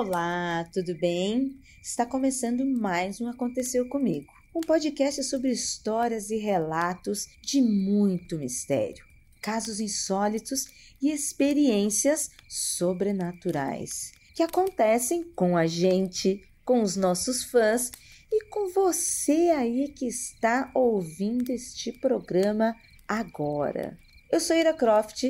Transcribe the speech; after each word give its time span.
Olá, 0.00 0.64
tudo 0.72 0.94
bem? 0.94 1.58
Está 1.82 2.06
começando 2.06 2.64
mais 2.64 3.20
um 3.20 3.26
Aconteceu 3.26 3.88
Comigo, 3.88 4.32
um 4.54 4.60
podcast 4.60 5.24
sobre 5.24 5.50
histórias 5.50 6.30
e 6.30 6.36
relatos 6.36 7.26
de 7.42 7.60
muito 7.60 8.38
mistério, 8.38 9.04
casos 9.42 9.80
insólitos 9.80 10.66
e 11.02 11.10
experiências 11.10 12.30
sobrenaturais 12.48 14.12
que 14.36 14.42
acontecem 14.44 15.24
com 15.34 15.56
a 15.56 15.66
gente, 15.66 16.48
com 16.64 16.80
os 16.80 16.94
nossos 16.94 17.42
fãs 17.42 17.90
e 18.30 18.44
com 18.44 18.68
você 18.68 19.50
aí 19.50 19.88
que 19.88 20.06
está 20.06 20.70
ouvindo 20.76 21.50
este 21.50 21.90
programa 21.90 22.76
agora. 23.08 23.98
Eu 24.30 24.38
sou 24.38 24.54
Ira 24.54 24.74
Croft 24.74 25.24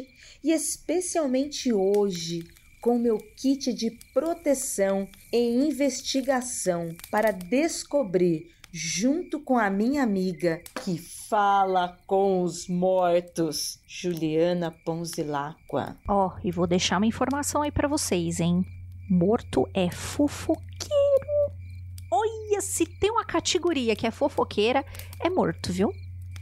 e 0.44 0.52
especialmente 0.52 1.72
hoje 1.72 2.44
com 2.80 2.98
meu 2.98 3.18
kit 3.36 3.72
de 3.72 3.90
proteção 4.12 5.08
e 5.32 5.38
investigação 5.66 6.94
para 7.10 7.30
descobrir, 7.30 8.50
junto 8.72 9.40
com 9.40 9.58
a 9.58 9.70
minha 9.70 10.02
amiga 10.02 10.62
que 10.84 10.98
fala 10.98 11.98
com 12.06 12.42
os 12.42 12.68
mortos, 12.68 13.78
Juliana 13.86 14.70
Ponzilacqua. 14.84 15.96
Ó, 16.08 16.28
oh, 16.28 16.40
e 16.46 16.50
vou 16.50 16.66
deixar 16.66 16.96
uma 16.96 17.06
informação 17.06 17.62
aí 17.62 17.70
para 17.70 17.88
vocês, 17.88 18.40
hein? 18.40 18.64
Morto 19.08 19.68
é 19.74 19.90
fofoqueiro. 19.90 20.98
Olha, 22.10 22.60
se 22.60 22.86
tem 22.86 23.10
uma 23.10 23.24
categoria 23.24 23.94
que 23.94 24.06
é 24.06 24.10
fofoqueira, 24.10 24.84
é 25.20 25.28
morto, 25.28 25.72
viu? 25.72 25.92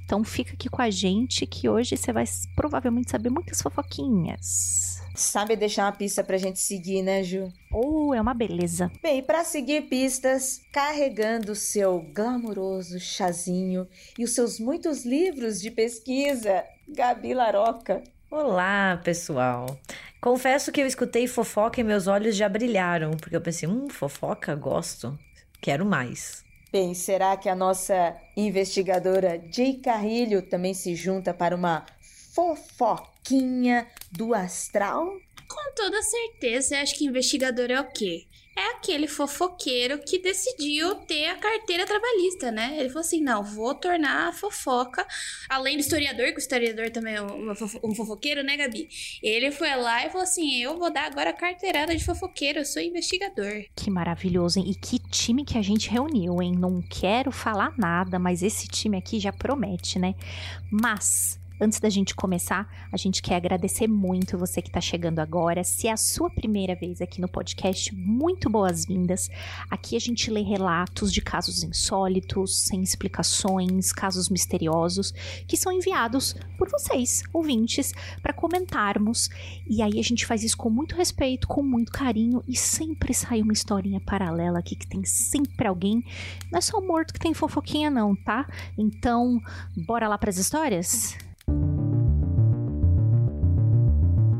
Então 0.06 0.22
fica 0.22 0.52
aqui 0.52 0.68
com 0.68 0.80
a 0.80 0.88
gente 0.88 1.44
que 1.48 1.68
hoje 1.68 1.96
você 1.96 2.12
vai 2.12 2.24
provavelmente 2.54 3.10
saber 3.10 3.28
muitas 3.28 3.60
fofoquinhas. 3.60 5.02
Sabe 5.16 5.56
deixar 5.56 5.86
uma 5.86 5.92
pista 5.92 6.22
pra 6.22 6.36
gente 6.36 6.60
seguir, 6.60 7.02
né, 7.02 7.24
Ju? 7.24 7.52
Oh, 7.72 8.14
é 8.14 8.20
uma 8.20 8.32
beleza. 8.32 8.88
Bem, 9.02 9.20
para 9.20 9.42
seguir 9.42 9.88
pistas, 9.88 10.60
carregando 10.72 11.52
o 11.52 11.56
seu 11.56 12.00
glamouroso 12.14 13.00
chazinho 13.00 13.88
e 14.16 14.22
os 14.22 14.32
seus 14.32 14.60
muitos 14.60 15.04
livros 15.04 15.60
de 15.60 15.72
pesquisa, 15.72 16.62
Gabi 16.88 17.34
Laroca. 17.34 18.04
Olá, 18.30 19.00
pessoal. 19.02 19.76
Confesso 20.20 20.70
que 20.70 20.80
eu 20.80 20.86
escutei 20.86 21.26
fofoca 21.26 21.80
e 21.80 21.84
meus 21.84 22.06
olhos 22.06 22.36
já 22.36 22.48
brilharam, 22.48 23.10
porque 23.10 23.34
eu 23.34 23.40
pensei, 23.40 23.68
hum, 23.68 23.88
fofoca, 23.90 24.54
gosto, 24.54 25.18
quero 25.60 25.84
mais. 25.84 26.45
Bem, 26.72 26.94
será 26.94 27.36
que 27.36 27.48
a 27.48 27.54
nossa 27.54 28.16
investigadora 28.36 29.42
Jay 29.52 29.74
Carrilho 29.74 30.42
também 30.42 30.74
se 30.74 30.94
junta 30.94 31.32
para 31.32 31.54
uma 31.54 31.86
fofoquinha 32.34 33.86
do 34.10 34.34
astral? 34.34 35.06
Com 35.48 35.74
toda 35.74 36.02
certeza, 36.02 36.80
acho 36.80 36.96
que 36.96 37.06
investigador 37.06 37.70
é 37.70 37.80
o 37.80 37.90
quê? 37.92 38.26
É 38.56 38.70
aquele 38.70 39.06
fofoqueiro 39.06 39.98
que 39.98 40.18
decidiu 40.18 40.94
ter 40.94 41.26
a 41.26 41.36
carteira 41.36 41.84
trabalhista, 41.84 42.50
né? 42.50 42.76
Ele 42.78 42.88
falou 42.88 43.02
assim: 43.02 43.20
não, 43.20 43.44
vou 43.44 43.74
tornar 43.74 44.28
a 44.28 44.32
fofoca, 44.32 45.06
além 45.48 45.76
do 45.76 45.80
historiador, 45.80 46.28
que 46.28 46.36
o 46.36 46.38
historiador 46.38 46.90
também 46.90 47.16
é 47.16 47.22
um, 47.22 47.94
fofoqueiro, 47.94 48.42
né, 48.42 48.56
Gabi? 48.56 48.88
Ele 49.22 49.50
foi 49.50 49.74
lá 49.76 50.06
e 50.06 50.10
falou 50.10 50.22
assim: 50.22 50.56
eu 50.62 50.78
vou 50.78 50.90
dar 50.90 51.04
agora 51.04 51.30
a 51.30 51.34
carteirada 51.34 51.94
de 51.94 52.04
fofoqueiro, 52.04 52.60
eu 52.60 52.64
sou 52.64 52.80
investigador. 52.80 53.64
Que 53.76 53.90
maravilhoso, 53.90 54.58
hein? 54.58 54.70
E 54.70 54.74
que 54.74 54.98
time 55.10 55.44
que 55.44 55.58
a 55.58 55.62
gente 55.62 55.90
reuniu, 55.90 56.40
hein? 56.40 56.54
Não 56.56 56.80
quero 56.80 57.30
falar 57.30 57.74
nada, 57.76 58.18
mas 58.18 58.42
esse 58.42 58.66
time 58.66 58.96
aqui 58.96 59.20
já 59.20 59.32
promete, 59.32 59.98
né? 59.98 60.14
Mas 60.70 61.38
Antes 61.58 61.80
da 61.80 61.88
gente 61.88 62.14
começar, 62.14 62.68
a 62.92 62.98
gente 62.98 63.22
quer 63.22 63.36
agradecer 63.36 63.88
muito 63.88 64.36
você 64.36 64.60
que 64.60 64.68
está 64.68 64.80
chegando 64.80 65.20
agora. 65.20 65.64
Se 65.64 65.88
é 65.88 65.92
a 65.92 65.96
sua 65.96 66.28
primeira 66.28 66.74
vez 66.74 67.00
aqui 67.00 67.18
no 67.18 67.28
podcast, 67.28 67.94
muito 67.94 68.50
boas-vindas. 68.50 69.30
Aqui 69.70 69.96
a 69.96 69.98
gente 69.98 70.30
lê 70.30 70.42
relatos 70.42 71.10
de 71.10 71.22
casos 71.22 71.62
insólitos, 71.62 72.58
sem 72.58 72.82
explicações, 72.82 73.90
casos 73.90 74.28
misteriosos, 74.28 75.12
que 75.48 75.56
são 75.56 75.72
enviados 75.72 76.36
por 76.58 76.68
vocês, 76.68 77.22
ouvintes, 77.32 77.94
para 78.20 78.34
comentarmos. 78.34 79.30
E 79.66 79.80
aí 79.80 79.98
a 79.98 80.04
gente 80.04 80.26
faz 80.26 80.44
isso 80.44 80.58
com 80.58 80.68
muito 80.68 80.94
respeito, 80.94 81.48
com 81.48 81.62
muito 81.62 81.90
carinho 81.90 82.44
e 82.46 82.54
sempre 82.54 83.14
sai 83.14 83.40
uma 83.40 83.54
historinha 83.54 84.00
paralela 84.00 84.58
aqui 84.58 84.76
que 84.76 84.86
tem 84.86 85.02
sempre 85.06 85.66
alguém. 85.66 86.04
Não 86.52 86.58
é 86.58 86.60
só 86.60 86.78
o 86.78 86.86
morto 86.86 87.14
que 87.14 87.20
tem 87.20 87.32
fofoquinha, 87.32 87.88
não, 87.88 88.14
tá? 88.14 88.46
Então, 88.76 89.40
bora 89.74 90.06
lá 90.06 90.18
para 90.18 90.28
as 90.28 90.36
histórias? 90.36 91.16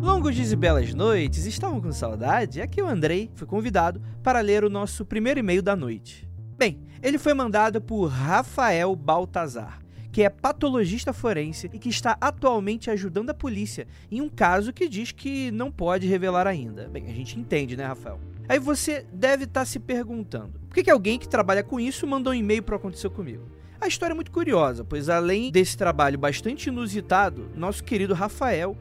Longos 0.07 0.37
dias 0.37 0.53
e 0.53 0.57
belas 0.57 0.95
noites, 0.95 1.47
estavam 1.47 1.81
com 1.81 1.91
saudade? 1.91 2.63
Aqui 2.63 2.81
o 2.81 2.87
Andrei 2.87 3.29
foi 3.35 3.45
convidado 3.45 4.01
para 4.23 4.41
ler 4.41 4.63
o 4.63 4.71
nosso 4.71 5.05
primeiro 5.05 5.41
e-mail 5.41 5.61
da 5.61 5.75
noite. 5.75 6.29
Bem, 6.57 6.79
ele 7.03 7.19
foi 7.19 7.35
mandado 7.35 7.81
por 7.81 8.07
Rafael 8.07 8.95
Baltazar, 8.95 9.81
que 10.13 10.23
é 10.23 10.31
patologista 10.31 11.13
forense 11.13 11.69
e 11.73 11.79
que 11.81 11.89
está 11.89 12.17
atualmente 12.21 12.89
ajudando 12.89 13.31
a 13.31 13.35
polícia 13.35 13.89
em 14.09 14.21
um 14.21 14.29
caso 14.29 14.73
que 14.73 14.89
diz 14.89 15.11
que 15.11 15.51
não 15.51 15.73
pode 15.73 16.07
revelar 16.07 16.47
ainda. 16.47 16.89
Bem, 16.89 17.07
a 17.07 17.13
gente 17.13 17.37
entende, 17.37 17.77
né, 17.77 17.85
Rafael? 17.85 18.21
Aí 18.49 18.61
você 18.61 19.05
deve 19.13 19.43
estar 19.43 19.63
tá 19.63 19.67
se 19.67 19.81
perguntando: 19.81 20.61
por 20.69 20.75
que, 20.77 20.85
que 20.85 20.91
alguém 20.91 21.19
que 21.19 21.29
trabalha 21.29 21.65
com 21.65 21.81
isso 21.81 22.07
mandou 22.07 22.33
um 22.33 22.37
e-mail 22.37 22.63
para 22.63 22.77
acontecer 22.77 23.11
comigo? 23.11 23.43
A 23.81 23.89
história 23.89 24.13
é 24.13 24.17
muito 24.17 24.31
curiosa, 24.31 24.85
pois 24.85 25.09
além 25.09 25.51
desse 25.51 25.77
trabalho 25.77 26.17
bastante 26.17 26.69
inusitado, 26.69 27.51
nosso 27.57 27.83
querido 27.83 28.15
Rafael 28.15 28.77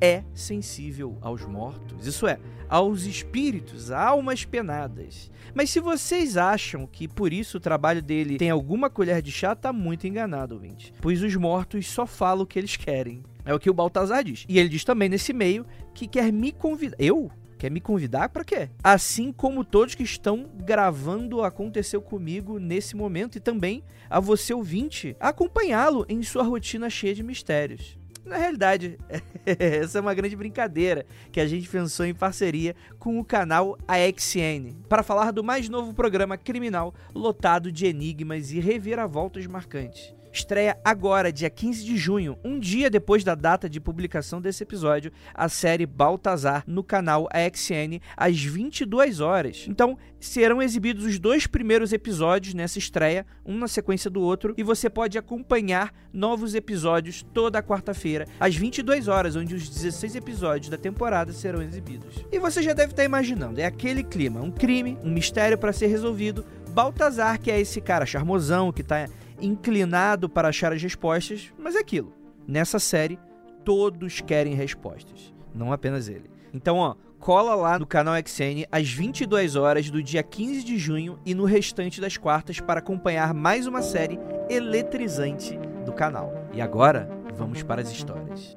é 0.00 0.22
sensível 0.32 1.16
aos 1.20 1.44
mortos, 1.44 2.06
isso 2.06 2.26
é, 2.26 2.38
aos 2.68 3.04
espíritos, 3.04 3.90
almas 3.90 4.44
penadas. 4.44 5.30
Mas 5.54 5.70
se 5.70 5.80
vocês 5.80 6.36
acham 6.36 6.86
que 6.86 7.08
por 7.08 7.32
isso 7.32 7.56
o 7.56 7.60
trabalho 7.60 8.02
dele 8.02 8.38
tem 8.38 8.50
alguma 8.50 8.90
colher 8.90 9.22
de 9.22 9.32
chá, 9.32 9.54
tá 9.54 9.72
muito 9.72 10.06
enganado, 10.06 10.54
ouvinte. 10.54 10.92
Pois 11.00 11.22
os 11.22 11.34
mortos 11.34 11.86
só 11.86 12.06
falam 12.06 12.44
o 12.44 12.46
que 12.46 12.58
eles 12.58 12.76
querem. 12.76 13.22
É 13.44 13.54
o 13.54 13.58
que 13.58 13.70
o 13.70 13.74
Baltazar 13.74 14.22
diz. 14.22 14.44
E 14.48 14.58
ele 14.58 14.68
diz 14.68 14.84
também 14.84 15.08
nesse 15.08 15.32
e-mail 15.32 15.64
que 15.94 16.06
quer 16.06 16.32
me 16.32 16.52
convidar. 16.52 16.96
Eu? 16.98 17.30
Quer 17.58 17.72
me 17.72 17.80
convidar 17.80 18.28
para 18.28 18.44
quê? 18.44 18.70
Assim 18.84 19.32
como 19.32 19.64
todos 19.64 19.96
que 19.96 20.04
estão 20.04 20.48
gravando 20.62 21.42
aconteceu 21.42 22.00
comigo 22.00 22.60
nesse 22.60 22.94
momento 22.94 23.36
e 23.36 23.40
também 23.40 23.82
a 24.08 24.20
você 24.20 24.54
ouvinte 24.54 25.16
acompanhá-lo 25.18 26.06
em 26.08 26.22
sua 26.22 26.44
rotina 26.44 26.88
cheia 26.88 27.16
de 27.16 27.24
mistérios. 27.24 27.97
Na 28.28 28.36
realidade, 28.36 28.98
essa 29.46 29.98
é 29.98 30.00
uma 30.02 30.12
grande 30.12 30.36
brincadeira 30.36 31.06
que 31.32 31.40
a 31.40 31.46
gente 31.46 31.66
pensou 31.66 32.04
em 32.04 32.14
parceria 32.14 32.76
com 32.98 33.18
o 33.18 33.24
canal 33.24 33.78
AXN 33.88 34.74
para 34.86 35.02
falar 35.02 35.30
do 35.30 35.42
mais 35.42 35.68
novo 35.70 35.94
programa 35.94 36.36
criminal 36.36 36.94
lotado 37.14 37.72
de 37.72 37.86
enigmas 37.86 38.52
e 38.52 38.60
reviravoltas 38.60 39.46
marcantes 39.46 40.17
estreia 40.38 40.78
agora, 40.84 41.32
dia 41.32 41.50
15 41.50 41.84
de 41.84 41.96
junho, 41.96 42.38
um 42.44 42.58
dia 42.58 42.88
depois 42.88 43.24
da 43.24 43.34
data 43.34 43.68
de 43.68 43.80
publicação 43.80 44.40
desse 44.40 44.62
episódio, 44.62 45.12
a 45.34 45.48
série 45.48 45.84
Baltazar 45.84 46.64
no 46.66 46.82
canal 46.82 47.28
AXN 47.32 48.00
às 48.16 48.40
22 48.40 49.20
horas. 49.20 49.66
Então, 49.68 49.98
serão 50.20 50.62
exibidos 50.62 51.04
os 51.04 51.18
dois 51.18 51.46
primeiros 51.46 51.92
episódios 51.92 52.54
nessa 52.54 52.78
estreia, 52.78 53.26
um 53.44 53.58
na 53.58 53.68
sequência 53.68 54.10
do 54.10 54.20
outro, 54.20 54.54
e 54.56 54.62
você 54.62 54.88
pode 54.88 55.18
acompanhar 55.18 55.92
novos 56.12 56.54
episódios 56.54 57.24
toda 57.34 57.62
quarta-feira 57.62 58.26
às 58.38 58.54
22 58.54 59.08
horas, 59.08 59.36
onde 59.36 59.54
os 59.54 59.68
16 59.68 60.16
episódios 60.16 60.70
da 60.70 60.76
temporada 60.76 61.32
serão 61.32 61.62
exibidos. 61.62 62.24
E 62.30 62.38
você 62.38 62.62
já 62.62 62.72
deve 62.72 62.92
estar 62.92 63.04
imaginando, 63.04 63.60
é 63.60 63.64
aquele 63.64 64.02
clima, 64.02 64.40
um 64.40 64.50
crime, 64.50 64.98
um 65.02 65.10
mistério 65.10 65.58
para 65.58 65.72
ser 65.72 65.88
resolvido. 65.88 66.44
Baltazar, 66.68 67.40
que 67.40 67.50
é 67.50 67.58
esse 67.60 67.80
cara 67.80 68.06
charmosão 68.06 68.70
que 68.70 68.82
está 68.82 69.08
inclinado 69.40 70.28
para 70.28 70.48
achar 70.48 70.72
as 70.72 70.82
respostas, 70.82 71.52
mas 71.58 71.74
é 71.74 71.78
aquilo. 71.78 72.12
Nessa 72.46 72.78
série, 72.78 73.18
todos 73.64 74.20
querem 74.20 74.54
respostas, 74.54 75.32
não 75.54 75.72
apenas 75.72 76.08
ele. 76.08 76.30
Então, 76.52 76.76
ó, 76.78 76.94
cola 77.18 77.54
lá 77.54 77.78
no 77.78 77.86
canal 77.86 78.14
XN 78.14 78.64
às 78.72 78.88
22 78.88 79.56
horas 79.56 79.90
do 79.90 80.02
dia 80.02 80.22
15 80.22 80.64
de 80.64 80.78
junho 80.78 81.18
e 81.26 81.34
no 81.34 81.44
restante 81.44 82.00
das 82.00 82.16
quartas 82.16 82.60
para 82.60 82.80
acompanhar 82.80 83.34
mais 83.34 83.66
uma 83.66 83.82
série 83.82 84.18
eletrizante 84.48 85.58
do 85.84 85.92
canal. 85.92 86.32
E 86.52 86.60
agora, 86.60 87.08
vamos 87.34 87.62
para 87.62 87.82
as 87.82 87.90
histórias. 87.90 88.56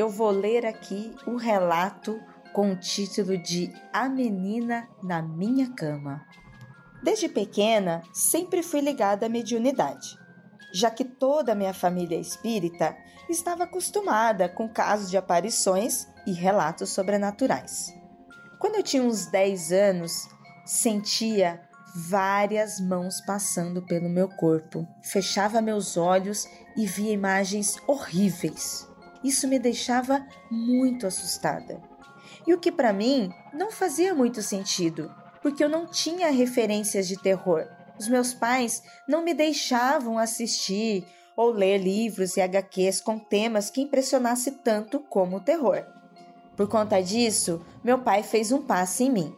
Eu 0.00 0.08
vou 0.08 0.30
ler 0.30 0.64
aqui 0.64 1.14
o 1.26 1.36
relato 1.36 2.18
com 2.54 2.72
o 2.72 2.76
título 2.76 3.36
de 3.36 3.70
A 3.92 4.08
Menina 4.08 4.88
na 5.02 5.20
Minha 5.20 5.70
Cama. 5.74 6.24
Desde 7.02 7.28
pequena, 7.28 8.02
sempre 8.10 8.62
fui 8.62 8.80
ligada 8.80 9.26
à 9.26 9.28
mediunidade, 9.28 10.18
já 10.72 10.90
que 10.90 11.04
toda 11.04 11.52
a 11.52 11.54
minha 11.54 11.74
família 11.74 12.18
espírita 12.18 12.96
estava 13.28 13.64
acostumada 13.64 14.48
com 14.48 14.66
casos 14.66 15.10
de 15.10 15.18
aparições 15.18 16.08
e 16.26 16.32
relatos 16.32 16.88
sobrenaturais. 16.88 17.94
Quando 18.58 18.76
eu 18.76 18.82
tinha 18.82 19.02
uns 19.02 19.26
10 19.26 19.70
anos, 19.70 20.28
sentia 20.64 21.60
várias 21.94 22.80
mãos 22.80 23.20
passando 23.20 23.82
pelo 23.82 24.08
meu 24.08 24.30
corpo. 24.30 24.88
Fechava 25.02 25.60
meus 25.60 25.98
olhos 25.98 26.48
e 26.74 26.86
via 26.86 27.12
imagens 27.12 27.76
horríveis. 27.86 28.89
Isso 29.22 29.46
me 29.46 29.58
deixava 29.58 30.26
muito 30.50 31.06
assustada. 31.06 31.80
E 32.46 32.54
o 32.54 32.58
que 32.58 32.72
para 32.72 32.92
mim 32.92 33.30
não 33.52 33.70
fazia 33.70 34.14
muito 34.14 34.42
sentido, 34.42 35.14
porque 35.42 35.62
eu 35.62 35.68
não 35.68 35.86
tinha 35.86 36.30
referências 36.30 37.06
de 37.06 37.16
terror. 37.16 37.66
Os 37.98 38.08
meus 38.08 38.32
pais 38.32 38.82
não 39.06 39.22
me 39.22 39.34
deixavam 39.34 40.18
assistir 40.18 41.06
ou 41.36 41.50
ler 41.50 41.78
livros 41.78 42.36
e 42.36 42.40
HQs 42.40 43.00
com 43.00 43.18
temas 43.18 43.70
que 43.70 43.80
impressionasse 43.80 44.52
tanto 44.52 45.00
como 45.00 45.36
o 45.36 45.40
terror. 45.40 45.84
Por 46.56 46.68
conta 46.68 47.00
disso, 47.02 47.64
meu 47.82 47.98
pai 47.98 48.22
fez 48.22 48.52
um 48.52 48.62
passe 48.62 49.04
em 49.04 49.10
mim. 49.10 49.34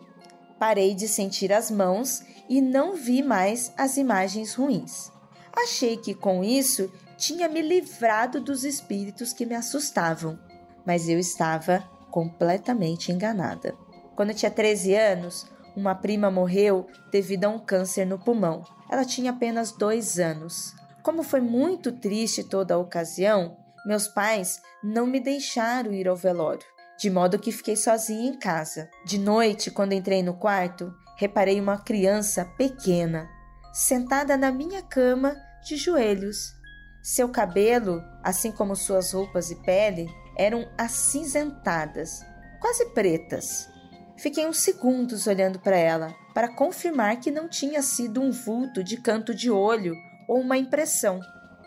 Parei 0.58 0.94
de 0.94 1.06
sentir 1.06 1.52
as 1.52 1.70
mãos 1.70 2.22
e 2.48 2.60
não 2.60 2.94
vi 2.94 3.22
mais 3.22 3.72
as 3.76 3.96
imagens 3.96 4.54
ruins. 4.54 5.10
Achei 5.52 5.96
que 5.96 6.14
com 6.14 6.42
isso 6.42 6.90
tinha 7.22 7.48
me 7.48 7.62
livrado 7.62 8.40
dos 8.40 8.64
espíritos 8.64 9.32
que 9.32 9.46
me 9.46 9.54
assustavam, 9.54 10.36
mas 10.84 11.08
eu 11.08 11.20
estava 11.20 11.78
completamente 12.10 13.12
enganada. 13.12 13.76
Quando 14.16 14.30
eu 14.30 14.34
tinha 14.34 14.50
13 14.50 14.96
anos, 14.96 15.46
uma 15.76 15.94
prima 15.94 16.32
morreu 16.32 16.88
devido 17.12 17.44
a 17.44 17.48
um 17.48 17.60
câncer 17.60 18.04
no 18.04 18.18
pulmão. 18.18 18.64
Ela 18.90 19.04
tinha 19.04 19.30
apenas 19.30 19.70
dois 19.70 20.18
anos. 20.18 20.74
Como 21.00 21.22
foi 21.22 21.40
muito 21.40 21.92
triste 21.92 22.42
toda 22.42 22.74
a 22.74 22.78
ocasião, 22.78 23.56
meus 23.86 24.08
pais 24.08 24.60
não 24.82 25.06
me 25.06 25.20
deixaram 25.20 25.92
ir 25.92 26.08
ao 26.08 26.16
velório, 26.16 26.66
de 26.98 27.08
modo 27.08 27.38
que 27.38 27.52
fiquei 27.52 27.76
sozinha 27.76 28.30
em 28.30 28.36
casa. 28.36 28.90
De 29.06 29.16
noite, 29.16 29.70
quando 29.70 29.92
entrei 29.92 30.24
no 30.24 30.34
quarto, 30.34 30.92
reparei 31.16 31.60
uma 31.60 31.78
criança 31.78 32.44
pequena, 32.58 33.30
sentada 33.72 34.36
na 34.36 34.50
minha 34.50 34.82
cama, 34.82 35.36
de 35.64 35.76
joelhos. 35.76 36.60
Seu 37.02 37.28
cabelo, 37.28 38.00
assim 38.22 38.52
como 38.52 38.76
suas 38.76 39.12
roupas 39.12 39.50
e 39.50 39.56
pele, 39.56 40.08
eram 40.36 40.70
acinzentadas, 40.78 42.24
quase 42.60 42.86
pretas. 42.90 43.68
Fiquei 44.16 44.46
uns 44.46 44.58
segundos 44.58 45.26
olhando 45.26 45.58
para 45.58 45.76
ela, 45.76 46.14
para 46.32 46.54
confirmar 46.54 47.18
que 47.18 47.28
não 47.28 47.48
tinha 47.48 47.82
sido 47.82 48.22
um 48.22 48.30
vulto 48.30 48.84
de 48.84 48.96
canto 48.96 49.34
de 49.34 49.50
olho 49.50 49.96
ou 50.28 50.40
uma 50.40 50.56
impressão. 50.56 51.18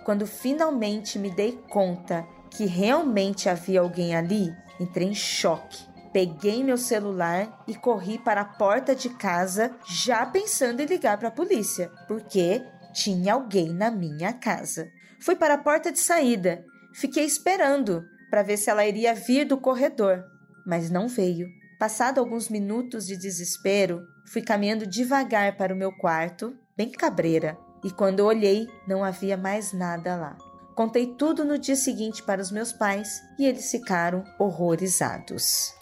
Quando 0.06 0.26
finalmente 0.26 1.20
me 1.20 1.30
dei 1.30 1.52
conta 1.70 2.26
que 2.50 2.66
realmente 2.66 3.50
havia 3.50 3.81
alguém 3.81 4.16
ali, 4.16 4.56
entrei 4.80 5.10
em 5.10 5.14
choque. 5.14 5.84
Peguei 6.14 6.64
meu 6.64 6.78
celular 6.78 7.66
e 7.68 7.76
corri 7.76 8.18
para 8.18 8.40
a 8.40 8.46
porta 8.46 8.96
de 8.96 9.10
casa, 9.10 9.76
já 9.86 10.26
pensando 10.26 10.80
em 10.80 10.86
ligar 10.86 11.18
para 11.18 11.28
a 11.28 11.31
polícia, 11.31 11.92
porque 12.08 12.64
tinha 12.94 13.34
alguém 13.34 13.74
na 13.74 13.92
minha 13.92 14.31
casa. 14.31 14.90
Fui 15.20 15.36
para 15.36 15.56
a 15.56 15.58
porta 15.58 15.92
de 15.92 16.00
saída. 16.00 16.64
Fiquei 16.94 17.26
esperando 17.26 18.04
para 18.30 18.44
ver 18.44 18.58
se 18.58 18.70
ela 18.70 18.86
iria 18.86 19.14
vir 19.14 19.46
do 19.46 19.58
corredor, 19.58 20.24
mas 20.66 20.90
não 20.90 21.08
veio. 21.08 21.48
Passado 21.78 22.20
alguns 22.20 22.50
minutos 22.50 23.06
de 23.06 23.18
desespero, 23.18 24.02
fui 24.32 24.42
caminhando 24.42 24.88
devagar 24.88 25.58
para 25.58 25.74
o 25.74 25.78
meu 25.78 25.92
quarto, 25.92 26.56
bem 26.76 26.90
cabreira, 26.90 27.58
e 27.84 27.92
quando 27.92 28.22
olhei, 28.22 28.66
não 28.88 29.04
havia 29.04 29.36
mais 29.36 29.74
nada 29.74 30.16
lá. 30.16 30.38
Contei 30.74 31.16
tudo 31.16 31.46
no 31.46 31.58
dia 31.58 31.76
seguinte 31.76 32.24
para 32.24 32.42
os 32.42 32.52
meus 32.52 32.74
pais 32.74 33.22
e 33.38 33.46
eles 33.46 33.70
ficaram 33.70 34.24
horrorizados. 34.40 35.75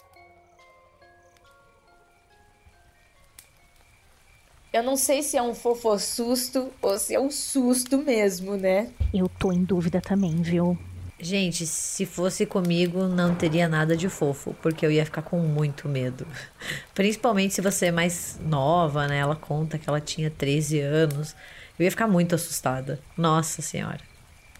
Eu 4.74 4.82
não 4.82 4.96
sei 4.96 5.22
se 5.22 5.36
é 5.36 5.42
um 5.42 5.54
fofo 5.54 5.96
susto 6.00 6.68
ou 6.82 6.98
se 6.98 7.14
é 7.14 7.20
um 7.20 7.30
susto 7.30 7.96
mesmo, 7.96 8.56
né? 8.56 8.90
Eu 9.14 9.28
tô 9.28 9.52
em 9.52 9.62
dúvida 9.62 10.00
também, 10.00 10.42
viu? 10.42 10.76
Gente, 11.16 11.64
se 11.64 12.04
fosse 12.04 12.44
comigo, 12.44 13.04
não 13.04 13.36
teria 13.36 13.68
nada 13.68 13.96
de 13.96 14.08
fofo, 14.08 14.52
porque 14.60 14.84
eu 14.84 14.90
ia 14.90 15.04
ficar 15.04 15.22
com 15.22 15.38
muito 15.38 15.88
medo. 15.88 16.26
Principalmente 16.92 17.54
se 17.54 17.60
você 17.60 17.86
é 17.86 17.92
mais 17.92 18.36
nova, 18.42 19.06
né? 19.06 19.18
Ela 19.18 19.36
conta 19.36 19.78
que 19.78 19.88
ela 19.88 20.00
tinha 20.00 20.28
13 20.28 20.80
anos. 20.80 21.36
Eu 21.78 21.84
ia 21.84 21.90
ficar 21.92 22.08
muito 22.08 22.34
assustada. 22.34 22.98
Nossa 23.16 23.62
Senhora. 23.62 24.00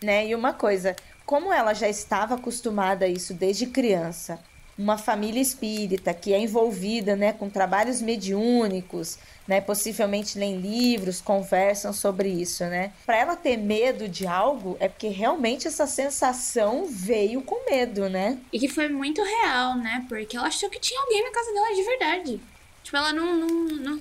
Né? 0.01 0.29
E 0.29 0.35
uma 0.37 0.53
coisa, 0.53 0.95
como 1.27 1.53
ela 1.53 1.75
já 1.75 1.89
estava 1.89 2.37
acostumada 2.37 3.05
a 3.05 3.09
isso 3.09 3.35
desde 3.35 3.67
criança, 3.67 4.39
uma 4.79 4.99
família 4.99 5.41
espírita 5.41 6.13
que 6.13 6.33
é 6.33 6.39
envolvida 6.39 7.15
né, 7.15 7.33
com 7.33 7.49
trabalhos 7.49 8.01
mediúnicos, 8.01 9.19
né, 9.47 9.61
possivelmente 9.61 10.39
leem 10.39 10.57
livros, 10.57 11.21
conversam 11.21 11.93
sobre 11.93 12.29
isso, 12.29 12.65
né? 12.65 12.93
Para 13.05 13.19
ela 13.19 13.37
ter 13.37 13.57
medo 13.57 14.09
de 14.09 14.27
algo 14.27 14.77
é 14.81 14.89
porque 14.89 15.09
realmente 15.09 15.69
essa 15.69 15.87
sensação 15.87 16.87
veio 16.89 17.43
com 17.43 17.71
medo, 17.71 18.09
né? 18.09 18.39
E 18.53 18.59
que 18.59 18.69
foi 18.69 18.89
muito 18.89 19.23
real, 19.23 19.77
né? 19.77 20.05
Porque 20.09 20.37
ela 20.37 20.49
achou 20.49 20.71
que 20.71 20.81
tinha 20.81 21.01
alguém 21.01 21.23
na 21.23 21.31
casa 21.31 21.53
dela 21.53 21.75
de 21.75 21.83
verdade. 21.83 22.41
Tipo, 22.85 22.99
ela 22.99 23.15
não, 23.15 23.35
não, 23.35 23.49
não, 23.49 24.01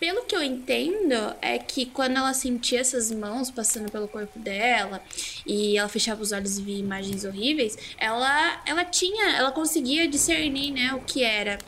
Pelo 0.00 0.24
que 0.24 0.34
eu 0.34 0.42
entendo, 0.42 1.14
é 1.40 1.56
que 1.56 1.86
quando 1.86 2.16
ela 2.16 2.34
sentia 2.34 2.80
essas 2.80 3.12
mãos 3.12 3.48
passando 3.48 3.92
pelo 3.92 4.08
corpo 4.08 4.40
dela 4.40 5.00
e 5.46 5.78
ela 5.78 5.88
fechava 5.88 6.20
os 6.20 6.32
olhos 6.32 6.58
e 6.58 6.62
via 6.62 6.78
imagens 6.78 7.24
horríveis, 7.24 7.78
ela, 7.96 8.60
ela 8.66 8.84
tinha, 8.84 9.36
ela 9.36 9.52
conseguia 9.52 10.08
discernir, 10.08 10.72
né, 10.72 10.92
o 10.94 11.00
que 11.02 11.22
era 11.22 11.58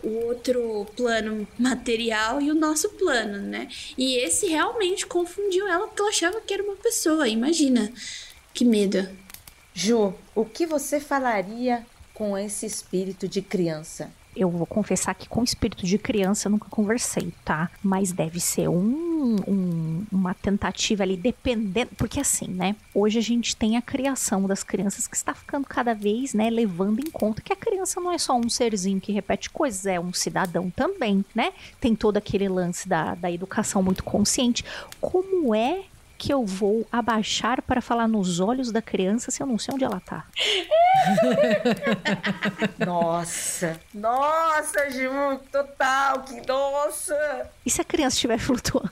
o 0.00 0.26
outro 0.26 0.86
plano 0.96 1.46
material 1.58 2.40
e 2.40 2.52
o 2.52 2.54
nosso 2.54 2.90
plano, 2.90 3.38
né? 3.38 3.68
E 3.98 4.16
esse 4.16 4.46
realmente 4.46 5.04
confundiu 5.04 5.66
ela 5.66 5.88
porque 5.88 6.00
ela 6.02 6.10
achava 6.10 6.40
que 6.40 6.54
era 6.54 6.62
uma 6.62 6.76
pessoa. 6.76 7.28
Imagina, 7.28 7.92
que 8.54 8.64
medo. 8.64 9.08
Ju, 9.74 10.14
o 10.36 10.44
que 10.44 10.66
você 10.66 11.00
falaria 11.00 11.84
com 12.14 12.38
esse 12.38 12.64
espírito 12.64 13.26
de 13.26 13.42
criança? 13.42 14.12
Eu 14.40 14.48
vou 14.48 14.64
confessar 14.64 15.14
que 15.14 15.28
com 15.28 15.44
espírito 15.44 15.84
de 15.84 15.98
criança 15.98 16.48
eu 16.48 16.52
nunca 16.52 16.66
conversei, 16.70 17.30
tá? 17.44 17.70
Mas 17.82 18.10
deve 18.10 18.40
ser 18.40 18.68
um, 18.68 19.36
um, 19.46 20.02
uma 20.10 20.32
tentativa 20.32 21.02
ali, 21.02 21.14
dependendo. 21.14 21.90
Porque 21.94 22.18
assim, 22.20 22.48
né? 22.48 22.74
Hoje 22.94 23.18
a 23.18 23.22
gente 23.22 23.54
tem 23.54 23.76
a 23.76 23.82
criação 23.82 24.46
das 24.46 24.64
crianças 24.64 25.06
que 25.06 25.14
está 25.14 25.34
ficando 25.34 25.66
cada 25.66 25.94
vez, 25.94 26.32
né? 26.32 26.48
Levando 26.48 27.00
em 27.00 27.10
conta 27.10 27.42
que 27.42 27.52
a 27.52 27.56
criança 27.56 28.00
não 28.00 28.10
é 28.10 28.16
só 28.16 28.34
um 28.34 28.48
serzinho 28.48 28.98
que 28.98 29.12
repete 29.12 29.50
coisas, 29.50 29.84
é 29.84 30.00
um 30.00 30.10
cidadão 30.10 30.70
também, 30.70 31.22
né? 31.34 31.52
Tem 31.78 31.94
todo 31.94 32.16
aquele 32.16 32.48
lance 32.48 32.88
da, 32.88 33.14
da 33.14 33.30
educação 33.30 33.82
muito 33.82 34.02
consciente. 34.02 34.64
Como 35.02 35.54
é 35.54 35.82
que 36.20 36.30
eu 36.34 36.44
vou 36.44 36.86
abaixar 36.92 37.62
para 37.62 37.80
falar 37.80 38.06
nos 38.06 38.40
olhos 38.40 38.70
da 38.70 38.82
criança 38.82 39.30
se 39.30 39.42
eu 39.42 39.46
não 39.46 39.58
sei 39.58 39.72
onde 39.72 39.84
ela 39.84 40.00
tá? 40.00 40.26
nossa, 42.86 43.80
nossa, 43.94 44.90
Ju, 44.90 45.40
total, 45.50 46.22
que 46.24 46.46
nossa. 46.46 47.50
E 47.64 47.70
se 47.70 47.80
a 47.80 47.84
criança 47.84 48.16
estiver 48.16 48.36
flutuando? 48.38 48.90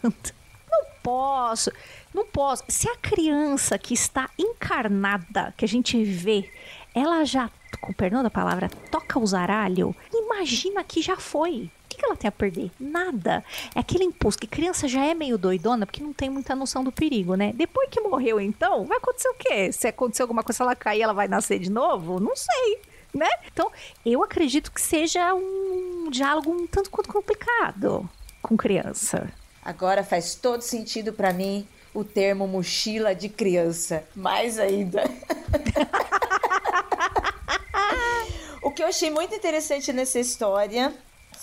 Não 0.70 0.86
posso, 1.02 1.70
não 2.14 2.24
posso. 2.24 2.64
Se 2.66 2.88
a 2.88 2.96
criança 2.96 3.78
que 3.78 3.92
está 3.92 4.30
encarnada, 4.38 5.52
que 5.54 5.66
a 5.66 5.68
gente 5.68 6.02
vê, 6.02 6.50
ela 6.94 7.26
já, 7.26 7.50
com 7.78 7.92
perdão 7.92 8.22
da 8.22 8.30
palavra, 8.30 8.70
toca 8.90 9.18
o 9.18 9.26
zaralho, 9.26 9.94
imagina 10.14 10.82
que 10.82 11.02
já 11.02 11.18
foi 11.18 11.70
que 11.98 12.04
ela 12.04 12.16
tem 12.16 12.28
a 12.28 12.32
perder? 12.32 12.70
Nada. 12.78 13.44
É 13.74 13.80
aquele 13.80 14.04
impulso 14.04 14.38
que 14.38 14.46
criança 14.46 14.88
já 14.88 15.04
é 15.04 15.14
meio 15.14 15.36
doidona 15.36 15.84
porque 15.84 16.02
não 16.02 16.12
tem 16.12 16.30
muita 16.30 16.54
noção 16.54 16.82
do 16.82 16.92
perigo, 16.92 17.34
né? 17.34 17.52
Depois 17.54 17.88
que 17.90 18.00
morreu, 18.00 18.40
então, 18.40 18.86
vai 18.86 18.98
acontecer 18.98 19.28
o 19.28 19.34
quê? 19.34 19.72
Se 19.72 19.88
acontecer 19.88 20.22
alguma 20.22 20.42
coisa, 20.42 20.62
ela 20.62 20.76
cair, 20.76 21.02
ela 21.02 21.12
vai 21.12 21.28
nascer 21.28 21.58
de 21.58 21.70
novo? 21.70 22.20
Não 22.20 22.36
sei. 22.36 22.80
Né? 23.14 23.28
Então, 23.50 23.70
eu 24.04 24.22
acredito 24.22 24.70
que 24.70 24.80
seja 24.80 25.34
um 25.34 26.10
diálogo 26.10 26.50
um 26.50 26.66
tanto 26.66 26.90
quanto 26.90 27.10
complicado 27.10 28.08
com 28.42 28.56
criança. 28.56 29.30
Agora 29.64 30.04
faz 30.04 30.34
todo 30.34 30.62
sentido 30.62 31.12
para 31.12 31.32
mim 31.32 31.66
o 31.92 32.04
termo 32.04 32.46
mochila 32.46 33.14
de 33.14 33.28
criança. 33.28 34.04
Mais 34.14 34.58
ainda. 34.58 35.02
o 38.62 38.70
que 38.70 38.82
eu 38.82 38.86
achei 38.86 39.10
muito 39.10 39.34
interessante 39.34 39.92
nessa 39.92 40.20
história 40.20 40.94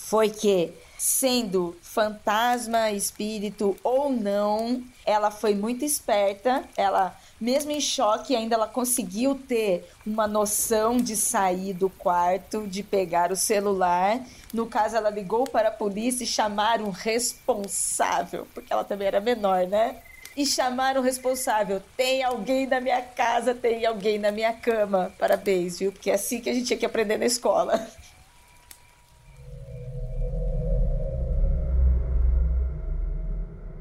foi 0.08 0.30
que, 0.30 0.72
sendo 0.96 1.76
fantasma, 1.82 2.92
espírito 2.92 3.76
ou 3.82 4.08
não, 4.08 4.80
ela 5.04 5.32
foi 5.32 5.52
muito 5.52 5.84
esperta. 5.84 6.62
Ela, 6.76 7.18
mesmo 7.40 7.72
em 7.72 7.80
choque, 7.80 8.36
ainda 8.36 8.54
ela 8.54 8.68
conseguiu 8.68 9.34
ter 9.34 9.84
uma 10.06 10.28
noção 10.28 10.96
de 10.96 11.16
sair 11.16 11.72
do 11.72 11.90
quarto, 11.90 12.68
de 12.68 12.84
pegar 12.84 13.32
o 13.32 13.36
celular. 13.36 14.20
No 14.52 14.66
caso, 14.66 14.94
ela 14.94 15.10
ligou 15.10 15.42
para 15.42 15.70
a 15.70 15.72
polícia 15.72 16.22
e 16.22 16.26
chamaram 16.26 16.84
um 16.84 16.90
responsável, 16.90 18.46
porque 18.54 18.72
ela 18.72 18.84
também 18.84 19.08
era 19.08 19.20
menor, 19.20 19.66
né? 19.66 19.96
e 20.36 20.44
chamaram 20.44 21.00
o 21.00 21.04
responsável. 21.04 21.82
Tem 21.96 22.22
alguém 22.22 22.66
na 22.66 22.78
minha 22.78 23.00
casa, 23.00 23.54
tem 23.54 23.86
alguém 23.86 24.18
na 24.18 24.30
minha 24.30 24.52
cama. 24.52 25.10
Parabéns, 25.18 25.78
viu? 25.78 25.90
Porque 25.90 26.10
é 26.10 26.14
assim 26.14 26.40
que 26.40 26.50
a 26.50 26.52
gente 26.52 26.66
tinha 26.66 26.78
que 26.78 26.84
aprender 26.84 27.16
na 27.16 27.24
escola. 27.24 27.88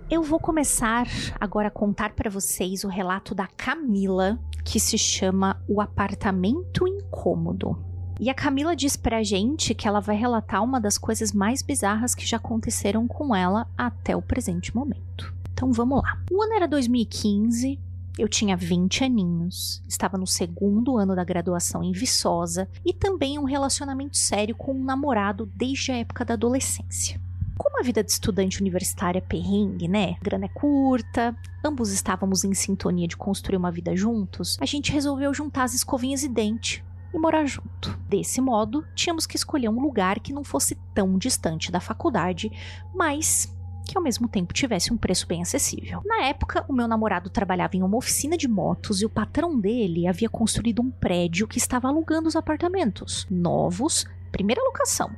Eu 0.08 0.22
vou 0.22 0.40
começar 0.40 1.08
agora 1.40 1.68
a 1.68 1.72
contar 1.72 2.14
para 2.14 2.30
vocês 2.30 2.84
o 2.84 2.88
relato 2.88 3.34
da 3.34 3.48
Camila, 3.48 4.38
que 4.64 4.80
se 4.80 5.00
chama 5.00 5.60
O 5.68 5.82
Apartamento 5.82 6.88
Incômodo. 6.88 7.76
E 8.20 8.30
a 8.30 8.34
Camila 8.36 8.76
diz 8.76 8.96
pra 8.96 9.24
gente 9.24 9.74
que 9.74 9.88
ela 9.88 10.00
vai 10.00 10.16
relatar 10.16 10.64
uma 10.64 10.80
das 10.80 11.00
coisas 11.00 11.32
mais 11.32 11.64
bizarras 11.64 12.14
que 12.14 12.26
já 12.26 12.38
aconteceram 12.38 13.08
com 13.08 13.36
ela 13.36 13.68
até 13.76 14.16
o 14.16 14.22
presente 14.22 14.76
momento. 14.76 15.34
Então 15.52 15.72
vamos 15.72 16.04
lá. 16.04 16.22
O 16.32 16.40
ano 16.44 16.54
era 16.54 16.68
2015, 16.68 17.80
eu 18.16 18.30
tinha 18.30 18.56
20 18.56 19.06
aninhos, 19.06 19.82
estava 19.88 20.20
no 20.20 20.28
segundo 20.28 20.98
ano 20.98 21.16
da 21.16 21.24
graduação 21.24 21.84
em 21.84 21.92
Viçosa 21.92 22.70
e 22.86 22.94
também 22.94 23.40
um 23.40 23.44
relacionamento 23.44 24.18
sério 24.18 24.56
com 24.56 24.72
um 24.72 24.84
namorado 24.84 25.50
desde 25.56 25.92
a 25.92 25.98
época 25.98 26.24
da 26.24 26.36
adolescência. 26.36 27.25
Como 27.58 27.80
a 27.80 27.84
vida 27.84 28.04
de 28.04 28.12
estudante 28.12 28.60
universitária 28.62 29.20
é 29.20 29.22
perrengue, 29.22 29.88
né? 29.88 30.16
Grana 30.22 30.46
é 30.46 30.50
curta, 30.50 31.36
ambos 31.64 31.92
estávamos 31.92 32.44
em 32.44 32.54
sintonia 32.54 33.08
de 33.08 33.18
construir 33.18 33.58
uma 33.58 33.72
vida 33.72 33.96
juntos, 33.96 34.58
a 34.60 34.66
gente 34.66 34.92
resolveu 34.92 35.34
juntar 35.34 35.64
as 35.64 35.74
escovinhas 35.74 36.24
e 36.24 36.30
dente 36.30 36.84
e 37.14 37.18
morar 37.18 37.46
junto. 37.46 37.98
Desse 38.10 38.42
modo, 38.42 38.86
tínhamos 38.94 39.26
que 39.26 39.38
escolher 39.38 39.70
um 39.70 39.80
lugar 39.80 40.20
que 40.20 40.34
não 40.34 40.44
fosse 40.44 40.76
tão 40.94 41.18
distante 41.18 41.72
da 41.72 41.80
faculdade, 41.80 42.52
mas 42.94 43.54
que 43.86 43.98
ao 43.98 44.04
mesmo 44.04 44.28
tempo 44.28 44.54
tivesse 44.54 44.92
um 44.92 44.98
preço 44.98 45.28
bem 45.28 45.42
acessível. 45.42 46.02
Na 46.06 46.24
época, 46.24 46.66
o 46.68 46.74
meu 46.74 46.88
namorado 46.88 47.30
trabalhava 47.30 47.78
em 47.78 47.84
uma 47.84 47.98
oficina 47.98 48.36
de 48.36 48.48
motos 48.48 49.02
e 49.02 49.06
o 49.06 49.10
patrão 49.10 49.58
dele 49.60 50.08
havia 50.08 50.28
construído 50.28 50.82
um 50.82 50.90
prédio 50.90 51.48
que 51.48 51.60
estava 51.60 51.88
alugando 51.88 52.28
os 52.28 52.36
apartamentos 52.36 53.28
novos 53.30 54.06
primeira 54.32 54.62
locação 54.64 55.10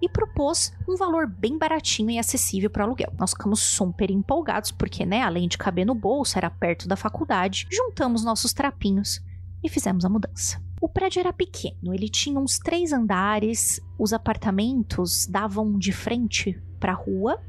e 0.00 0.08
propôs 0.08 0.72
um 0.88 0.96
valor 0.96 1.26
bem 1.26 1.56
baratinho 1.58 2.10
e 2.10 2.18
acessível 2.18 2.70
para 2.70 2.84
aluguel. 2.84 3.12
Nós 3.18 3.30
ficamos 3.30 3.60
super 3.60 4.10
empolgados 4.10 4.70
porque, 4.70 5.04
né, 5.06 5.22
além 5.22 5.48
de 5.48 5.58
caber 5.58 5.86
no 5.86 5.94
bolso, 5.94 6.38
era 6.38 6.50
perto 6.50 6.88
da 6.88 6.96
faculdade. 6.96 7.66
Juntamos 7.70 8.24
nossos 8.24 8.52
trapinhos 8.52 9.22
e 9.62 9.68
fizemos 9.68 10.04
a 10.04 10.08
mudança. 10.08 10.62
O 10.80 10.88
prédio 10.88 11.20
era 11.20 11.32
pequeno, 11.32 11.94
ele 11.94 12.08
tinha 12.08 12.38
uns 12.38 12.58
três 12.58 12.92
andares, 12.92 13.80
os 13.98 14.12
apartamentos 14.12 15.26
davam 15.26 15.78
de 15.78 15.92
frente 15.92 16.60
para 16.78 16.92
a 16.92 16.96
rua 16.96 17.40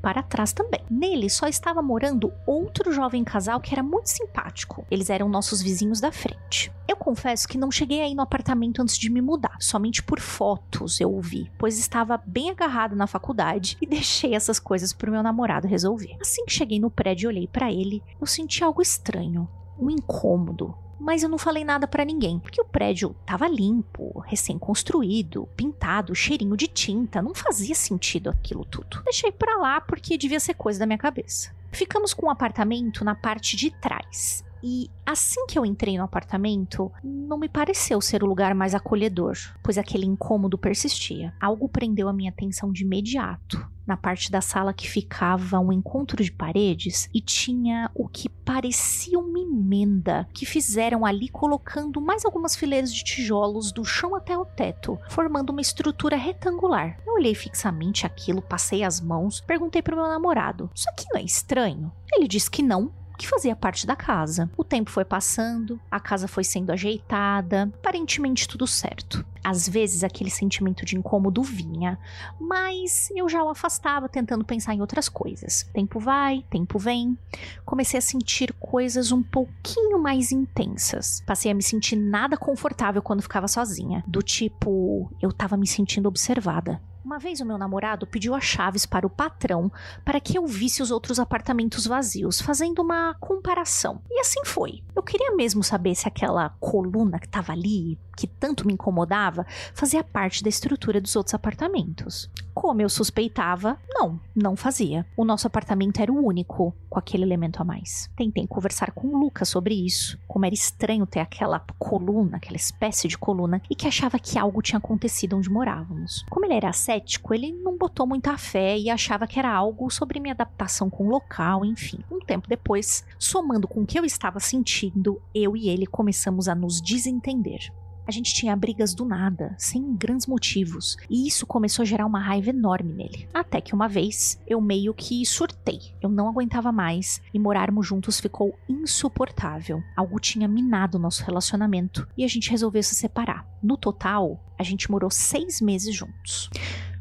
para 0.00 0.22
trás 0.22 0.52
também. 0.52 0.80
Nele 0.90 1.28
só 1.30 1.46
estava 1.46 1.82
morando 1.82 2.32
outro 2.46 2.92
jovem 2.92 3.22
casal 3.24 3.60
que 3.60 3.72
era 3.72 3.82
muito 3.82 4.06
simpático. 4.06 4.84
Eles 4.90 5.10
eram 5.10 5.28
nossos 5.28 5.62
vizinhos 5.62 6.00
da 6.00 6.10
frente. 6.10 6.72
Eu 6.88 6.96
confesso 6.96 7.46
que 7.46 7.58
não 7.58 7.70
cheguei 7.70 8.00
aí 8.02 8.14
no 8.14 8.22
apartamento 8.22 8.82
antes 8.82 8.98
de 8.98 9.10
me 9.10 9.20
mudar, 9.20 9.56
somente 9.60 10.02
por 10.02 10.20
fotos 10.20 11.00
eu 11.00 11.20
vi, 11.20 11.50
pois 11.56 11.78
estava 11.78 12.20
bem 12.26 12.50
agarrado 12.50 12.96
na 12.96 13.06
faculdade 13.06 13.76
e 13.80 13.86
deixei 13.86 14.34
essas 14.34 14.58
coisas 14.58 14.92
para 14.92 15.08
o 15.08 15.12
meu 15.12 15.22
namorado 15.22 15.68
resolver. 15.68 16.16
Assim 16.20 16.44
que 16.44 16.52
cheguei 16.52 16.80
no 16.80 16.90
prédio 16.90 17.26
e 17.26 17.28
olhei 17.28 17.46
para 17.46 17.70
ele, 17.70 18.02
eu 18.20 18.26
senti 18.26 18.64
algo 18.64 18.82
estranho, 18.82 19.48
um 19.78 19.88
incômodo 19.88 20.74
mas 21.00 21.22
eu 21.22 21.28
não 21.28 21.38
falei 21.38 21.64
nada 21.64 21.88
para 21.88 22.04
ninguém, 22.04 22.38
porque 22.38 22.60
o 22.60 22.64
prédio 22.64 23.16
tava 23.24 23.48
limpo, 23.48 24.20
recém-construído, 24.26 25.48
pintado, 25.56 26.14
cheirinho 26.14 26.56
de 26.56 26.68
tinta, 26.68 27.22
não 27.22 27.34
fazia 27.34 27.74
sentido 27.74 28.28
aquilo 28.28 28.64
tudo. 28.66 29.02
Deixei 29.04 29.32
para 29.32 29.56
lá 29.56 29.80
porque 29.80 30.18
devia 30.18 30.38
ser 30.38 30.54
coisa 30.54 30.78
da 30.78 30.86
minha 30.86 30.98
cabeça. 30.98 31.54
Ficamos 31.72 32.12
com 32.12 32.26
um 32.26 32.30
apartamento 32.30 33.04
na 33.04 33.14
parte 33.14 33.56
de 33.56 33.70
trás. 33.70 34.44
E 34.62 34.90
assim 35.04 35.46
que 35.46 35.58
eu 35.58 35.64
entrei 35.64 35.96
no 35.96 36.04
apartamento, 36.04 36.90
não 37.02 37.38
me 37.38 37.48
pareceu 37.48 38.00
ser 38.00 38.22
o 38.22 38.26
lugar 38.26 38.54
mais 38.54 38.74
acolhedor, 38.74 39.36
pois 39.62 39.78
aquele 39.78 40.06
incômodo 40.06 40.58
persistia. 40.58 41.34
Algo 41.40 41.68
prendeu 41.68 42.08
a 42.08 42.12
minha 42.12 42.30
atenção 42.30 42.72
de 42.72 42.84
imediato 42.84 43.70
na 43.90 43.96
parte 43.96 44.30
da 44.30 44.40
sala 44.40 44.72
que 44.72 44.88
ficava 44.88 45.58
um 45.58 45.72
encontro 45.72 46.22
de 46.22 46.30
paredes 46.30 47.08
e 47.12 47.20
tinha 47.20 47.90
o 47.92 48.06
que 48.06 48.28
parecia 48.28 49.18
uma 49.18 49.40
emenda 49.40 50.28
que 50.32 50.46
fizeram 50.46 51.04
ali 51.04 51.28
colocando 51.28 52.00
mais 52.00 52.24
algumas 52.24 52.54
fileiras 52.54 52.94
de 52.94 53.02
tijolos 53.02 53.72
do 53.72 53.84
chão 53.84 54.14
até 54.14 54.38
o 54.38 54.44
teto, 54.44 54.96
formando 55.08 55.50
uma 55.50 55.60
estrutura 55.60 56.16
retangular. 56.16 57.00
Eu 57.04 57.14
olhei 57.14 57.34
fixamente 57.34 58.06
aquilo, 58.06 58.40
passei 58.40 58.84
as 58.84 59.00
mãos, 59.00 59.40
perguntei 59.40 59.82
pro 59.82 59.96
meu 59.96 60.06
namorado: 60.06 60.70
Isso 60.72 60.88
aqui 60.88 61.06
não 61.12 61.20
é 61.20 61.24
estranho? 61.24 61.90
Ele 62.12 62.28
disse 62.28 62.48
que 62.48 62.62
não, 62.62 62.92
que 63.20 63.28
fazia 63.28 63.54
parte 63.54 63.86
da 63.86 63.94
casa. 63.94 64.50
O 64.56 64.64
tempo 64.64 64.90
foi 64.90 65.04
passando, 65.04 65.78
a 65.90 66.00
casa 66.00 66.26
foi 66.26 66.42
sendo 66.42 66.72
ajeitada, 66.72 67.70
aparentemente 67.74 68.48
tudo 68.48 68.66
certo. 68.66 69.22
Às 69.44 69.68
vezes 69.68 70.02
aquele 70.02 70.30
sentimento 70.30 70.86
de 70.86 70.96
incômodo 70.96 71.42
vinha, 71.42 71.98
mas 72.40 73.10
eu 73.14 73.28
já 73.28 73.44
o 73.44 73.50
afastava 73.50 74.08
tentando 74.08 74.42
pensar 74.42 74.74
em 74.74 74.80
outras 74.80 75.06
coisas. 75.06 75.68
Tempo 75.74 76.00
vai, 76.00 76.46
tempo 76.48 76.78
vem. 76.78 77.16
Comecei 77.62 77.98
a 77.98 78.02
sentir 78.02 78.54
coisas 78.54 79.12
um 79.12 79.22
pouquinho 79.22 79.98
mais 79.98 80.32
intensas. 80.32 81.22
Passei 81.26 81.52
a 81.52 81.54
me 81.54 81.62
sentir 81.62 81.96
nada 81.96 82.38
confortável 82.38 83.02
quando 83.02 83.20
ficava 83.20 83.46
sozinha, 83.46 84.02
do 84.06 84.22
tipo, 84.22 85.12
eu 85.20 85.30
tava 85.30 85.58
me 85.58 85.66
sentindo 85.66 86.08
observada. 86.08 86.80
Uma 87.04 87.18
vez 87.18 87.40
o 87.40 87.46
meu 87.46 87.56
namorado 87.56 88.06
pediu 88.06 88.34
as 88.34 88.44
chaves 88.44 88.84
para 88.84 89.06
o 89.06 89.10
patrão 89.10 89.72
para 90.04 90.20
que 90.20 90.36
eu 90.36 90.46
visse 90.46 90.82
os 90.82 90.90
outros 90.90 91.18
apartamentos 91.18 91.86
vazios, 91.86 92.40
fazendo 92.40 92.82
uma 92.82 93.14
comparação. 93.14 94.02
E 94.10 94.20
assim 94.20 94.44
foi. 94.44 94.82
Eu 94.94 95.02
queria 95.02 95.34
mesmo 95.34 95.62
saber 95.62 95.94
se 95.94 96.06
aquela 96.06 96.50
coluna 96.60 97.18
que 97.18 97.26
estava 97.26 97.52
ali, 97.52 97.98
que 98.16 98.26
tanto 98.26 98.66
me 98.66 98.74
incomodava, 98.74 99.46
fazia 99.74 100.04
parte 100.04 100.42
da 100.42 100.50
estrutura 100.50 101.00
dos 101.00 101.16
outros 101.16 101.34
apartamentos. 101.34 102.30
Como 102.60 102.82
eu 102.82 102.90
suspeitava, 102.90 103.78
não, 103.88 104.20
não 104.36 104.54
fazia. 104.54 105.06
O 105.16 105.24
nosso 105.24 105.46
apartamento 105.46 105.98
era 105.98 106.12
o 106.12 106.26
único 106.26 106.74
com 106.90 106.98
aquele 106.98 107.22
elemento 107.22 107.62
a 107.62 107.64
mais. 107.64 108.10
Tentei 108.14 108.46
conversar 108.46 108.90
com 108.90 109.08
o 109.08 109.18
Lucas 109.18 109.48
sobre 109.48 109.74
isso, 109.74 110.18
como 110.28 110.44
era 110.44 110.54
estranho 110.54 111.06
ter 111.06 111.20
aquela 111.20 111.64
coluna, 111.78 112.36
aquela 112.36 112.58
espécie 112.58 113.08
de 113.08 113.16
coluna, 113.16 113.62
e 113.70 113.74
que 113.74 113.88
achava 113.88 114.18
que 114.18 114.38
algo 114.38 114.60
tinha 114.60 114.76
acontecido 114.76 115.38
onde 115.38 115.48
morávamos. 115.48 116.22
Como 116.28 116.44
ele 116.44 116.52
era 116.52 116.70
cético, 116.70 117.32
ele 117.32 117.50
não 117.50 117.78
botou 117.78 118.06
muita 118.06 118.36
fé 118.36 118.76
e 118.76 118.90
achava 118.90 119.26
que 119.26 119.38
era 119.38 119.50
algo 119.50 119.90
sobre 119.90 120.20
minha 120.20 120.34
adaptação 120.34 120.90
com 120.90 121.06
o 121.06 121.10
local, 121.10 121.64
enfim. 121.64 122.00
Um 122.10 122.20
tempo 122.20 122.46
depois, 122.46 123.06
somando 123.18 123.66
com 123.66 123.80
o 123.80 123.86
que 123.86 123.98
eu 123.98 124.04
estava 124.04 124.38
sentindo, 124.38 125.18
eu 125.34 125.56
e 125.56 125.70
ele 125.70 125.86
começamos 125.86 126.46
a 126.46 126.54
nos 126.54 126.78
desentender. 126.82 127.72
A 128.10 128.12
gente 128.12 128.34
tinha 128.34 128.56
brigas 128.56 128.92
do 128.92 129.04
nada, 129.04 129.54
sem 129.56 129.94
grandes 129.94 130.26
motivos, 130.26 130.96
e 131.08 131.28
isso 131.28 131.46
começou 131.46 131.84
a 131.84 131.86
gerar 131.86 132.06
uma 132.06 132.18
raiva 132.18 132.50
enorme 132.50 132.92
nele. 132.92 133.28
Até 133.32 133.60
que 133.60 133.72
uma 133.72 133.86
vez 133.86 134.36
eu 134.48 134.60
meio 134.60 134.92
que 134.92 135.24
surtei. 135.24 135.78
Eu 136.02 136.08
não 136.08 136.28
aguentava 136.28 136.72
mais 136.72 137.22
e 137.32 137.38
morarmos 137.38 137.86
juntos 137.86 138.18
ficou 138.18 138.58
insuportável. 138.68 139.80
Algo 139.96 140.18
tinha 140.18 140.48
minado 140.48 140.98
nosso 140.98 141.22
relacionamento 141.22 142.04
e 142.18 142.24
a 142.24 142.28
gente 142.28 142.50
resolveu 142.50 142.82
se 142.82 142.96
separar. 142.96 143.46
No 143.62 143.76
total, 143.76 144.44
a 144.58 144.64
gente 144.64 144.90
morou 144.90 145.08
seis 145.08 145.60
meses 145.60 145.94
juntos. 145.94 146.50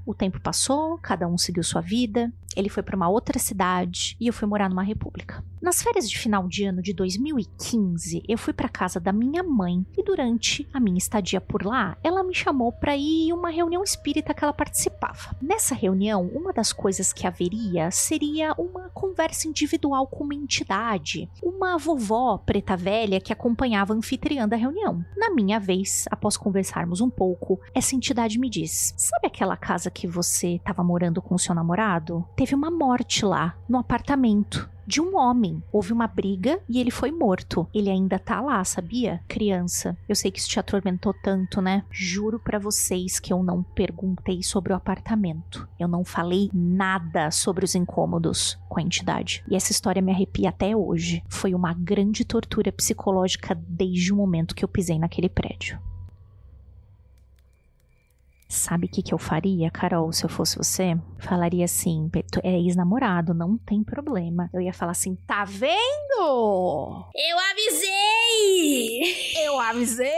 O 0.06 0.14
tempo 0.14 0.40
passou, 0.40 1.00
cada 1.00 1.28
um 1.28 1.40
seguiu 1.40 1.64
sua 1.64 1.82
vida, 1.82 2.32
ele 2.56 2.70
foi 2.70 2.84
para 2.84 2.96
uma 2.96 3.10
outra 3.10 3.40
cidade 3.40 4.16
e 4.20 4.28
eu 4.28 4.34
fui 4.34 4.48
morar 4.48 4.70
numa 4.70 4.84
república. 4.84 5.44
Nas 5.62 5.82
férias 5.82 6.10
de 6.10 6.18
final 6.18 6.48
de 6.48 6.64
ano 6.64 6.82
de 6.82 6.94
2015, 6.94 8.24
eu 8.28 8.38
fui 8.38 8.54
para 8.54 8.70
casa 8.70 8.98
da 8.98 9.12
minha 9.12 9.44
mãe 9.44 9.86
e 9.98 10.04
durante 10.04 10.68
a 10.74 10.80
minha 10.80 10.98
estadia 10.98 11.42
por 11.42 11.66
lá, 11.66 11.98
ela 12.02 12.24
me 12.24 12.34
chamou 12.34 12.72
para 12.72 12.96
ir 12.96 13.28
em 13.28 13.34
uma 13.34 13.50
reunião 13.50 13.84
espírita 13.84 14.34
que 14.34 14.42
ela 14.42 14.54
participava. 14.54 15.36
Nessa 15.42 15.76
reunião, 15.76 16.28
uma 16.28 16.54
das 16.54 16.72
coisas 16.72 17.12
que 17.12 17.28
haveria 17.28 17.92
seria 17.92 18.54
uma 18.58 18.90
conversa 18.90 19.50
individual 19.50 20.08
com 20.08 20.24
uma 20.24 20.34
entidade, 20.34 21.30
uma 21.44 21.78
vovó 21.78 22.38
preta 22.38 22.78
velha 22.78 23.20
que 23.20 23.34
acompanhava 23.34 23.94
a 23.94 23.98
anfitriã 23.98 24.48
da 24.48 24.56
reunião. 24.56 25.04
Na 25.18 25.30
minha 25.30 25.60
vez, 25.60 26.06
após 26.10 26.38
conversarmos 26.38 27.02
um 27.02 27.10
pouco, 27.10 27.60
essa 27.76 27.96
entidade 27.96 28.40
me 28.40 28.50
diz: 28.50 28.94
"Sabe 28.98 29.28
aquela 29.28 29.58
casa 29.58 29.92
que 29.92 30.08
você 30.08 30.56
estava 30.56 30.84
morando 30.84 31.22
com 31.22 31.38
seu 31.38 31.54
namorado? 31.54 32.26
Teve 32.40 32.56
uma 32.56 32.72
morte 32.72 33.26
lá, 33.26 33.54
no 33.68 33.78
apartamento 33.78 34.70
de 34.88 35.02
um 35.02 35.18
homem. 35.18 35.62
Houve 35.74 35.92
uma 35.92 36.08
briga 36.08 36.62
e 36.70 36.80
ele 36.80 36.90
foi 36.90 37.12
morto. 37.12 37.68
Ele 37.74 37.90
ainda 37.90 38.18
tá 38.18 38.40
lá, 38.40 38.64
sabia? 38.64 39.22
Criança. 39.28 39.98
Eu 40.08 40.16
sei 40.16 40.32
que 40.32 40.40
isso 40.40 40.48
te 40.48 40.58
atormentou 40.58 41.14
tanto, 41.22 41.62
né? 41.62 41.84
Juro 41.92 42.40
para 42.40 42.58
vocês 42.58 43.20
que 43.20 43.34
eu 43.34 43.44
não 43.44 43.62
perguntei 43.62 44.42
sobre 44.42 44.72
o 44.72 44.76
apartamento. 44.78 45.68
Eu 45.78 45.90
não 45.90 46.06
falei 46.06 46.50
nada 46.54 47.30
sobre 47.30 47.66
os 47.66 47.76
incômodos 47.76 48.58
com 48.70 48.80
a 48.80 48.84
entidade. 48.84 49.44
E 49.46 49.54
essa 49.54 49.74
história 49.74 50.02
me 50.02 50.14
arrepia 50.14 50.48
até 50.48 50.74
hoje. 50.74 51.22
Foi 51.28 51.54
uma 51.54 51.74
grande 51.74 52.24
tortura 52.24 52.72
psicológica 52.72 53.54
desde 53.54 54.14
o 54.14 54.16
momento 54.16 54.56
que 54.56 54.64
eu 54.64 54.70
pisei 54.70 54.98
naquele 54.98 55.28
prédio. 55.28 55.78
Sabe 58.52 58.88
o 58.88 58.90
que, 58.90 59.04
que 59.04 59.14
eu 59.14 59.20
faria, 59.20 59.70
Carol, 59.70 60.12
se 60.12 60.26
eu 60.26 60.30
fosse 60.30 60.58
você? 60.58 60.98
Falaria 61.20 61.66
assim: 61.66 62.10
é 62.44 62.60
ex-namorado, 62.60 63.32
não 63.32 63.60
tem 63.60 63.84
problema. 63.84 64.50
Eu 64.52 64.60
ia 64.60 64.74
falar 64.74 64.94
assim: 64.94 65.16
tá 65.28 65.46
vendo? 65.46 65.78
Eu 67.14 67.38
avisei! 67.52 69.46
Eu 69.46 69.60
avisei! 69.60 70.10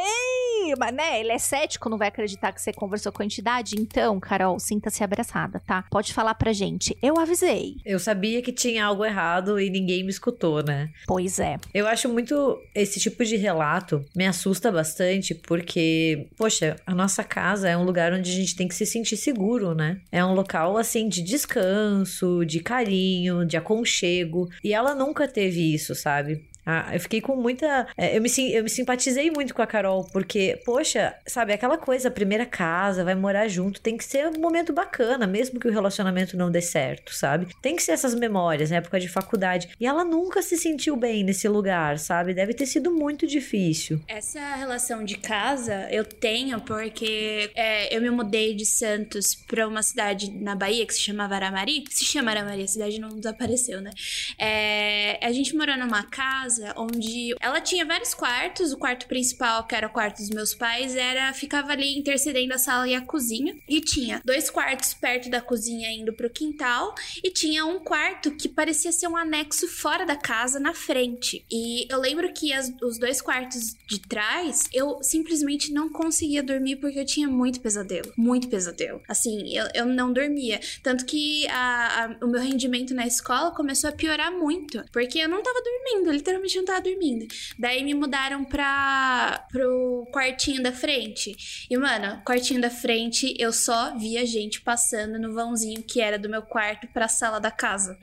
Mas 0.77 0.93
né, 0.93 1.19
ele 1.19 1.31
é 1.31 1.37
cético, 1.37 1.89
não 1.89 1.97
vai 1.97 2.07
acreditar 2.07 2.51
que 2.51 2.61
você 2.61 2.71
conversou 2.71 3.11
com 3.11 3.21
a 3.21 3.25
entidade. 3.25 3.75
Então, 3.79 4.19
Carol, 4.19 4.59
sinta-se 4.59 5.03
abraçada, 5.03 5.59
tá? 5.65 5.85
Pode 5.89 6.13
falar 6.13 6.35
pra 6.35 6.53
gente. 6.53 6.97
Eu 7.01 7.17
avisei. 7.19 7.75
Eu 7.85 7.99
sabia 7.99 8.41
que 8.41 8.51
tinha 8.51 8.85
algo 8.85 9.05
errado 9.05 9.59
e 9.59 9.69
ninguém 9.69 10.03
me 10.03 10.09
escutou, 10.09 10.63
né? 10.63 10.89
Pois 11.05 11.39
é. 11.39 11.57
Eu 11.73 11.87
acho 11.87 12.09
muito 12.09 12.59
esse 12.73 12.99
tipo 12.99 13.23
de 13.23 13.35
relato 13.35 14.03
me 14.15 14.25
assusta 14.25 14.71
bastante 14.71 15.33
porque, 15.35 16.27
poxa, 16.37 16.75
a 16.85 16.93
nossa 16.93 17.23
casa 17.23 17.69
é 17.69 17.77
um 17.77 17.83
lugar 17.83 18.13
onde 18.13 18.31
a 18.31 18.33
gente 18.33 18.55
tem 18.55 18.67
que 18.67 18.75
se 18.75 18.85
sentir 18.85 19.17
seguro, 19.17 19.73
né? 19.73 19.99
É 20.11 20.23
um 20.23 20.33
local 20.33 20.77
assim 20.77 21.07
de 21.07 21.21
descanso, 21.21 22.45
de 22.45 22.59
carinho, 22.59 23.45
de 23.45 23.57
aconchego, 23.57 24.49
e 24.63 24.73
ela 24.73 24.95
nunca 24.95 25.27
teve 25.27 25.73
isso, 25.73 25.95
sabe? 25.95 26.49
Ah, 26.65 26.89
eu 26.93 26.99
fiquei 26.99 27.21
com 27.21 27.35
muita. 27.35 27.87
é, 27.97 28.17
eu, 28.17 28.21
me, 28.21 28.29
eu 28.53 28.63
me 28.63 28.69
simpatizei 28.69 29.31
muito 29.31 29.53
com 29.53 29.61
a 29.61 29.67
Carol, 29.67 30.03
porque, 30.11 30.61
poxa, 30.65 31.15
sabe, 31.25 31.53
aquela 31.53 31.77
coisa, 31.77 32.11
primeira 32.11 32.45
casa, 32.45 33.03
vai 33.03 33.15
morar 33.15 33.47
junto, 33.47 33.81
tem 33.81 33.97
que 33.97 34.05
ser 34.05 34.27
um 34.27 34.39
momento 34.39 34.71
bacana, 34.71 35.25
mesmo 35.25 35.59
que 35.59 35.67
o 35.67 35.71
relacionamento 35.71 36.37
não 36.37 36.51
dê 36.51 36.61
certo, 36.61 37.13
sabe? 37.13 37.47
Tem 37.61 37.75
que 37.75 37.83
ser 37.83 37.93
essas 37.93 38.13
memórias, 38.13 38.69
na 38.69 38.77
época 38.77 38.99
de 38.99 39.07
faculdade. 39.07 39.69
E 39.79 39.85
ela 39.85 40.03
nunca 40.03 40.41
se 40.41 40.57
sentiu 40.57 40.95
bem 40.95 41.23
nesse 41.23 41.47
lugar, 41.47 41.97
sabe? 41.97 42.33
Deve 42.33 42.53
ter 42.53 42.65
sido 42.65 42.91
muito 42.91 43.25
difícil. 43.25 44.01
Essa 44.07 44.55
relação 44.55 45.03
de 45.03 45.17
casa 45.17 45.87
eu 45.91 46.05
tenho 46.05 46.61
porque 46.61 47.51
é, 47.55 47.95
eu 47.95 48.01
me 48.01 48.09
mudei 48.09 48.53
de 48.53 48.65
Santos 48.65 49.35
pra 49.35 49.67
uma 49.67 49.81
cidade 49.81 50.31
na 50.31 50.55
Bahia 50.55 50.85
que 50.85 50.93
se 50.93 51.01
chama 51.01 51.23
Aramari. 51.23 51.83
Se 51.89 52.05
chama 52.05 52.31
Aramari, 52.31 52.63
a 52.63 52.67
cidade 52.67 52.99
não 52.99 53.09
desapareceu, 53.09 53.81
né? 53.81 53.91
É, 54.37 55.19
a 55.25 55.31
gente 55.31 55.55
morou 55.55 55.77
numa 55.77 56.03
casa 56.03 56.50
onde 56.75 57.35
ela 57.39 57.61
tinha 57.61 57.85
vários 57.85 58.13
quartos. 58.13 58.71
O 58.71 58.77
quarto 58.77 59.07
principal, 59.07 59.65
que 59.65 59.75
era 59.75 59.87
o 59.87 59.89
quarto 59.91 60.17
dos 60.17 60.29
meus 60.29 60.53
pais, 60.53 60.95
era 60.95 61.33
ficava 61.33 61.71
ali 61.71 61.97
intercedendo 61.97 62.53
a 62.53 62.57
sala 62.57 62.87
e 62.87 62.95
a 62.95 63.01
cozinha. 63.01 63.55
E 63.67 63.81
tinha 63.81 64.21
dois 64.25 64.49
quartos 64.49 64.93
perto 64.93 65.29
da 65.29 65.41
cozinha 65.41 65.89
indo 65.91 66.13
pro 66.13 66.29
quintal 66.29 66.93
e 67.23 67.31
tinha 67.31 67.65
um 67.65 67.79
quarto 67.79 68.31
que 68.31 68.47
parecia 68.49 68.91
ser 68.91 69.07
um 69.07 69.17
anexo 69.17 69.67
fora 69.67 70.05
da 70.05 70.15
casa 70.15 70.59
na 70.59 70.73
frente. 70.73 71.45
E 71.51 71.87
eu 71.91 71.99
lembro 71.99 72.31
que 72.33 72.51
as- 72.53 72.71
os 72.81 72.97
dois 72.99 73.21
quartos 73.21 73.75
de 73.87 73.99
trás 73.99 74.63
eu 74.73 74.99
simplesmente 75.01 75.71
não 75.71 75.89
conseguia 75.91 76.41
dormir 76.43 76.77
porque 76.77 76.99
eu 76.99 77.05
tinha 77.05 77.27
muito 77.27 77.59
pesadelo. 77.61 78.11
Muito 78.17 78.47
pesadelo. 78.49 79.01
Assim, 79.07 79.55
eu, 79.55 79.65
eu 79.73 79.85
não 79.85 80.11
dormia. 80.11 80.59
Tanto 80.83 81.05
que 81.05 81.47
a- 81.47 82.05
a- 82.19 82.25
o 82.25 82.27
meu 82.27 82.41
rendimento 82.41 82.93
na 82.93 83.05
escola 83.05 83.51
começou 83.51 83.89
a 83.89 83.93
piorar 83.93 84.31
muito. 84.31 84.83
Porque 84.91 85.19
eu 85.19 85.29
não 85.29 85.41
tava 85.43 85.59
dormindo, 85.61 86.11
literalmente 86.11 86.40
não 86.55 86.65
tava 86.65 86.81
dormindo. 86.81 87.27
Daí 87.57 87.83
me 87.83 87.93
mudaram 87.93 88.43
pra, 88.43 89.45
pro 89.51 90.07
quartinho 90.11 90.61
da 90.61 90.71
frente. 90.71 91.67
E, 91.69 91.77
mano, 91.77 92.21
quartinho 92.25 92.61
da 92.61 92.69
frente, 92.69 93.35
eu 93.39 93.51
só 93.51 93.97
via 93.97 94.25
gente 94.25 94.61
passando 94.61 95.19
no 95.19 95.33
vãozinho 95.33 95.83
que 95.83 96.01
era 96.01 96.17
do 96.17 96.29
meu 96.29 96.41
quarto 96.41 96.87
pra 96.87 97.07
sala 97.07 97.39
da 97.39 97.51
casa. 97.51 97.97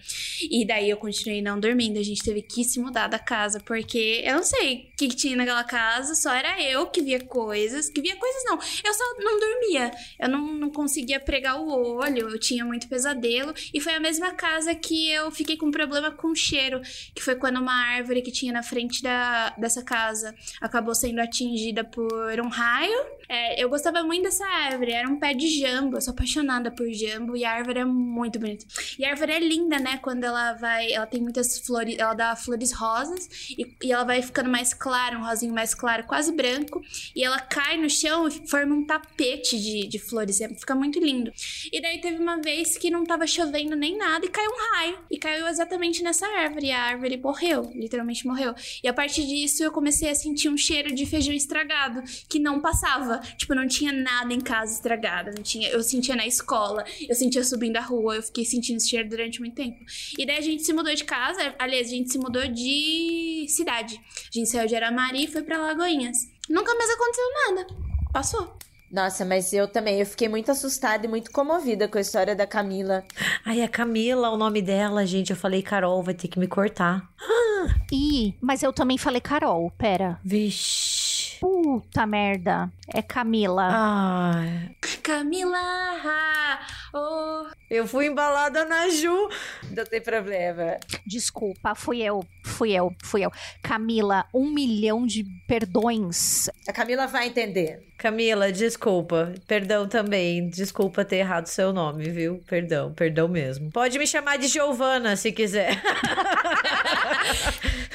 E 0.50 0.66
daí 0.66 0.90
eu 0.90 0.96
continuei 0.96 1.42
não 1.42 1.58
dormindo. 1.58 1.98
A 1.98 2.02
gente 2.02 2.22
teve 2.22 2.42
que 2.42 2.64
se 2.64 2.80
mudar 2.80 3.08
da 3.08 3.18
casa, 3.18 3.60
porque 3.60 4.22
eu 4.24 4.36
não 4.36 4.44
sei 4.44 4.90
o 4.92 4.96
que, 4.96 5.08
que 5.08 5.16
tinha 5.16 5.36
naquela 5.36 5.64
casa, 5.64 6.14
só 6.14 6.32
era 6.32 6.60
eu 6.62 6.86
que 6.86 7.02
via 7.02 7.20
coisas. 7.20 7.88
Que 7.88 8.00
via 8.00 8.16
coisas 8.16 8.44
não, 8.44 8.58
eu 8.84 8.94
só 8.94 9.04
não 9.18 9.38
dormia. 9.38 9.90
Eu 10.18 10.28
não, 10.28 10.54
não 10.54 10.70
conseguia 10.70 11.20
pregar 11.20 11.60
o 11.60 11.68
olho, 11.68 12.30
eu 12.30 12.38
tinha 12.38 12.64
muito 12.64 12.88
pesadelo. 12.88 13.54
E 13.72 13.80
foi 13.80 13.94
a 13.94 14.00
mesma 14.00 14.32
casa 14.32 14.74
que 14.74 15.10
eu 15.10 15.30
fiquei 15.30 15.56
com 15.56 15.70
problema 15.70 16.10
com 16.10 16.34
cheiro, 16.34 16.80
que 17.14 17.22
foi 17.22 17.36
quando 17.36 17.58
uma 17.58 17.72
árvore 17.72 18.22
que 18.28 18.32
tinha 18.32 18.52
na 18.52 18.62
frente 18.62 19.02
da, 19.02 19.50
dessa 19.56 19.82
casa 19.82 20.34
acabou 20.60 20.94
sendo 20.94 21.18
atingida 21.20 21.82
por 21.82 22.38
um 22.40 22.48
raio. 22.48 23.18
É, 23.28 23.62
eu 23.62 23.68
gostava 23.68 24.02
muito 24.02 24.22
dessa 24.22 24.46
árvore, 24.46 24.92
era 24.92 25.08
um 25.08 25.18
pé 25.18 25.34
de 25.34 25.48
jambo, 25.60 25.96
eu 25.96 26.00
sou 26.00 26.12
apaixonada 26.12 26.70
por 26.70 26.90
jambo 26.92 27.36
e 27.36 27.44
a 27.44 27.52
árvore 27.52 27.80
é 27.80 27.84
muito 27.84 28.38
bonita. 28.38 28.66
E 28.98 29.04
a 29.04 29.10
árvore 29.10 29.32
é 29.32 29.38
linda, 29.38 29.78
né? 29.78 29.98
Quando 29.98 30.24
ela 30.24 30.54
vai, 30.54 30.92
ela 30.92 31.06
tem 31.06 31.20
muitas 31.20 31.58
flores, 31.58 31.96
ela 31.98 32.14
dá 32.14 32.36
flores 32.36 32.72
rosas 32.72 33.50
e, 33.50 33.76
e 33.82 33.92
ela 33.92 34.04
vai 34.04 34.22
ficando 34.22 34.50
mais 34.50 34.72
clara, 34.72 35.18
um 35.18 35.24
rosinho 35.24 35.54
mais 35.54 35.74
claro, 35.74 36.04
quase 36.04 36.32
branco. 36.32 36.80
E 37.14 37.22
ela 37.24 37.38
cai 37.38 37.76
no 37.76 37.88
chão 37.88 38.26
e 38.28 38.48
forma 38.48 38.74
um 38.74 38.86
tapete 38.86 39.58
de, 39.58 39.86
de 39.86 39.98
flores, 39.98 40.40
é- 40.40 40.48
fica 40.48 40.74
muito 40.74 40.98
lindo. 40.98 41.30
E 41.72 41.80
daí 41.80 42.00
teve 42.00 42.18
uma 42.22 42.40
vez 42.40 42.76
que 42.78 42.90
não 42.90 43.04
tava 43.04 43.26
chovendo 43.26 43.76
nem 43.76 43.96
nada 43.96 44.24
e 44.24 44.28
caiu 44.28 44.50
um 44.50 44.74
raio. 44.74 44.98
E 45.10 45.18
caiu 45.18 45.46
exatamente 45.46 46.02
nessa 46.02 46.26
árvore. 46.26 46.66
E 46.66 46.72
a 46.72 46.82
árvore 46.82 47.16
morreu, 47.16 47.70
literalmente 47.74 48.17
morreu. 48.26 48.54
E 48.82 48.88
a 48.88 48.92
partir 48.92 49.26
disso 49.26 49.62
eu 49.62 49.70
comecei 49.70 50.10
a 50.10 50.14
sentir 50.14 50.48
um 50.48 50.56
cheiro 50.56 50.94
de 50.94 51.06
feijão 51.06 51.34
estragado 51.34 52.02
que 52.28 52.38
não 52.38 52.60
passava. 52.60 53.18
Tipo, 53.36 53.54
não 53.54 53.66
tinha 53.66 53.92
nada 53.92 54.32
em 54.32 54.40
casa 54.40 54.72
estragado. 54.72 55.30
Não 55.34 55.42
tinha, 55.42 55.68
eu 55.68 55.82
sentia 55.82 56.16
na 56.16 56.26
escola, 56.26 56.84
eu 57.08 57.14
sentia 57.14 57.44
subindo 57.44 57.76
a 57.76 57.80
rua, 57.80 58.16
eu 58.16 58.22
fiquei 58.22 58.44
sentindo 58.44 58.76
esse 58.76 58.88
cheiro 58.88 59.08
durante 59.08 59.40
muito 59.40 59.54
tempo. 59.54 59.84
E 60.16 60.26
daí 60.26 60.38
a 60.38 60.42
gente 60.42 60.62
se 60.62 60.72
mudou 60.72 60.94
de 60.94 61.04
casa, 61.04 61.54
aliás, 61.58 61.86
a 61.86 61.90
gente 61.90 62.10
se 62.10 62.18
mudou 62.18 62.46
de 62.48 63.46
cidade. 63.48 63.98
A 63.98 64.30
gente 64.32 64.48
saiu 64.48 64.66
de 64.66 64.74
Aramari 64.74 65.24
e 65.24 65.26
foi 65.26 65.42
pra 65.42 65.58
Lagoinhas. 65.58 66.16
Nunca 66.48 66.74
mais 66.74 66.90
aconteceu 66.90 67.24
nada. 67.46 67.66
Passou. 68.12 68.58
Nossa, 68.90 69.24
mas 69.24 69.52
eu 69.52 69.68
também, 69.68 70.00
eu 70.00 70.06
fiquei 70.06 70.28
muito 70.28 70.50
assustada 70.50 71.06
e 71.06 71.08
muito 71.08 71.30
comovida 71.30 71.86
com 71.88 71.98
a 71.98 72.00
história 72.00 72.34
da 72.34 72.46
Camila. 72.46 73.04
Ai, 73.44 73.62
a 73.62 73.68
Camila, 73.68 74.30
o 74.30 74.36
nome 74.36 74.62
dela, 74.62 75.04
gente. 75.06 75.30
Eu 75.30 75.36
falei, 75.36 75.62
Carol, 75.62 76.02
vai 76.02 76.14
ter 76.14 76.28
que 76.28 76.38
me 76.38 76.46
cortar. 76.46 77.08
Ih, 77.92 78.34
mas 78.40 78.62
eu 78.62 78.72
também 78.72 78.96
falei 78.96 79.20
Carol, 79.20 79.70
pera. 79.76 80.18
Vixe. 80.24 81.38
Puta 81.40 82.06
merda. 82.06 82.70
É 82.92 83.02
Camila. 83.02 83.68
Ai. 83.70 84.70
Camila, 85.08 86.60
oh. 86.92 87.46
Eu 87.70 87.88
fui 87.88 88.08
embalada 88.08 88.66
na 88.66 88.90
Ju. 88.90 89.30
Não 89.74 89.86
tem 89.86 90.02
problema. 90.02 90.76
Desculpa, 91.06 91.74
fui 91.74 92.02
eu. 92.02 92.22
Fui 92.44 92.72
eu, 92.72 92.94
fui 93.02 93.24
eu. 93.24 93.32
Camila, 93.62 94.26
um 94.34 94.50
milhão 94.50 95.06
de 95.06 95.24
perdões. 95.46 96.50
A 96.68 96.74
Camila 96.74 97.06
vai 97.06 97.28
entender. 97.28 97.80
Camila, 97.96 98.52
desculpa. 98.52 99.32
Perdão 99.46 99.88
também. 99.88 100.50
Desculpa 100.50 101.06
ter 101.06 101.16
errado 101.16 101.46
seu 101.46 101.72
nome, 101.72 102.10
viu? 102.10 102.44
Perdão, 102.46 102.92
perdão 102.92 103.28
mesmo. 103.28 103.70
Pode 103.70 103.98
me 103.98 104.06
chamar 104.06 104.36
de 104.36 104.46
Giovana 104.46 105.16
se 105.16 105.32
quiser. 105.32 105.80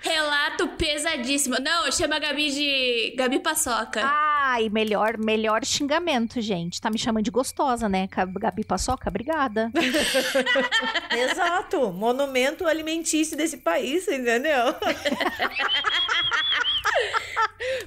Relato 0.00 0.68
pesadíssimo. 0.68 1.56
Não, 1.60 1.90
chama 1.90 2.16
a 2.16 2.18
Gabi 2.18 2.50
de 2.50 3.14
Gabi 3.16 3.40
Paçoca. 3.40 4.02
Ai, 4.04 4.68
melhor, 4.68 5.16
melhor 5.18 5.64
xingamento, 5.64 6.40
gente. 6.40 6.80
Tá 6.80 6.90
me 6.90 6.98
chamando 6.98 7.24
de 7.24 7.30
gostosa, 7.30 7.88
né? 7.88 8.08
Gabi 8.38 8.64
Paçoca, 8.64 9.08
obrigada. 9.08 9.70
Exato. 11.30 11.92
Monumento 11.92 12.66
alimentício 12.66 13.36
desse 13.36 13.58
país, 13.58 14.06
entendeu? 14.08 14.74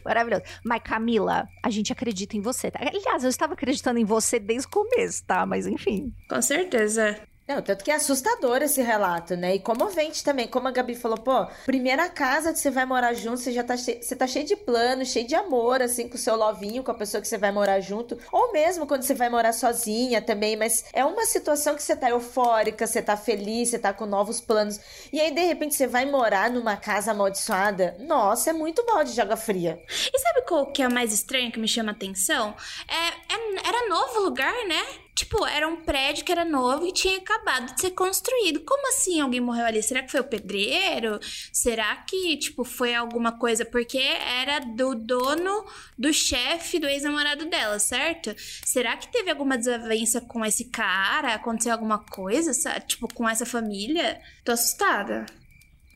Maravilhoso. 0.04 0.44
Mas, 0.64 0.82
Camila, 0.84 1.48
a 1.64 1.70
gente 1.70 1.92
acredita 1.92 2.38
em 2.38 2.42
você, 2.42 2.72
tá? 2.72 2.80
Aliás, 2.82 3.24
eu 3.24 3.30
estava 3.30 3.54
acreditando 3.54 4.00
em 4.00 4.06
você 4.06 4.40
desde 4.40 4.68
o 4.68 4.72
começo, 4.72 5.24
tá? 5.26 5.46
Mas 5.46 5.68
enfim. 5.68 6.14
Com 6.30 6.42
certeza. 6.42 7.20
Não, 7.48 7.62
tanto 7.62 7.84
que 7.84 7.92
é 7.92 7.96
assustador 7.96 8.64
esse 8.64 8.82
relato, 8.82 9.36
né? 9.36 9.54
E 9.54 9.60
comovente 9.60 10.24
também. 10.24 10.48
Como 10.48 10.68
a 10.68 10.72
Gabi 10.72 10.96
falou, 10.96 11.18
pô, 11.18 11.46
primeira 11.64 12.10
casa 12.10 12.52
que 12.52 12.58
você 12.58 12.72
vai 12.72 12.86
morar 12.88 13.14
junto, 13.14 13.38
você 13.38 13.52
já 13.52 13.64
tá, 13.64 13.78
che... 13.78 14.00
você 14.02 14.16
tá 14.16 14.26
cheio 14.26 14.46
de 14.46 14.56
planos, 14.56 15.10
cheio 15.10 15.28
de 15.28 15.36
amor, 15.36 15.80
assim, 15.80 16.10
com 16.10 16.16
o 16.16 16.18
seu 16.18 16.36
lovinho, 16.36 16.84
com 16.84 16.90
a 16.90 16.96
pessoa 16.96 17.22
que 17.22 17.28
você 17.28 17.38
vai 17.38 17.52
morar 17.52 17.80
junto. 17.82 18.18
Ou 18.32 18.52
mesmo 18.52 18.88
quando 18.88 19.04
você 19.04 19.14
vai 19.14 19.30
morar 19.30 19.54
sozinha 19.54 20.24
também. 20.24 20.56
Mas 20.58 20.86
é 20.92 21.06
uma 21.06 21.24
situação 21.28 21.76
que 21.76 21.84
você 21.84 21.96
tá 21.96 22.10
eufórica, 22.10 22.88
você 22.88 23.00
tá 23.00 23.16
feliz, 23.16 23.70
você 23.70 23.78
tá 23.78 23.94
com 23.94 24.08
novos 24.08 24.42
planos. 24.42 24.80
E 25.14 25.22
aí, 25.22 25.30
de 25.32 25.42
repente, 25.42 25.76
você 25.76 25.86
vai 25.86 26.06
morar 26.06 26.50
numa 26.50 26.76
casa 26.76 27.12
amaldiçoada. 27.12 27.96
Nossa, 28.00 28.50
é 28.50 28.54
muito 28.54 28.84
balde 28.88 29.14
de 29.14 29.22
água 29.22 29.38
fria. 29.38 29.80
E 30.12 30.20
sabe 30.20 30.42
qual 30.48 30.72
que 30.72 30.82
é 30.82 30.88
o 30.88 30.92
mais 30.92 31.14
estranho 31.14 31.52
que 31.52 31.60
me 31.60 31.68
chama 31.68 31.92
atenção? 31.92 32.56
É, 32.88 33.36
é- 33.36 33.68
era 33.70 33.88
novo 33.88 34.22
lugar, 34.22 34.54
né? 34.68 35.05
Tipo, 35.16 35.46
era 35.46 35.66
um 35.66 35.78
prédio 35.78 36.26
que 36.26 36.32
era 36.32 36.44
novo 36.44 36.86
e 36.86 36.92
tinha 36.92 37.18
acabado 37.18 37.74
de 37.74 37.80
ser 37.80 37.92
construído. 37.92 38.60
Como 38.66 38.90
assim 38.90 39.22
alguém 39.22 39.40
morreu 39.40 39.66
ali? 39.66 39.82
Será 39.82 40.04
que 40.04 40.12
foi 40.12 40.20
o 40.20 40.26
pedreiro? 40.26 41.18
Será 41.54 41.96
que, 41.96 42.36
tipo, 42.36 42.66
foi 42.66 42.94
alguma 42.94 43.32
coisa? 43.40 43.64
Porque 43.64 43.98
era 43.98 44.60
do 44.60 44.94
dono, 44.94 45.66
do 45.98 46.14
chefe, 46.14 46.80
do 46.80 46.88
ex-namorado 46.88 47.46
dela, 47.46 47.80
certo? 47.80 48.36
Será 48.38 48.98
que 48.98 49.08
teve 49.08 49.32
alguma 49.32 49.58
desavença 49.58 50.20
com 50.20 50.44
esse 50.44 50.66
cara? 50.66 51.34
Aconteceu 51.34 51.72
alguma 51.72 52.00
coisa, 52.00 52.54
sa- 52.54 52.82
tipo, 52.82 53.08
com 53.14 53.28
essa 53.28 53.46
família? 53.46 54.20
Tô 54.44 54.52
assustada. 54.52 55.26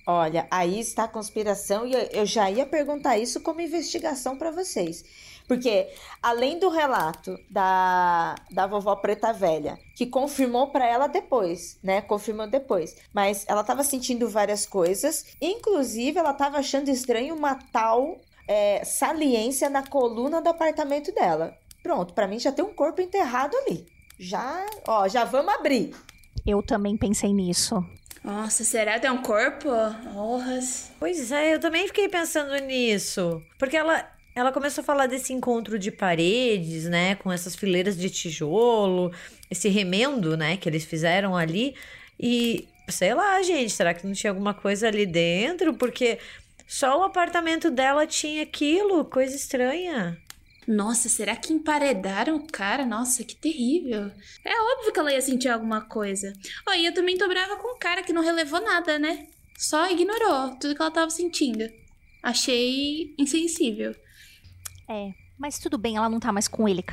Olha, 0.07 0.47
aí 0.49 0.79
está 0.79 1.03
a 1.03 1.07
conspiração 1.09 1.85
e 1.85 1.93
eu 2.13 2.25
já 2.25 2.49
ia 2.49 2.65
perguntar 2.65 3.17
isso 3.19 3.41
como 3.41 3.59
investigação 3.61 4.37
para 4.37 4.49
vocês. 4.49 5.03
Porque, 5.49 5.89
além 6.21 6.59
do 6.59 6.69
relato 6.69 7.35
da, 7.49 8.35
da 8.51 8.67
vovó 8.67 8.95
preta 8.95 9.33
velha, 9.33 9.79
que 9.95 10.05
confirmou 10.05 10.67
para 10.67 10.85
ela 10.85 11.07
depois, 11.07 11.79
né? 11.81 12.01
Confirmou 12.01 12.45
depois. 12.45 12.95
Mas 13.11 13.45
ela 13.47 13.61
estava 13.61 13.83
sentindo 13.83 14.29
várias 14.29 14.67
coisas. 14.67 15.25
Inclusive, 15.41 16.19
ela 16.19 16.29
estava 16.29 16.59
achando 16.59 16.89
estranho 16.89 17.33
uma 17.33 17.55
tal 17.55 18.21
é, 18.47 18.85
saliência 18.85 19.71
na 19.71 19.81
coluna 19.81 20.39
do 20.39 20.49
apartamento 20.49 21.11
dela. 21.11 21.57
Pronto, 21.81 22.13
para 22.13 22.27
mim 22.27 22.37
já 22.37 22.51
tem 22.51 22.63
um 22.63 22.73
corpo 22.73 23.01
enterrado 23.01 23.57
ali. 23.57 23.87
Já, 24.19 24.63
ó, 24.87 25.07
já 25.07 25.25
vamos 25.25 25.51
abrir. 25.55 25.95
Eu 26.45 26.61
também 26.61 26.95
pensei 26.95 27.33
nisso. 27.33 27.83
Nossa, 28.23 28.63
será 28.63 28.93
que 28.93 28.99
tem 28.99 29.09
um 29.09 29.23
corpo? 29.23 29.69
Honras. 30.15 30.91
Pois 30.99 31.31
é, 31.31 31.55
eu 31.55 31.59
também 31.59 31.87
fiquei 31.87 32.07
pensando 32.07 32.53
nisso. 32.65 33.41
Porque 33.57 33.75
ela, 33.77 34.05
ela 34.35 34.51
começou 34.51 34.81
a 34.81 34.85
falar 34.85 35.07
desse 35.07 35.33
encontro 35.33 35.77
de 35.77 35.91
paredes, 35.91 36.85
né? 36.85 37.15
Com 37.15 37.31
essas 37.31 37.55
fileiras 37.55 37.97
de 37.97 38.09
tijolo, 38.09 39.11
esse 39.49 39.69
remendo, 39.69 40.37
né? 40.37 40.57
Que 40.57 40.69
eles 40.69 40.85
fizeram 40.85 41.35
ali. 41.35 41.75
E 42.19 42.67
sei 42.87 43.13
lá, 43.13 43.41
gente, 43.41 43.71
será 43.71 43.93
que 43.93 44.05
não 44.05 44.13
tinha 44.13 44.31
alguma 44.31 44.53
coisa 44.53 44.87
ali 44.87 45.05
dentro? 45.05 45.73
Porque 45.73 46.19
só 46.67 46.99
o 46.99 47.03
apartamento 47.03 47.71
dela 47.71 48.05
tinha 48.05 48.43
aquilo, 48.43 49.05
coisa 49.05 49.35
estranha. 49.35 50.17
Nossa, 50.67 51.09
será 51.09 51.35
que 51.35 51.51
emparedaram 51.51 52.35
o 52.35 52.47
cara? 52.47 52.85
Nossa, 52.85 53.23
que 53.23 53.35
terrível. 53.35 54.11
É 54.45 54.61
óbvio 54.73 54.93
que 54.93 54.99
ela 54.99 55.11
ia 55.11 55.21
sentir 55.21 55.49
alguma 55.49 55.81
coisa. 55.81 56.31
Ó, 56.67 56.73
e 56.73 56.85
eu 56.85 56.93
também 56.93 57.17
tô 57.17 57.27
brava 57.27 57.55
com 57.55 57.75
o 57.75 57.79
cara 57.79 58.03
que 58.03 58.13
não 58.13 58.21
relevou 58.21 58.61
nada, 58.61 58.99
né? 58.99 59.27
Só 59.57 59.89
ignorou 59.89 60.55
tudo 60.59 60.75
que 60.75 60.81
ela 60.81 60.91
tava 60.91 61.09
sentindo. 61.09 61.67
Achei 62.21 63.15
insensível. 63.17 63.95
É, 64.89 65.13
mas 65.37 65.59
tudo 65.59 65.77
bem, 65.77 65.97
ela 65.97 66.09
não 66.09 66.19
tá 66.19 66.31
mais 66.31 66.47
com 66.47 66.67
ele. 66.67 66.83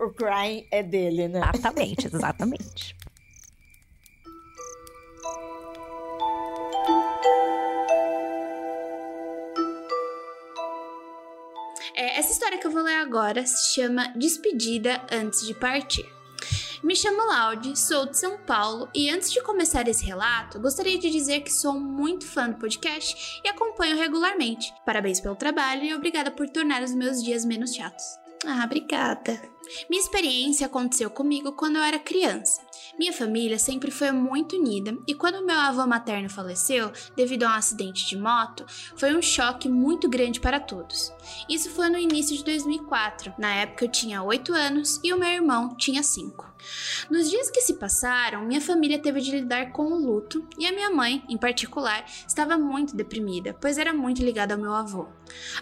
O 0.00 0.10
crying 0.10 0.66
é 0.70 0.82
dele, 0.82 1.28
né? 1.28 1.42
Exatamente, 1.54 2.06
exatamente. 2.06 2.96
É, 11.94 12.18
essa 12.18 12.32
história 12.32 12.58
que 12.58 12.66
eu 12.66 12.70
vou 12.70 12.82
ler 12.82 12.94
agora 12.94 13.44
se 13.44 13.74
chama 13.74 14.08
Despedida 14.16 15.04
Antes 15.12 15.46
de 15.46 15.52
Partir. 15.52 16.17
Me 16.82 16.94
chamo 16.94 17.26
Laude, 17.26 17.76
sou 17.76 18.06
de 18.06 18.16
São 18.16 18.38
Paulo 18.38 18.88
e 18.94 19.10
antes 19.10 19.32
de 19.32 19.42
começar 19.42 19.88
esse 19.88 20.04
relato, 20.04 20.60
gostaria 20.60 20.96
de 20.96 21.10
dizer 21.10 21.40
que 21.40 21.52
sou 21.52 21.78
muito 21.78 22.24
fã 22.24 22.48
do 22.48 22.56
podcast 22.56 23.40
e 23.44 23.48
acompanho 23.48 23.96
regularmente. 23.96 24.72
Parabéns 24.86 25.18
pelo 25.18 25.34
trabalho 25.34 25.82
e 25.82 25.92
obrigada 25.92 26.30
por 26.30 26.48
tornar 26.48 26.82
os 26.82 26.94
meus 26.94 27.22
dias 27.22 27.44
menos 27.44 27.74
chatos. 27.74 28.04
Ah, 28.46 28.62
obrigada. 28.64 29.42
Minha 29.90 30.00
experiência 30.00 30.66
aconteceu 30.66 31.10
comigo 31.10 31.52
quando 31.52 31.76
eu 31.76 31.82
era 31.82 31.98
criança. 31.98 32.62
Minha 32.96 33.12
família 33.12 33.58
sempre 33.58 33.90
foi 33.90 34.12
muito 34.12 34.56
unida 34.56 34.96
e 35.06 35.14
quando 35.14 35.44
meu 35.44 35.58
avô 35.58 35.84
materno 35.84 36.30
faleceu 36.30 36.92
devido 37.16 37.42
a 37.42 37.48
um 37.48 37.54
acidente 37.54 38.06
de 38.06 38.16
moto, 38.16 38.64
foi 38.96 39.16
um 39.16 39.20
choque 39.20 39.68
muito 39.68 40.08
grande 40.08 40.38
para 40.38 40.60
todos. 40.60 41.12
Isso 41.48 41.70
foi 41.70 41.88
no 41.88 41.98
início 41.98 42.36
de 42.36 42.44
2004. 42.44 43.34
Na 43.36 43.52
época 43.52 43.84
eu 43.84 43.90
tinha 43.90 44.22
8 44.22 44.54
anos 44.54 45.00
e 45.02 45.12
o 45.12 45.18
meu 45.18 45.28
irmão 45.28 45.74
tinha 45.76 46.04
5. 46.04 46.47
Nos 47.10 47.30
dias 47.30 47.50
que 47.50 47.60
se 47.60 47.74
passaram, 47.74 48.44
minha 48.44 48.60
família 48.60 48.98
teve 48.98 49.20
de 49.20 49.30
lidar 49.30 49.72
com 49.72 49.92
o 49.92 49.98
luto 49.98 50.46
e 50.58 50.66
a 50.66 50.72
minha 50.72 50.90
mãe, 50.90 51.22
em 51.28 51.36
particular, 51.36 52.04
estava 52.26 52.58
muito 52.58 52.96
deprimida, 52.96 53.54
pois 53.60 53.78
era 53.78 53.92
muito 53.92 54.22
ligada 54.22 54.54
ao 54.54 54.60
meu 54.60 54.74
avô. 54.74 55.06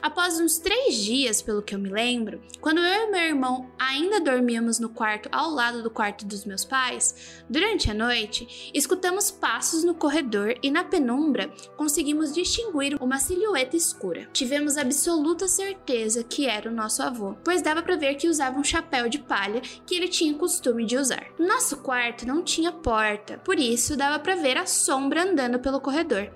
Após 0.01 0.39
uns 0.41 0.59
três 0.59 0.97
dias, 0.97 1.43
pelo 1.43 1.63
que 1.63 1.75
eu 1.75 1.79
me 1.79 1.91
lembro, 1.91 2.41
quando 2.61 2.79
eu 2.79 3.09
e 3.09 3.11
meu 3.11 3.21
irmão 3.21 3.71
ainda 3.79 4.21
dormíamos 4.21 4.79
no 4.79 4.89
quarto 4.89 5.29
ao 5.33 5.51
lado 5.51 5.83
do 5.83 5.91
quarto 5.91 6.25
dos 6.25 6.45
meus 6.45 6.65
pais, 6.65 7.43
durante 7.49 7.91
a 7.91 7.95
noite, 7.95 8.71
escutamos 8.73 9.31
passos 9.31 9.85
no 9.85 9.95
corredor 9.95 10.55
e 10.63 10.71
na 10.71 10.85
penumbra 10.85 11.51
conseguimos 11.77 12.33
distinguir 12.33 12.97
uma 13.01 13.19
silhueta 13.19 13.77
escura. 13.77 14.29
Tivemos 14.33 14.77
absoluta 14.77 15.49
certeza 15.49 16.23
que 16.23 16.47
era 16.47 16.71
o 16.71 16.75
nosso 16.75 17.03
avô, 17.03 17.35
pois 17.45 17.63
dava 17.63 17.83
para 17.83 17.97
ver 17.97 18.15
que 18.15 18.29
usava 18.29 18.59
um 18.59 18.65
chapéu 18.65 19.09
de 19.09 19.19
palha 19.19 19.61
que 19.61 19.95
ele 19.95 20.09
tinha 20.09 20.35
costume 20.35 20.86
de 20.87 20.96
usar. 20.96 21.27
Nosso 21.38 21.79
quarto 21.79 22.27
não 22.27 22.42
tinha 22.42 22.72
porta, 22.72 23.38
por 23.44 23.59
isso 23.59 23.96
dava 23.96 24.18
para 24.18 24.37
ver 24.37 24.57
a 24.57 24.64
sombra 24.66 25.25
andando 25.25 25.59
pelo 25.59 25.81
corredor. 25.81 26.31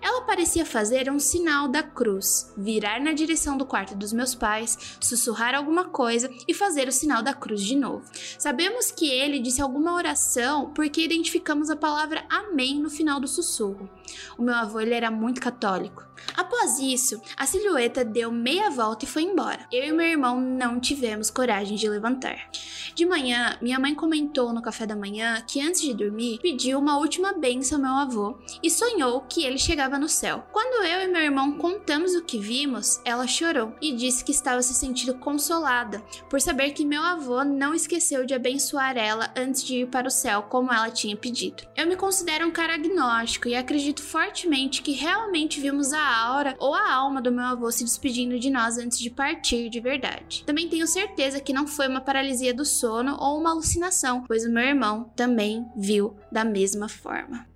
Ela 0.00 0.22
parecia 0.22 0.64
fazer 0.64 1.10
um 1.10 1.18
sinal 1.18 1.68
da 1.68 1.82
cruz, 1.82 2.52
virar 2.56 3.00
na 3.00 3.12
direção 3.12 3.56
do 3.56 3.66
quarto 3.66 3.94
dos 3.94 4.12
meus 4.12 4.34
pais, 4.34 4.96
sussurrar 5.00 5.54
alguma 5.54 5.86
coisa 5.86 6.30
e 6.46 6.54
fazer 6.54 6.86
o 6.86 6.92
sinal 6.92 7.22
da 7.22 7.34
cruz 7.34 7.62
de 7.62 7.74
novo. 7.74 8.04
Sabemos 8.38 8.90
que 8.90 9.10
ele 9.10 9.40
disse 9.40 9.60
alguma 9.60 9.94
oração 9.94 10.70
porque 10.74 11.02
identificamos 11.02 11.70
a 11.70 11.76
palavra 11.76 12.24
Amém 12.28 12.78
no 12.80 12.90
final 12.90 13.18
do 13.18 13.26
sussurro. 13.26 13.90
O 14.38 14.42
meu 14.42 14.54
avô 14.54 14.80
ele 14.80 14.94
era 14.94 15.10
muito 15.10 15.40
católico. 15.40 16.06
Após 16.36 16.78
isso, 16.78 17.20
a 17.36 17.46
silhueta 17.46 18.04
deu 18.04 18.30
meia 18.30 18.70
volta 18.70 19.04
e 19.04 19.08
foi 19.08 19.22
embora. 19.22 19.66
Eu 19.72 19.84
e 19.84 19.92
meu 19.92 20.06
irmão 20.06 20.40
não 20.40 20.80
tivemos 20.80 21.30
coragem 21.30 21.76
de 21.76 21.88
levantar. 21.88 22.50
De 22.94 23.04
manhã, 23.04 23.56
minha 23.60 23.78
mãe 23.78 23.94
comentou 23.96 24.52
no 24.52 24.62
café 24.62 24.86
da 24.86 24.94
manhã 24.94 25.42
que 25.46 25.60
antes 25.60 25.80
de 25.80 25.94
dormir 25.94 26.38
pediu 26.40 26.78
uma 26.78 26.98
última 26.98 27.32
benção 27.32 27.78
ao 27.78 27.82
meu 27.82 27.92
avô 27.92 28.38
e 28.62 28.70
sonhou 28.70 29.22
que 29.22 29.44
ele 29.44 29.58
chegava 29.58 29.98
no 29.98 30.08
céu. 30.08 30.46
Quando 30.52 30.84
eu 30.84 31.00
e 31.00 31.08
meu 31.08 31.22
irmão 31.22 31.52
contamos 31.58 32.14
o 32.14 32.22
que 32.22 32.38
vimos, 32.38 33.00
ela 33.04 33.26
chorou 33.26 33.74
e 33.80 33.92
disse 33.92 34.24
que 34.24 34.30
estava 34.30 34.62
se 34.62 34.74
sentindo 34.74 35.14
consolada 35.14 36.00
por 36.28 36.40
saber 36.40 36.72
que 36.72 36.84
meu 36.84 37.02
avô 37.02 37.42
não 37.42 37.74
esqueceu 37.74 38.24
de 38.24 38.34
abençoar 38.34 38.96
ela 38.96 39.32
antes 39.36 39.64
de 39.64 39.82
ir 39.82 39.88
para 39.88 40.08
o 40.08 40.10
céu 40.10 40.42
como 40.42 40.72
ela 40.72 40.90
tinha 40.90 41.16
pedido. 41.16 41.64
Eu 41.74 41.86
me 41.86 41.96
considero 41.96 42.46
um 42.46 42.50
cara 42.50 42.74
agnóstico 42.74 43.48
e 43.48 43.54
acredito 43.54 44.02
fortemente 44.02 44.82
que 44.82 44.92
realmente 44.92 45.60
vimos 45.60 45.92
a 45.92 46.26
aura 46.26 46.54
ou 46.58 46.74
a 46.74 46.92
alma 46.92 47.22
do 47.22 47.32
meu 47.32 47.44
avô 47.44 47.70
se 47.70 47.84
despedindo 47.84 48.38
de 48.38 48.50
nós 48.50 48.78
antes 48.78 48.98
de 48.98 49.10
partir 49.10 49.68
de 49.68 49.80
verdade. 49.80 50.44
Também 50.44 50.68
tenho 50.68 50.86
certeza 50.86 51.40
que 51.40 51.52
não 51.52 51.66
foi 51.66 51.88
uma 51.88 52.00
paralisia 52.00 52.52
do 52.52 52.64
sono 52.64 53.16
ou 53.18 53.38
uma 53.38 53.50
alucinação, 53.50 53.85
pois 54.26 54.44
o 54.44 54.50
meu 54.50 54.64
irmão 54.64 55.10
também 55.16 55.66
viu 55.76 56.16
da 56.30 56.44
mesma 56.44 56.88
forma. 56.88 57.46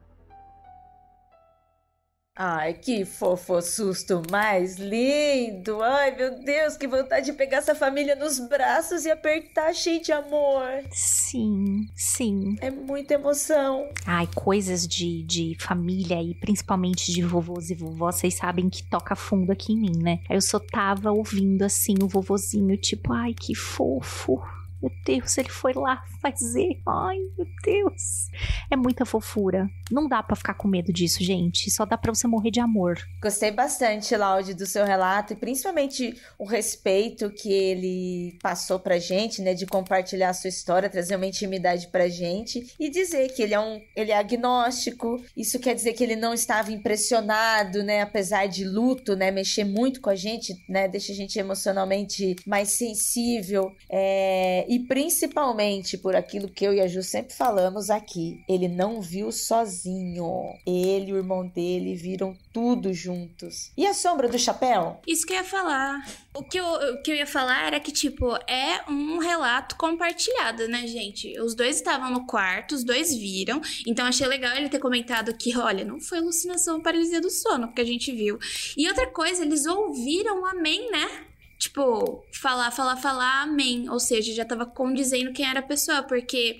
Ai, 2.43 2.73
que 2.73 3.05
fofo 3.05 3.61
susto 3.61 4.23
mais 4.31 4.79
lindo! 4.79 5.83
Ai, 5.83 6.17
meu 6.17 6.43
Deus, 6.43 6.75
que 6.75 6.89
vontade 6.89 7.27
de 7.27 7.35
pegar 7.35 7.59
essa 7.59 7.75
família 7.75 8.17
nos 8.17 8.39
braços 8.39 9.05
e 9.05 9.11
apertar 9.11 9.75
cheio 9.75 10.01
de 10.01 10.11
amor. 10.11 10.63
Sim, 10.91 11.87
sim. 11.95 12.57
É 12.63 12.71
muita 12.71 13.13
emoção. 13.13 13.91
Ai, 14.07 14.27
coisas 14.35 14.89
de, 14.89 15.23
de 15.25 15.55
família 15.61 16.23
e 16.23 16.35
principalmente 16.35 17.13
de 17.13 17.23
vovôs 17.23 17.69
e 17.69 17.75
vovós, 17.75 18.15
vocês 18.15 18.39
sabem 18.39 18.71
que 18.71 18.89
toca 18.89 19.15
fundo 19.15 19.53
aqui 19.53 19.75
em 19.75 19.79
mim, 19.79 19.99
né? 20.03 20.21
Aí 20.27 20.35
eu 20.35 20.41
só 20.41 20.59
tava 20.59 21.13
ouvindo 21.13 21.63
assim 21.63 21.97
o 22.03 22.09
vovozinho, 22.09 22.75
tipo, 22.79 23.13
ai, 23.13 23.35
que 23.35 23.55
fofo. 23.55 24.41
Meu 24.83 24.91
Deus, 25.05 25.37
ele 25.37 25.49
foi 25.49 25.73
lá 25.75 26.03
fazer. 26.23 26.81
Ai, 26.87 27.19
meu 27.37 27.47
Deus. 27.63 28.29
É 28.71 28.77
muita 28.77 29.05
fofura. 29.05 29.69
Não 29.91 30.09
dá 30.09 30.23
para 30.23 30.37
ficar 30.37 30.55
com 30.55 30.69
medo 30.69 30.93
disso, 30.93 31.23
gente. 31.23 31.71
Só 31.71 31.85
dá 31.85 31.99
para 31.99 32.15
você 32.15 32.27
morrer 32.27 32.51
de 32.51 32.61
amor. 32.61 32.99
Gostei 33.23 33.51
bastante, 33.51 34.17
Laude, 34.17 34.55
do 34.55 34.65
seu 34.65 34.85
relato 34.85 35.33
e 35.33 35.37
principalmente 35.37 36.15
o 36.39 36.45
respeito 36.45 37.31
que 37.31 37.53
ele 37.53 38.39
passou 38.43 38.79
pra 38.79 38.99
gente, 38.99 39.43
né, 39.43 39.53
de 39.53 39.67
compartilhar 39.67 40.31
a 40.31 40.35
sua 40.35 40.49
história, 40.49 40.89
trazer 40.89 41.17
uma 41.17 41.27
intimidade 41.27 41.89
pra 41.89 42.09
gente 42.09 42.75
e 42.79 42.89
dizer 42.89 43.29
que 43.35 43.43
ele 43.43 43.55
é 43.55 43.61
um, 43.61 43.81
ele 43.95 44.13
é 44.13 44.17
agnóstico. 44.19 45.23
Isso 45.37 45.59
quer 45.59 45.75
dizer 45.75 45.93
que 45.93 46.05
ele 46.05 46.17
não 46.17 46.33
estava 46.33 46.73
impressionado, 46.73 47.83
né, 47.83 48.03
apesar 48.03 48.47
de 48.47 48.65
luto, 48.65 49.17
né, 49.17 49.31
mexer 49.31 49.65
muito 49.65 50.01
com 50.01 50.11
a 50.11 50.17
gente, 50.17 50.55
né, 50.69 50.89
deixa 50.89 51.13
a 51.13 51.15
gente 51.15 51.39
emocionalmente 51.39 52.37
mais 52.47 52.71
sensível. 52.71 53.75
É, 53.91 54.65
e 54.71 54.79
principalmente 54.79 55.99
por 55.99 56.15
aquilo 56.15 56.49
que 56.49 56.65
eu 56.65 56.73
e 56.73 56.81
a 56.81 56.87
Ju 56.87 57.03
sempre 57.03 57.35
falamos 57.35 57.91
aqui, 57.91 58.41
ele 58.49 58.69
não 58.69 59.03
viu 59.03 59.33
sozinho. 59.33 60.55
Ele 60.65 61.11
e 61.11 61.13
o 61.13 61.17
irmão 61.17 61.45
dele 61.45 61.97
viram 61.97 62.39
tudo 62.53 62.95
juntos. 62.95 63.73
E 63.77 63.85
a 63.85 63.93
sombra 63.93 64.29
do 64.29 64.39
chapéu? 64.39 65.01
Isso 65.05 65.27
que 65.27 65.33
eu 65.33 65.39
ia 65.39 65.45
falar. 65.45 65.99
O 66.33 66.45
que 66.45 66.61
eu, 66.61 66.65
o 66.65 67.03
que 67.03 67.11
eu 67.11 67.17
ia 67.17 67.27
falar 67.27 67.67
era 67.67 67.81
que, 67.81 67.91
tipo, 67.91 68.33
é 68.49 68.89
um 68.89 69.19
relato 69.19 69.75
compartilhado, 69.75 70.69
né, 70.69 70.87
gente? 70.87 71.37
Os 71.41 71.57
dois 71.57 71.75
estavam 71.75 72.09
no 72.09 72.25
quarto, 72.25 72.77
os 72.77 72.85
dois 72.85 73.13
viram. 73.13 73.61
Então 73.85 74.07
achei 74.07 74.29
legal 74.29 74.57
ele 74.57 74.69
ter 74.69 74.79
comentado 74.79 75.37
que, 75.37 75.59
olha, 75.59 75.85
não 75.85 75.99
foi 75.99 76.19
alucinação 76.19 76.77
ou 76.77 76.83
paralisia 76.83 77.21
do 77.21 77.29
sono, 77.29 77.67
porque 77.67 77.81
a 77.83 77.87
gente 77.87 78.13
viu. 78.13 78.39
E 78.77 78.87
outra 78.87 79.09
coisa, 79.09 79.43
eles 79.43 79.67
ouviram 79.67 80.43
o 80.43 80.47
amém, 80.47 80.93
né? 80.93 81.27
Tipo, 81.61 82.25
falar, 82.33 82.71
falar, 82.71 82.97
falar, 82.97 83.43
amém. 83.43 83.89
Ou 83.91 84.01
seja, 84.01 84.33
já 84.33 84.45
tava 84.45 84.65
condizendo 84.65 85.33
quem 85.33 85.49
era 85.49 85.61
a 85.61 85.63
pessoa, 85.63 86.03
porque 86.03 86.59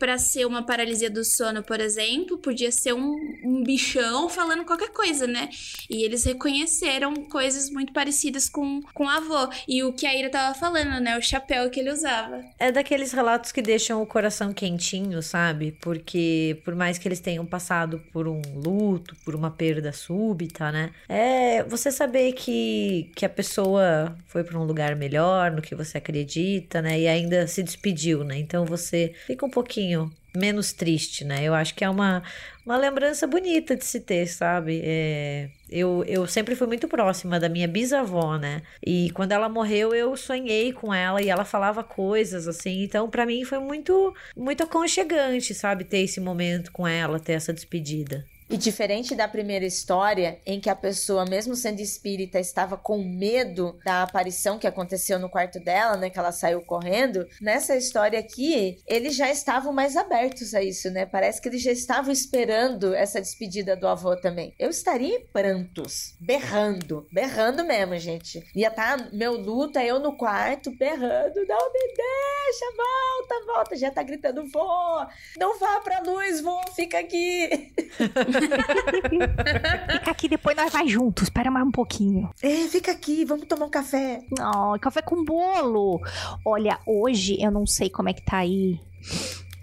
para 0.00 0.16
ser 0.16 0.46
uma 0.46 0.62
paralisia 0.62 1.10
do 1.10 1.22
sono, 1.22 1.62
por 1.62 1.78
exemplo, 1.78 2.38
podia 2.38 2.72
ser 2.72 2.94
um, 2.94 3.14
um, 3.44 3.62
bichão 3.62 4.30
falando 4.30 4.64
qualquer 4.64 4.88
coisa, 4.88 5.26
né? 5.26 5.50
E 5.90 6.02
eles 6.02 6.24
reconheceram 6.24 7.14
coisas 7.26 7.68
muito 7.68 7.92
parecidas 7.92 8.48
com, 8.48 8.80
com 8.94 9.04
o 9.04 9.08
avô. 9.08 9.52
E 9.68 9.84
o 9.84 9.92
que 9.92 10.06
a 10.06 10.16
Ira 10.16 10.30
tava 10.30 10.58
falando, 10.58 10.98
né? 11.02 11.18
O 11.18 11.22
chapéu 11.22 11.68
que 11.68 11.78
ele 11.78 11.92
usava. 11.92 12.42
É 12.58 12.72
daqueles 12.72 13.12
relatos 13.12 13.52
que 13.52 13.60
deixam 13.60 14.00
o 14.00 14.06
coração 14.06 14.54
quentinho, 14.54 15.22
sabe? 15.22 15.76
Porque 15.82 16.58
por 16.64 16.74
mais 16.74 16.96
que 16.96 17.06
eles 17.06 17.20
tenham 17.20 17.44
passado 17.44 18.02
por 18.10 18.26
um 18.26 18.40
luto, 18.54 19.14
por 19.22 19.34
uma 19.34 19.50
perda 19.50 19.92
súbita, 19.92 20.72
né? 20.72 20.92
É 21.10 21.62
você 21.64 21.92
saber 21.92 22.32
que, 22.32 23.12
que 23.14 23.26
a 23.26 23.28
pessoa 23.28 24.16
foi 24.28 24.42
para 24.44 24.58
um 24.58 24.64
lugar 24.64 24.96
melhor, 24.96 25.50
no 25.50 25.60
que 25.60 25.74
você 25.74 25.98
acredita, 25.98 26.80
né? 26.80 26.98
E 26.98 27.06
ainda 27.06 27.46
se 27.46 27.62
despediu, 27.62 28.24
né? 28.24 28.38
Então 28.38 28.64
você 28.64 29.12
fica 29.26 29.44
um 29.44 29.50
pouquinho 29.50 29.89
menos 30.34 30.72
triste, 30.72 31.24
né? 31.24 31.42
Eu 31.42 31.54
acho 31.54 31.74
que 31.74 31.84
é 31.84 31.90
uma, 31.90 32.22
uma 32.64 32.76
lembrança 32.76 33.26
bonita 33.26 33.76
de 33.76 33.84
se 33.84 34.00
ter, 34.00 34.26
sabe? 34.26 34.80
É, 34.84 35.50
eu, 35.68 36.04
eu 36.06 36.26
sempre 36.26 36.54
fui 36.54 36.66
muito 36.66 36.86
próxima 36.88 37.40
da 37.40 37.48
minha 37.48 37.66
bisavó, 37.66 38.36
né? 38.36 38.62
E 38.84 39.10
quando 39.10 39.32
ela 39.32 39.48
morreu, 39.48 39.94
eu 39.94 40.16
sonhei 40.16 40.72
com 40.72 40.94
ela 40.94 41.20
e 41.20 41.28
ela 41.28 41.44
falava 41.44 41.82
coisas 41.82 42.46
assim. 42.46 42.82
Então, 42.82 43.10
para 43.10 43.26
mim 43.26 43.44
foi 43.44 43.58
muito, 43.58 44.14
muito 44.36 44.62
aconchegante, 44.62 45.54
sabe? 45.54 45.84
Ter 45.84 45.98
esse 45.98 46.20
momento 46.20 46.70
com 46.72 46.86
ela, 46.86 47.18
ter 47.18 47.32
essa 47.32 47.52
despedida. 47.52 48.24
E 48.50 48.56
diferente 48.56 49.14
da 49.14 49.28
primeira 49.28 49.64
história, 49.64 50.40
em 50.44 50.58
que 50.58 50.68
a 50.68 50.74
pessoa, 50.74 51.24
mesmo 51.24 51.54
sendo 51.54 51.78
espírita, 51.78 52.40
estava 52.40 52.76
com 52.76 52.98
medo 52.98 53.78
da 53.84 54.02
aparição 54.02 54.58
que 54.58 54.66
aconteceu 54.66 55.20
no 55.20 55.30
quarto 55.30 55.60
dela, 55.60 55.96
né? 55.96 56.10
Que 56.10 56.18
ela 56.18 56.32
saiu 56.32 56.60
correndo. 56.62 57.24
Nessa 57.40 57.76
história 57.76 58.18
aqui, 58.18 58.76
eles 58.88 59.14
já 59.14 59.30
estavam 59.30 59.72
mais 59.72 59.96
abertos 59.96 60.52
a 60.52 60.60
isso, 60.60 60.90
né? 60.90 61.06
Parece 61.06 61.40
que 61.40 61.48
eles 61.48 61.62
já 61.62 61.70
estavam 61.70 62.10
esperando 62.10 62.92
essa 62.92 63.20
despedida 63.20 63.76
do 63.76 63.86
avô 63.86 64.16
também. 64.16 64.52
Eu 64.58 64.68
estaria 64.68 65.14
em 65.14 65.26
prantos, 65.28 66.16
berrando, 66.18 67.06
berrando 67.12 67.62
mesmo, 67.62 67.96
gente. 68.00 68.44
Ia 68.56 68.66
estar 68.66 68.98
tá 68.98 69.10
meu 69.12 69.40
luto, 69.40 69.78
eu 69.78 70.00
no 70.00 70.16
quarto, 70.16 70.76
berrando, 70.76 71.36
não 71.46 71.72
me 71.72 71.94
deixa, 71.94 72.66
volta, 72.76 73.46
volta. 73.46 73.76
Já 73.76 73.92
tá 73.92 74.02
gritando, 74.02 74.44
vô, 74.50 75.06
não 75.38 75.56
vá 75.56 75.78
pra 75.78 76.00
luz, 76.00 76.40
vô, 76.40 76.60
fica 76.74 76.98
aqui. 76.98 77.72
fica 79.98 80.10
aqui, 80.10 80.28
depois 80.28 80.56
nós 80.56 80.72
vai 80.72 80.88
juntos. 80.88 81.24
Espera 81.24 81.50
mais 81.50 81.66
um 81.66 81.70
pouquinho. 81.70 82.30
É, 82.42 82.68
fica 82.68 82.92
aqui, 82.92 83.24
vamos 83.24 83.46
tomar 83.46 83.66
um 83.66 83.70
café. 83.70 84.22
Não, 84.36 84.78
café 84.78 85.02
com 85.02 85.24
bolo. 85.24 86.00
Olha, 86.44 86.78
hoje 86.86 87.36
eu 87.40 87.50
não 87.50 87.66
sei 87.66 87.90
como 87.90 88.08
é 88.08 88.12
que 88.12 88.22
tá 88.22 88.38
aí. 88.38 88.80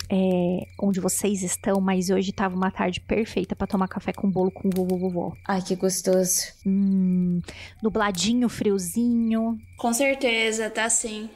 É, 0.09 0.65
onde 0.79 1.01
vocês 1.01 1.43
estão, 1.43 1.81
mas 1.81 2.09
hoje 2.09 2.31
tava 2.31 2.55
uma 2.55 2.71
tarde 2.71 3.01
perfeita 3.01 3.57
para 3.57 3.67
tomar 3.67 3.89
café 3.89 4.13
com 4.13 4.29
bolo 4.29 4.49
com 4.51 4.69
vovô 4.69 4.97
vovó. 4.97 5.33
Ai, 5.45 5.61
que 5.61 5.75
gostoso. 5.75 6.53
Hum, 6.65 7.41
nubladinho, 7.83 8.47
friozinho. 8.47 9.57
Com 9.77 9.91
certeza, 9.91 10.69
tá 10.69 10.89
sim. 10.89 11.29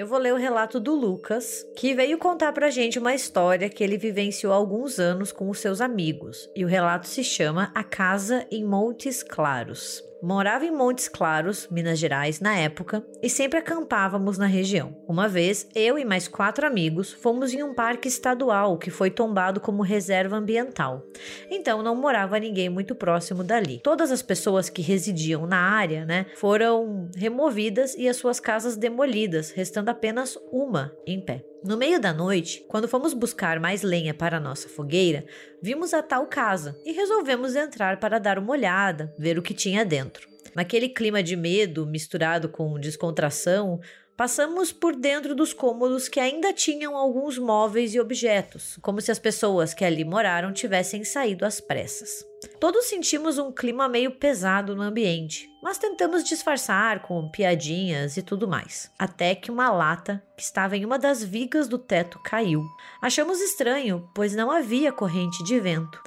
Eu 0.00 0.06
vou 0.06 0.18
ler 0.18 0.32
o 0.32 0.38
relato 0.38 0.80
do 0.80 0.94
Lucas, 0.94 1.62
que 1.76 1.94
veio 1.94 2.16
contar 2.16 2.54
pra 2.54 2.70
gente 2.70 2.98
uma 2.98 3.14
história 3.14 3.68
que 3.68 3.84
ele 3.84 3.98
vivenciou 3.98 4.50
há 4.50 4.56
alguns 4.56 4.98
anos 4.98 5.30
com 5.30 5.50
os 5.50 5.58
seus 5.58 5.78
amigos. 5.78 6.48
E 6.56 6.64
o 6.64 6.68
relato 6.68 7.06
se 7.06 7.22
chama 7.22 7.70
A 7.74 7.84
Casa 7.84 8.46
em 8.50 8.64
Montes 8.64 9.22
Claros. 9.22 10.02
Morava 10.22 10.66
em 10.66 10.70
Montes 10.70 11.08
Claros, 11.08 11.66
Minas 11.70 11.98
Gerais, 11.98 12.40
na 12.40 12.54
época, 12.54 13.02
e 13.22 13.30
sempre 13.30 13.58
acampávamos 13.58 14.36
na 14.36 14.46
região. 14.46 14.94
Uma 15.08 15.26
vez, 15.26 15.66
eu 15.74 15.98
e 15.98 16.04
mais 16.04 16.28
quatro 16.28 16.66
amigos 16.66 17.10
fomos 17.12 17.54
em 17.54 17.62
um 17.62 17.72
parque 17.72 18.06
estadual 18.06 18.76
que 18.76 18.90
foi 18.90 19.10
tombado 19.10 19.60
como 19.60 19.82
reserva 19.82 20.36
ambiental. 20.36 21.02
Então 21.50 21.82
não 21.82 21.96
morava 21.96 22.38
ninguém 22.38 22.68
muito 22.68 22.94
próximo 22.94 23.42
dali. 23.42 23.80
Todas 23.82 24.10
as 24.10 24.20
pessoas 24.20 24.68
que 24.68 24.82
residiam 24.82 25.46
na 25.46 25.58
área, 25.58 26.04
né, 26.04 26.26
foram 26.36 27.08
removidas 27.16 27.94
e 27.94 28.06
as 28.06 28.16
suas 28.16 28.38
casas 28.38 28.76
demolidas, 28.76 29.50
restando 29.50 29.90
apenas 29.90 30.36
uma 30.52 30.92
em 31.06 31.20
pé. 31.20 31.49
No 31.62 31.76
meio 31.76 32.00
da 32.00 32.12
noite, 32.12 32.64
quando 32.68 32.88
fomos 32.88 33.12
buscar 33.12 33.60
mais 33.60 33.82
lenha 33.82 34.14
para 34.14 34.38
a 34.38 34.40
nossa 34.40 34.66
fogueira, 34.66 35.26
vimos 35.62 35.92
a 35.92 36.02
tal 36.02 36.26
casa 36.26 36.80
e 36.86 36.92
resolvemos 36.92 37.54
entrar 37.54 38.00
para 38.00 38.18
dar 38.18 38.38
uma 38.38 38.52
olhada, 38.52 39.14
ver 39.18 39.38
o 39.38 39.42
que 39.42 39.52
tinha 39.52 39.84
dentro. 39.84 40.26
Naquele 40.54 40.88
clima 40.88 41.22
de 41.22 41.36
medo 41.36 41.86
misturado 41.86 42.48
com 42.48 42.80
descontração, 42.80 43.78
Passamos 44.20 44.70
por 44.70 44.94
dentro 44.94 45.34
dos 45.34 45.54
cômodos 45.54 46.06
que 46.06 46.20
ainda 46.20 46.52
tinham 46.52 46.94
alguns 46.94 47.38
móveis 47.38 47.94
e 47.94 48.00
objetos, 48.00 48.78
como 48.82 49.00
se 49.00 49.10
as 49.10 49.18
pessoas 49.18 49.72
que 49.72 49.82
ali 49.82 50.04
moraram 50.04 50.52
tivessem 50.52 51.02
saído 51.04 51.46
às 51.46 51.58
pressas. 51.58 52.22
Todos 52.60 52.84
sentimos 52.84 53.38
um 53.38 53.50
clima 53.50 53.88
meio 53.88 54.10
pesado 54.10 54.76
no 54.76 54.82
ambiente, 54.82 55.48
mas 55.62 55.78
tentamos 55.78 56.22
disfarçar 56.22 57.00
com 57.00 57.30
piadinhas 57.30 58.18
e 58.18 58.22
tudo 58.22 58.46
mais. 58.46 58.92
Até 58.98 59.34
que 59.34 59.50
uma 59.50 59.70
lata 59.70 60.22
que 60.36 60.42
estava 60.42 60.76
em 60.76 60.84
uma 60.84 60.98
das 60.98 61.24
vigas 61.24 61.66
do 61.66 61.78
teto 61.78 62.20
caiu. 62.22 62.62
Achamos 63.00 63.40
estranho, 63.40 64.06
pois 64.14 64.34
não 64.34 64.50
havia 64.50 64.92
corrente 64.92 65.42
de 65.42 65.58
vento. 65.58 65.98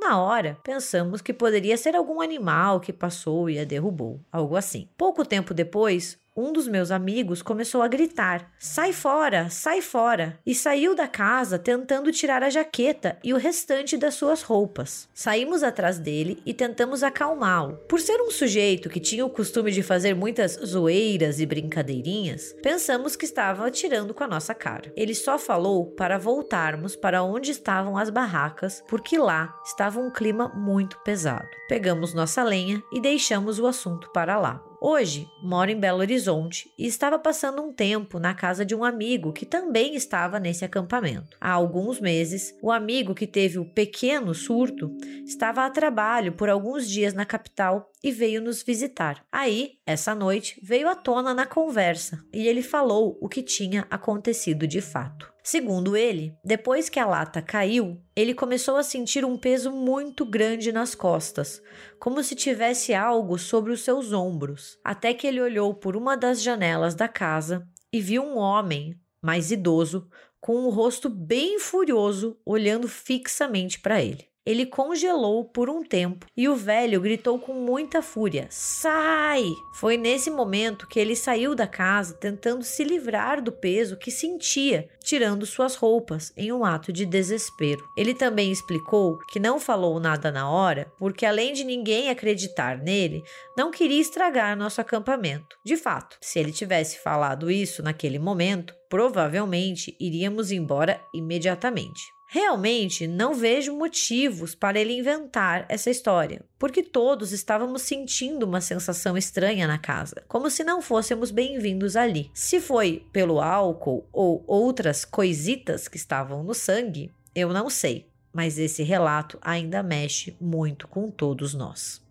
Na 0.00 0.18
hora, 0.18 0.56
pensamos 0.62 1.20
que 1.20 1.34
poderia 1.34 1.76
ser 1.76 1.96
algum 1.96 2.22
animal 2.22 2.78
que 2.80 2.92
passou 2.92 3.50
e 3.50 3.58
a 3.58 3.64
derrubou, 3.64 4.20
algo 4.30 4.56
assim. 4.56 4.88
Pouco 4.96 5.24
tempo 5.24 5.52
depois, 5.52 6.16
um 6.38 6.52
dos 6.52 6.68
meus 6.68 6.92
amigos 6.92 7.42
começou 7.42 7.82
a 7.82 7.88
gritar: 7.88 8.52
Sai 8.58 8.92
fora, 8.92 9.50
sai 9.50 9.82
fora! 9.82 10.38
E 10.46 10.54
saiu 10.54 10.94
da 10.94 11.08
casa 11.08 11.58
tentando 11.58 12.12
tirar 12.12 12.44
a 12.44 12.50
jaqueta 12.50 13.18
e 13.24 13.34
o 13.34 13.36
restante 13.36 13.96
das 13.96 14.14
suas 14.14 14.42
roupas. 14.42 15.08
Saímos 15.12 15.64
atrás 15.64 15.98
dele 15.98 16.40
e 16.46 16.54
tentamos 16.54 17.02
acalmá-lo. 17.02 17.78
Por 17.88 18.00
ser 18.00 18.20
um 18.20 18.30
sujeito 18.30 18.88
que 18.88 19.00
tinha 19.00 19.26
o 19.26 19.30
costume 19.30 19.72
de 19.72 19.82
fazer 19.82 20.14
muitas 20.14 20.52
zoeiras 20.64 21.40
e 21.40 21.46
brincadeirinhas, 21.46 22.54
pensamos 22.62 23.16
que 23.16 23.24
estava 23.24 23.66
atirando 23.66 24.14
com 24.14 24.22
a 24.22 24.28
nossa 24.28 24.54
cara. 24.54 24.92
Ele 24.96 25.14
só 25.14 25.38
falou 25.38 25.86
para 25.86 26.18
voltarmos 26.18 26.94
para 26.94 27.22
onde 27.22 27.50
estavam 27.50 27.96
as 27.96 28.10
barracas, 28.10 28.84
porque 28.86 29.18
lá 29.18 29.52
estava 29.64 29.98
um 29.98 30.12
clima 30.12 30.48
muito 30.54 30.98
pesado. 31.00 31.48
Pegamos 31.68 32.14
nossa 32.14 32.44
lenha 32.44 32.82
e 32.92 33.00
deixamos 33.00 33.58
o 33.58 33.66
assunto 33.66 34.10
para 34.12 34.38
lá. 34.38 34.67
Hoje 34.80 35.28
moro 35.42 35.72
em 35.72 35.78
Belo 35.78 35.98
Horizonte 35.98 36.70
e 36.78 36.86
estava 36.86 37.18
passando 37.18 37.60
um 37.60 37.72
tempo 37.72 38.20
na 38.20 38.32
casa 38.32 38.64
de 38.64 38.76
um 38.76 38.84
amigo 38.84 39.32
que 39.32 39.44
também 39.44 39.96
estava 39.96 40.38
nesse 40.38 40.64
acampamento. 40.64 41.36
Há 41.40 41.50
alguns 41.50 42.00
meses, 42.00 42.54
o 42.62 42.70
amigo 42.70 43.12
que 43.12 43.26
teve 43.26 43.58
o 43.58 43.64
pequeno 43.64 44.32
surto 44.32 44.96
estava 45.24 45.66
a 45.66 45.70
trabalho 45.70 46.32
por 46.32 46.48
alguns 46.48 46.88
dias 46.88 47.12
na 47.12 47.26
capital 47.26 47.90
e 48.04 48.12
veio 48.12 48.40
nos 48.40 48.62
visitar. 48.62 49.24
Aí, 49.32 49.72
essa 49.84 50.14
noite, 50.14 50.60
veio 50.62 50.88
à 50.88 50.94
tona 50.94 51.34
na 51.34 51.44
conversa 51.44 52.24
e 52.32 52.46
ele 52.46 52.62
falou 52.62 53.18
o 53.20 53.28
que 53.28 53.42
tinha 53.42 53.84
acontecido 53.90 54.64
de 54.64 54.80
fato. 54.80 55.37
Segundo 55.50 55.96
ele, 55.96 56.36
depois 56.44 56.90
que 56.90 57.00
a 57.00 57.06
lata 57.06 57.40
caiu, 57.40 57.98
ele 58.14 58.34
começou 58.34 58.76
a 58.76 58.82
sentir 58.82 59.24
um 59.24 59.38
peso 59.38 59.72
muito 59.72 60.26
grande 60.26 60.70
nas 60.70 60.94
costas, 60.94 61.62
como 61.98 62.22
se 62.22 62.34
tivesse 62.34 62.92
algo 62.92 63.38
sobre 63.38 63.72
os 63.72 63.80
seus 63.80 64.12
ombros, 64.12 64.78
até 64.84 65.14
que 65.14 65.26
ele 65.26 65.40
olhou 65.40 65.72
por 65.72 65.96
uma 65.96 66.18
das 66.18 66.42
janelas 66.42 66.94
da 66.94 67.08
casa 67.08 67.66
e 67.90 67.98
viu 67.98 68.22
um 68.22 68.36
homem, 68.36 68.94
mais 69.22 69.50
idoso, 69.50 70.06
com 70.38 70.54
um 70.54 70.68
rosto 70.68 71.08
bem 71.08 71.58
furioso, 71.58 72.38
olhando 72.44 72.86
fixamente 72.86 73.80
para 73.80 74.02
ele. 74.02 74.27
Ele 74.48 74.64
congelou 74.64 75.44
por 75.44 75.68
um 75.68 75.84
tempo 75.84 76.24
e 76.34 76.48
o 76.48 76.56
velho 76.56 77.02
gritou 77.02 77.38
com 77.38 77.52
muita 77.52 78.00
fúria: 78.00 78.46
Sai! 78.48 79.44
Foi 79.74 79.98
nesse 79.98 80.30
momento 80.30 80.88
que 80.88 80.98
ele 80.98 81.14
saiu 81.14 81.54
da 81.54 81.66
casa 81.66 82.14
tentando 82.14 82.64
se 82.64 82.82
livrar 82.82 83.42
do 83.42 83.52
peso 83.52 83.98
que 83.98 84.10
sentia, 84.10 84.88
tirando 85.04 85.44
suas 85.44 85.74
roupas 85.74 86.32
em 86.34 86.50
um 86.50 86.64
ato 86.64 86.90
de 86.90 87.04
desespero. 87.04 87.84
Ele 87.94 88.14
também 88.14 88.50
explicou 88.50 89.18
que 89.30 89.38
não 89.38 89.60
falou 89.60 90.00
nada 90.00 90.32
na 90.32 90.48
hora 90.48 90.90
porque, 90.98 91.26
além 91.26 91.52
de 91.52 91.62
ninguém 91.62 92.08
acreditar 92.08 92.78
nele, 92.78 93.22
não 93.54 93.70
queria 93.70 94.00
estragar 94.00 94.56
nosso 94.56 94.80
acampamento. 94.80 95.58
De 95.62 95.76
fato, 95.76 96.16
se 96.22 96.38
ele 96.38 96.52
tivesse 96.52 96.98
falado 97.00 97.50
isso 97.50 97.82
naquele 97.82 98.18
momento, 98.18 98.74
provavelmente 98.88 99.94
iríamos 100.00 100.50
embora 100.50 100.98
imediatamente. 101.12 102.17
Realmente 102.30 103.06
não 103.06 103.32
vejo 103.32 103.74
motivos 103.74 104.54
para 104.54 104.78
ele 104.78 104.92
inventar 104.92 105.64
essa 105.66 105.88
história, 105.88 106.44
porque 106.58 106.82
todos 106.82 107.32
estávamos 107.32 107.80
sentindo 107.80 108.44
uma 108.44 108.60
sensação 108.60 109.16
estranha 109.16 109.66
na 109.66 109.78
casa, 109.78 110.22
como 110.28 110.50
se 110.50 110.62
não 110.62 110.82
fôssemos 110.82 111.30
bem-vindos 111.30 111.96
ali. 111.96 112.30
Se 112.34 112.60
foi 112.60 113.02
pelo 113.14 113.40
álcool 113.40 114.06
ou 114.12 114.44
outras 114.46 115.06
coisitas 115.06 115.88
que 115.88 115.96
estavam 115.96 116.44
no 116.44 116.52
sangue, 116.52 117.10
eu 117.34 117.50
não 117.50 117.70
sei, 117.70 118.10
mas 118.30 118.58
esse 118.58 118.82
relato 118.82 119.38
ainda 119.40 119.82
mexe 119.82 120.36
muito 120.38 120.86
com 120.86 121.10
todos 121.10 121.54
nós. 121.54 122.06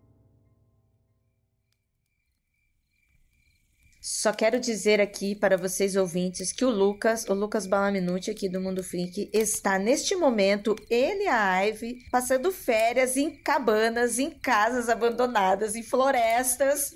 Só 4.09 4.31
quero 4.31 4.57
dizer 4.57 5.01
aqui 5.01 5.35
para 5.35 5.57
vocês 5.57 5.97
ouvintes 5.97 6.53
que 6.53 6.63
o 6.63 6.69
Lucas, 6.69 7.25
o 7.27 7.33
Lucas 7.33 7.67
Balaminuti 7.67 8.31
aqui 8.31 8.47
do 8.47 8.61
Mundo 8.61 8.81
Freak, 8.81 9.29
está 9.33 9.77
neste 9.77 10.15
momento, 10.15 10.77
ele 10.89 11.25
e 11.25 11.27
a 11.27 11.65
Ivy, 11.65 12.05
passando 12.09 12.49
férias 12.49 13.17
em 13.17 13.29
cabanas, 13.29 14.17
em 14.17 14.29
casas 14.29 14.87
abandonadas, 14.87 15.75
em 15.75 15.83
florestas, 15.83 16.95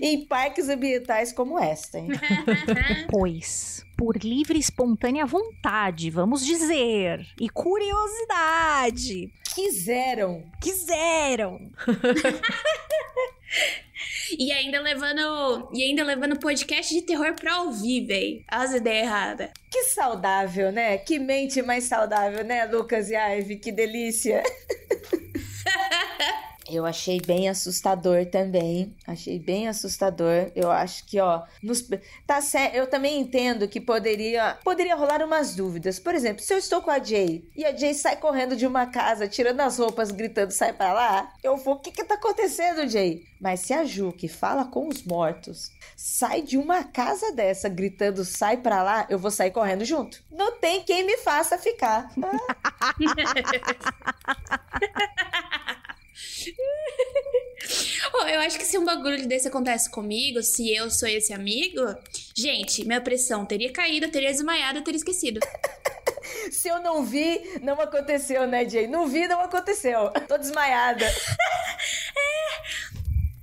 em 0.00 0.24
parques 0.24 0.68
ambientais 0.68 1.32
como 1.32 1.58
esta. 1.58 1.98
Hein? 1.98 2.10
Pois, 3.10 3.84
por 3.98 4.16
livre 4.16 4.56
e 4.56 4.60
espontânea 4.60 5.26
vontade, 5.26 6.10
vamos 6.10 6.46
dizer, 6.46 7.26
e 7.40 7.48
curiosidade, 7.48 9.32
Quiseram. 9.52 10.44
quiseram. 10.60 11.58
E 14.38 14.52
ainda 14.52 14.80
levando. 14.80 15.70
E 15.72 15.82
ainda 15.82 16.04
levando 16.04 16.38
podcast 16.38 16.94
de 16.94 17.02
terror 17.02 17.34
pra 17.34 17.62
ouvir, 17.62 18.06
véi. 18.06 18.44
As 18.48 18.74
ideias 18.74 19.06
erradas. 19.06 19.50
Que 19.70 19.84
saudável, 19.84 20.72
né? 20.72 20.98
Que 20.98 21.18
mente 21.18 21.62
mais 21.62 21.84
saudável, 21.84 22.44
né, 22.44 22.64
Lucas 22.66 23.10
e 23.10 23.14
Ivy? 23.14 23.56
Que 23.56 23.72
delícia. 23.72 24.42
Eu 26.70 26.84
achei 26.84 27.20
bem 27.20 27.48
assustador 27.48 28.26
também. 28.26 28.94
Achei 29.06 29.38
bem 29.38 29.68
assustador. 29.68 30.50
Eu 30.54 30.70
acho 30.70 31.04
que, 31.06 31.20
ó, 31.20 31.42
nos... 31.62 31.88
tá 32.26 32.40
certo. 32.40 32.74
Eu 32.74 32.86
também 32.86 33.20
entendo 33.20 33.68
que 33.68 33.80
poderia 33.80 34.58
poderia 34.64 34.96
rolar 34.96 35.22
umas 35.22 35.54
dúvidas. 35.54 35.98
Por 35.98 36.14
exemplo, 36.14 36.42
se 36.42 36.52
eu 36.52 36.58
estou 36.58 36.82
com 36.82 36.90
a 36.90 37.02
Jay 37.02 37.48
e 37.56 37.64
a 37.64 37.76
Jay 37.76 37.94
sai 37.94 38.16
correndo 38.16 38.56
de 38.56 38.66
uma 38.66 38.86
casa, 38.86 39.28
tirando 39.28 39.60
as 39.60 39.78
roupas, 39.78 40.10
gritando 40.10 40.50
sai 40.50 40.72
pra 40.72 40.92
lá, 40.92 41.32
eu 41.42 41.56
vou, 41.56 41.74
o 41.74 41.78
que 41.78 41.92
que 41.92 42.04
tá 42.04 42.14
acontecendo, 42.14 42.88
Jay? 42.88 43.24
Mas 43.40 43.60
se 43.60 43.72
a 43.72 43.84
Ju, 43.84 44.12
que 44.12 44.28
fala 44.28 44.64
com 44.64 44.88
os 44.88 45.02
mortos, 45.02 45.70
sai 45.96 46.42
de 46.42 46.56
uma 46.56 46.84
casa 46.84 47.32
dessa 47.32 47.68
gritando 47.68 48.24
sai 48.24 48.56
pra 48.56 48.82
lá, 48.82 49.06
eu 49.08 49.18
vou 49.18 49.30
sair 49.30 49.50
correndo 49.50 49.84
junto. 49.84 50.22
Não 50.30 50.52
tem 50.52 50.82
quem 50.82 51.04
me 51.04 51.16
faça 51.18 51.58
ficar. 51.58 52.10
Ah, 52.80 52.94
Oh, 58.14 58.26
eu 58.26 58.40
acho 58.40 58.58
que 58.58 58.64
se 58.64 58.78
um 58.78 58.84
bagulho 58.84 59.26
desse 59.26 59.48
acontece 59.48 59.90
comigo, 59.90 60.42
se 60.42 60.74
eu 60.74 60.90
sou 60.90 61.08
esse 61.08 61.32
amigo, 61.32 61.80
gente, 62.36 62.84
minha 62.84 63.00
pressão 63.00 63.44
teria 63.44 63.72
caído, 63.72 64.08
teria 64.10 64.30
desmaiado, 64.30 64.82
teria 64.82 64.98
esquecido. 64.98 65.40
se 66.50 66.68
eu 66.68 66.80
não 66.80 67.04
vi, 67.04 67.58
não 67.62 67.80
aconteceu, 67.80 68.46
né, 68.46 68.68
Jay? 68.68 68.86
Não 68.86 69.08
vi, 69.08 69.26
não 69.26 69.40
aconteceu. 69.40 70.10
Tô 70.28 70.38
desmaiada. 70.38 71.04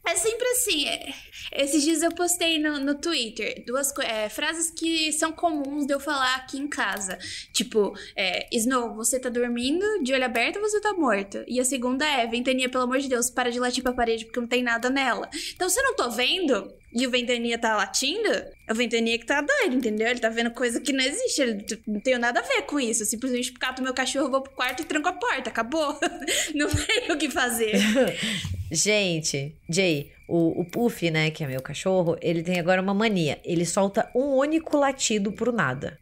É 0.05 0.15
sempre 0.15 0.45
assim. 0.49 0.87
é- 0.87 1.13
Esses 1.55 1.83
dias 1.83 2.01
eu 2.01 2.11
postei 2.11 2.59
no, 2.59 2.79
no 2.79 2.95
Twitter 2.95 3.63
duas 3.65 3.93
é, 3.99 4.29
frases 4.29 4.71
que 4.71 5.11
são 5.11 5.31
comuns 5.31 5.85
de 5.85 5.93
eu 5.93 5.99
falar 5.99 6.35
aqui 6.35 6.57
em 6.57 6.67
casa. 6.67 7.17
Tipo, 7.51 7.93
é, 8.15 8.47
Snow, 8.51 8.95
você 8.95 9.19
tá 9.19 9.29
dormindo, 9.29 9.85
de 10.03 10.13
olho 10.13 10.25
aberto 10.25 10.59
você 10.59 10.79
tá 10.79 10.93
morto? 10.93 11.43
E 11.47 11.59
a 11.59 11.65
segunda 11.65 12.05
é, 12.05 12.25
Ventania, 12.27 12.69
pelo 12.69 12.83
amor 12.83 12.99
de 12.99 13.09
Deus, 13.09 13.29
para 13.29 13.51
de 13.51 13.59
latir 13.59 13.83
pra 13.83 13.93
parede 13.93 14.25
porque 14.25 14.39
não 14.39 14.47
tem 14.47 14.63
nada 14.63 14.89
nela. 14.89 15.29
Então, 15.53 15.69
se 15.69 15.79
eu 15.79 15.83
não 15.83 15.95
tô 15.95 16.09
vendo 16.09 16.73
e 16.95 17.07
o 17.07 17.09
Ventania 17.09 17.57
tá 17.57 17.75
latindo, 17.75 18.27
é 18.29 18.71
o 18.71 18.75
Ventania 18.75 19.17
que 19.17 19.25
tá 19.25 19.41
doido, 19.41 19.75
entendeu? 19.75 20.07
Ele 20.07 20.19
tá 20.19 20.29
vendo 20.29 20.51
coisa 20.51 20.79
que 20.79 20.93
não 20.93 21.03
existe. 21.03 21.41
Ele 21.41 21.63
t- 21.63 21.81
não 21.87 21.99
tem 21.99 22.17
nada 22.17 22.39
a 22.39 22.43
ver 22.43 22.61
com 22.63 22.79
isso. 22.79 23.01
Eu 23.01 23.07
simplesmente 23.07 23.51
cato 23.53 23.81
meu 23.81 23.93
cachorro, 23.93 24.29
vou 24.29 24.41
pro 24.41 24.51
quarto 24.53 24.81
e 24.81 24.85
tranco 24.85 25.09
a 25.09 25.13
porta. 25.13 25.49
Acabou. 25.49 25.97
não 26.53 26.69
tem 26.69 27.11
o 27.11 27.17
que 27.17 27.29
fazer. 27.29 27.73
Gente, 28.71 29.55
Jay, 29.69 30.11
o, 30.27 30.61
o 30.61 30.65
Puff, 30.65 31.09
né, 31.11 31.31
que 31.31 31.43
é 31.43 31.47
meu 31.47 31.61
cachorro, 31.61 32.17
ele 32.21 32.43
tem 32.43 32.59
agora 32.59 32.81
uma 32.81 32.93
mania. 32.93 33.39
Ele 33.43 33.65
solta 33.65 34.09
um 34.15 34.35
único 34.37 34.77
latido 34.77 35.31
pro 35.31 35.51
nada. 35.51 35.99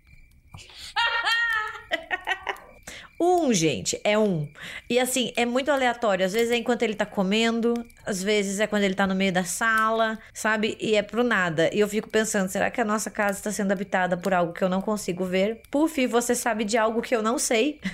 Um, 3.23 3.53
gente, 3.53 4.01
é 4.03 4.17
um. 4.17 4.47
E 4.89 4.97
assim, 4.97 5.31
é 5.35 5.45
muito 5.45 5.69
aleatório. 5.69 6.25
Às 6.25 6.33
vezes 6.33 6.49
é 6.49 6.55
enquanto 6.57 6.81
ele 6.81 6.95
tá 6.95 7.05
comendo, 7.05 7.71
às 8.03 8.23
vezes 8.23 8.59
é 8.59 8.65
quando 8.65 8.81
ele 8.81 8.95
tá 8.95 9.05
no 9.05 9.13
meio 9.13 9.31
da 9.31 9.43
sala, 9.43 10.17
sabe? 10.33 10.75
E 10.81 10.95
é 10.95 11.03
pro 11.03 11.23
nada. 11.23 11.69
E 11.71 11.79
eu 11.79 11.87
fico 11.87 12.09
pensando, 12.09 12.49
será 12.49 12.71
que 12.71 12.81
a 12.81 12.85
nossa 12.85 13.11
casa 13.11 13.37
está 13.37 13.51
sendo 13.51 13.71
habitada 13.71 14.17
por 14.17 14.33
algo 14.33 14.53
que 14.53 14.63
eu 14.63 14.69
não 14.69 14.81
consigo 14.81 15.23
ver? 15.23 15.61
Puff, 15.69 16.07
você 16.07 16.33
sabe 16.33 16.63
de 16.63 16.79
algo 16.79 16.99
que 16.99 17.15
eu 17.15 17.21
não 17.21 17.37
sei? 17.37 17.79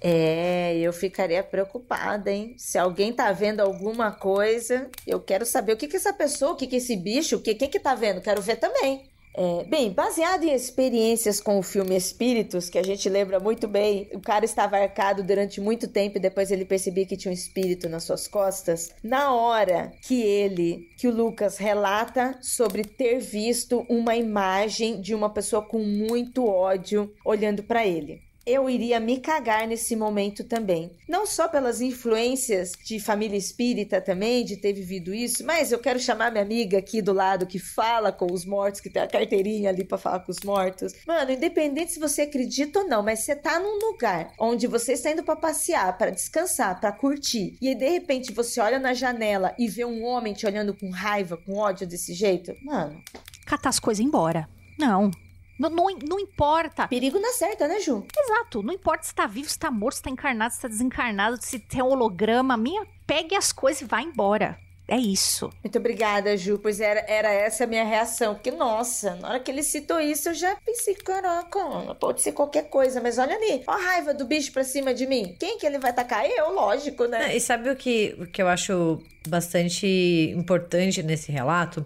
É, 0.00 0.76
eu 0.78 0.92
ficaria 0.92 1.42
preocupada, 1.42 2.30
hein? 2.30 2.54
Se 2.56 2.78
alguém 2.78 3.12
tá 3.12 3.32
vendo 3.32 3.60
alguma 3.60 4.12
coisa, 4.12 4.88
eu 5.04 5.20
quero 5.20 5.44
saber 5.44 5.72
o 5.72 5.76
que 5.76 5.88
que 5.88 5.96
essa 5.96 6.12
pessoa, 6.12 6.52
o 6.52 6.56
que 6.56 6.68
que 6.68 6.76
esse 6.76 6.96
bicho, 6.96 7.36
o 7.36 7.40
que 7.42 7.54
que 7.54 7.66
que 7.66 7.80
tá 7.80 7.96
vendo? 7.96 8.20
Quero 8.20 8.40
ver 8.40 8.56
também. 8.56 9.07
É, 9.34 9.64
bem, 9.64 9.92
baseado 9.92 10.44
em 10.44 10.52
experiências 10.52 11.40
com 11.40 11.58
o 11.58 11.62
filme 11.62 11.96
Espíritos, 11.96 12.68
que 12.68 12.78
a 12.78 12.82
gente 12.82 13.08
lembra 13.08 13.38
muito 13.38 13.68
bem, 13.68 14.08
o 14.12 14.20
cara 14.20 14.44
estava 14.44 14.76
arcado 14.76 15.22
durante 15.22 15.60
muito 15.60 15.86
tempo 15.86 16.18
e 16.18 16.20
depois 16.20 16.50
ele 16.50 16.64
percebia 16.64 17.06
que 17.06 17.16
tinha 17.16 17.30
um 17.30 17.34
espírito 17.34 17.88
nas 17.88 18.04
suas 18.04 18.26
costas. 18.26 18.90
Na 19.02 19.34
hora 19.34 19.92
que 20.02 20.20
ele, 20.20 20.88
que 20.98 21.06
o 21.06 21.14
Lucas 21.14 21.56
relata 21.56 22.38
sobre 22.42 22.82
ter 22.82 23.18
visto 23.20 23.86
uma 23.88 24.16
imagem 24.16 25.00
de 25.00 25.14
uma 25.14 25.30
pessoa 25.30 25.62
com 25.62 25.78
muito 25.78 26.46
ódio 26.46 27.12
olhando 27.24 27.62
para 27.62 27.86
ele 27.86 28.27
eu 28.48 28.68
iria 28.68 28.98
me 28.98 29.18
cagar 29.18 29.66
nesse 29.66 29.94
momento 29.94 30.44
também. 30.44 30.92
Não 31.08 31.26
só 31.26 31.48
pelas 31.48 31.80
influências 31.80 32.72
de 32.84 32.98
família 32.98 33.36
espírita 33.36 34.00
também, 34.00 34.44
de 34.44 34.56
ter 34.56 34.72
vivido 34.72 35.14
isso, 35.14 35.44
mas 35.44 35.72
eu 35.72 35.78
quero 35.78 36.00
chamar 36.00 36.30
minha 36.30 36.42
amiga 36.42 36.78
aqui 36.78 37.02
do 37.02 37.12
lado 37.12 37.46
que 37.46 37.58
fala 37.58 38.10
com 38.10 38.32
os 38.32 38.44
mortos, 38.44 38.80
que 38.80 38.90
tem 38.90 39.02
a 39.02 39.08
carteirinha 39.08 39.70
ali 39.70 39.84
pra 39.84 39.98
falar 39.98 40.20
com 40.20 40.32
os 40.32 40.40
mortos. 40.40 40.92
Mano, 41.06 41.30
independente 41.30 41.92
se 41.92 42.00
você 42.00 42.22
acredita 42.22 42.80
ou 42.80 42.88
não, 42.88 43.02
mas 43.02 43.20
você 43.20 43.36
tá 43.36 43.58
num 43.58 43.78
lugar 43.78 44.32
onde 44.38 44.66
você 44.66 44.92
está 44.92 45.10
indo 45.10 45.22
pra 45.22 45.36
passear, 45.36 45.96
pra 45.96 46.10
descansar, 46.10 46.80
pra 46.80 46.92
curtir, 46.92 47.56
e 47.60 47.68
aí 47.68 47.74
de 47.74 47.88
repente 47.88 48.32
você 48.32 48.60
olha 48.60 48.78
na 48.78 48.94
janela 48.94 49.54
e 49.58 49.68
vê 49.68 49.84
um 49.84 50.04
homem 50.04 50.34
te 50.34 50.46
olhando 50.46 50.74
com 50.74 50.90
raiva, 50.90 51.36
com 51.36 51.56
ódio 51.56 51.86
desse 51.86 52.14
jeito, 52.14 52.54
mano, 52.62 53.02
Catar 53.48 53.70
as 53.70 53.78
coisas 53.78 54.04
embora. 54.04 54.46
Não. 54.78 55.10
Não, 55.58 55.68
não, 55.68 55.86
não 56.08 56.20
importa. 56.20 56.86
perigo 56.86 57.18
na 57.18 57.32
certa, 57.32 57.66
né, 57.66 57.80
Ju? 57.80 58.06
Exato. 58.16 58.62
Não 58.62 58.72
importa 58.72 59.04
se 59.04 59.14
tá 59.14 59.26
vivo, 59.26 59.48
se 59.48 59.58
tá 59.58 59.70
morto, 59.70 59.96
se 59.96 60.02
tá 60.02 60.10
encarnado, 60.10 60.54
se 60.54 60.60
tá 60.60 60.68
desencarnado, 60.68 61.38
se 61.40 61.58
tem 61.58 61.82
um 61.82 61.86
holograma. 61.86 62.56
Minha, 62.56 62.86
pegue 63.06 63.34
as 63.34 63.52
coisas 63.52 63.82
e 63.82 63.84
vá 63.84 64.00
embora. 64.00 64.58
É 64.90 64.96
isso. 64.96 65.50
Muito 65.62 65.78
obrigada, 65.78 66.34
Ju, 66.34 66.58
pois 66.58 66.80
era, 66.80 67.04
era 67.06 67.30
essa 67.30 67.64
a 67.64 67.66
minha 67.66 67.84
reação. 67.84 68.34
Porque, 68.34 68.50
nossa, 68.50 69.16
na 69.16 69.28
hora 69.28 69.40
que 69.40 69.50
ele 69.50 69.62
citou 69.62 70.00
isso, 70.00 70.30
eu 70.30 70.34
já 70.34 70.56
pensei, 70.64 70.94
caraca, 70.94 71.60
pode 72.00 72.22
ser 72.22 72.32
qualquer 72.32 72.70
coisa, 72.70 72.98
mas 72.98 73.18
olha 73.18 73.36
ali, 73.36 73.62
ó 73.66 73.72
a 73.72 73.76
raiva 73.76 74.14
do 74.14 74.24
bicho 74.24 74.50
pra 74.50 74.64
cima 74.64 74.94
de 74.94 75.06
mim. 75.06 75.36
Quem 75.38 75.58
que 75.58 75.66
ele 75.66 75.78
vai 75.78 75.92
tacar? 75.92 76.24
Eu, 76.24 76.54
lógico, 76.54 77.04
né? 77.04 77.36
E 77.36 77.40
sabe 77.40 77.68
o 77.68 77.76
que, 77.76 78.16
o 78.18 78.26
que 78.26 78.40
eu 78.40 78.48
acho 78.48 78.98
bastante 79.28 79.86
importante 80.34 81.02
nesse 81.02 81.30
relato? 81.30 81.84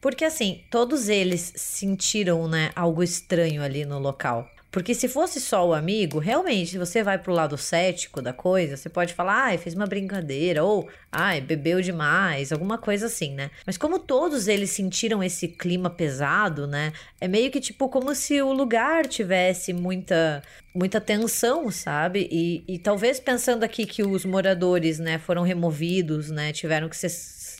Porque 0.00 0.24
assim, 0.24 0.62
todos 0.70 1.08
eles 1.08 1.52
sentiram, 1.56 2.46
né, 2.48 2.70
algo 2.74 3.02
estranho 3.02 3.62
ali 3.62 3.84
no 3.84 3.98
local. 3.98 4.48
Porque 4.70 4.94
se 4.94 5.08
fosse 5.08 5.40
só 5.40 5.66
o 5.66 5.72
amigo, 5.72 6.18
realmente, 6.18 6.72
se 6.72 6.78
você 6.78 7.02
vai 7.02 7.18
pro 7.18 7.32
lado 7.32 7.56
cético 7.56 8.20
da 8.20 8.34
coisa, 8.34 8.76
você 8.76 8.88
pode 8.90 9.14
falar, 9.14 9.44
ai, 9.44 9.58
fez 9.58 9.74
uma 9.74 9.86
brincadeira, 9.86 10.62
ou 10.62 10.86
ai, 11.10 11.40
bebeu 11.40 11.80
demais, 11.80 12.52
alguma 12.52 12.76
coisa 12.76 13.06
assim, 13.06 13.32
né? 13.32 13.50
Mas 13.66 13.78
como 13.78 13.98
todos 13.98 14.46
eles 14.46 14.70
sentiram 14.70 15.22
esse 15.22 15.48
clima 15.48 15.88
pesado, 15.88 16.66
né? 16.66 16.92
É 17.18 17.26
meio 17.26 17.50
que 17.50 17.60
tipo 17.60 17.88
como 17.88 18.14
se 18.14 18.42
o 18.42 18.52
lugar 18.52 19.06
tivesse 19.06 19.72
muita 19.72 20.42
muita 20.74 21.00
tensão, 21.00 21.70
sabe? 21.70 22.28
E, 22.30 22.62
e 22.68 22.78
talvez 22.78 23.18
pensando 23.18 23.64
aqui 23.64 23.84
que 23.86 24.02
os 24.02 24.24
moradores, 24.24 24.98
né, 24.98 25.18
foram 25.18 25.42
removidos, 25.42 26.30
né, 26.30 26.52
tiveram 26.52 26.88
que 26.88 26.96
ser 26.96 27.08